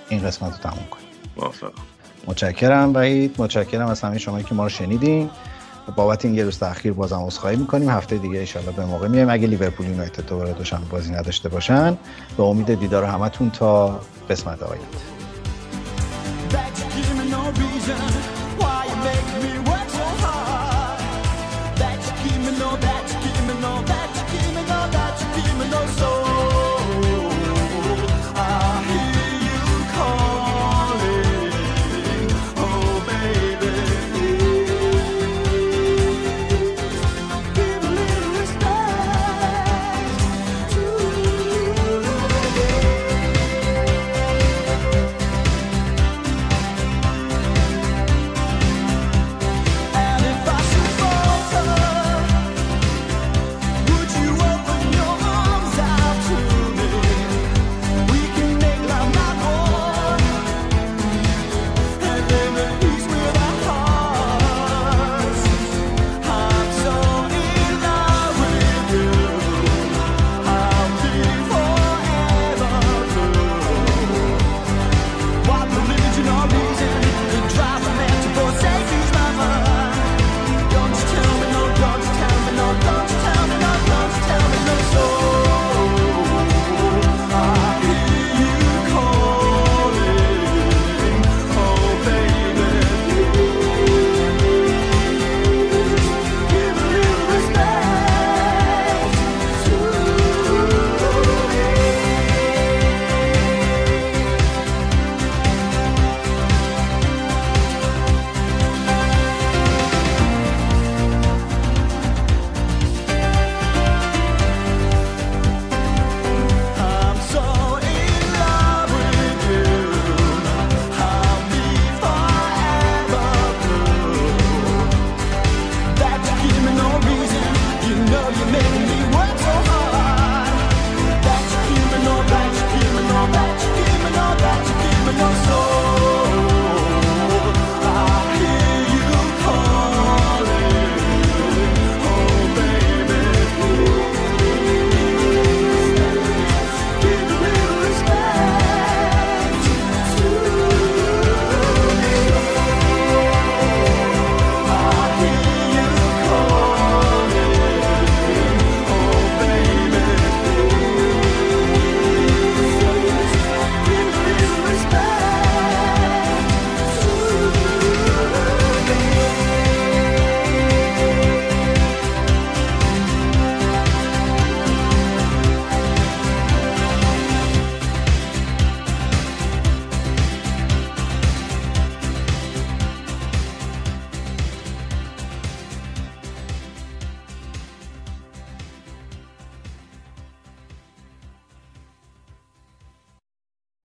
این 0.09 0.23
قسمت 0.23 0.53
رو 0.53 0.59
تموم 0.59 0.87
کنیم. 0.91 1.07
موافق 1.37 1.73
متشکرم 2.27 2.95
وحید. 2.95 3.35
متشکرم 3.39 3.87
از 3.87 4.01
همه 4.01 4.19
شما 4.19 4.43
که 4.43 4.55
ما 4.55 4.63
رو 4.63 4.69
شنیدین. 4.69 5.31
بابت 5.97 6.25
این 6.25 6.35
یه 6.35 6.45
روز 6.45 6.59
تاخیر 6.59 6.93
بازم 6.93 7.21
عذرخواهی 7.21 7.57
می‌کنیم. 7.57 7.91
هفته 7.91 8.19
دیگه 8.19 8.47
ان 8.57 8.73
به 8.77 8.85
موقع 8.85 9.09
میایم 9.09 9.31
اگه 9.31 9.47
لیورپول 9.47 9.87
یونایتد 9.87 10.27
دوباره 10.27 10.53
دوشنبه 10.53 10.85
بازی 10.85 11.13
نداشته 11.13 11.49
باشن 11.49 11.99
به 12.37 12.43
امید 12.43 12.75
دیدار 12.75 13.05
همتون 13.05 13.51
تا 13.51 14.01
قسمت 14.31 14.63
آینده. 14.63 14.87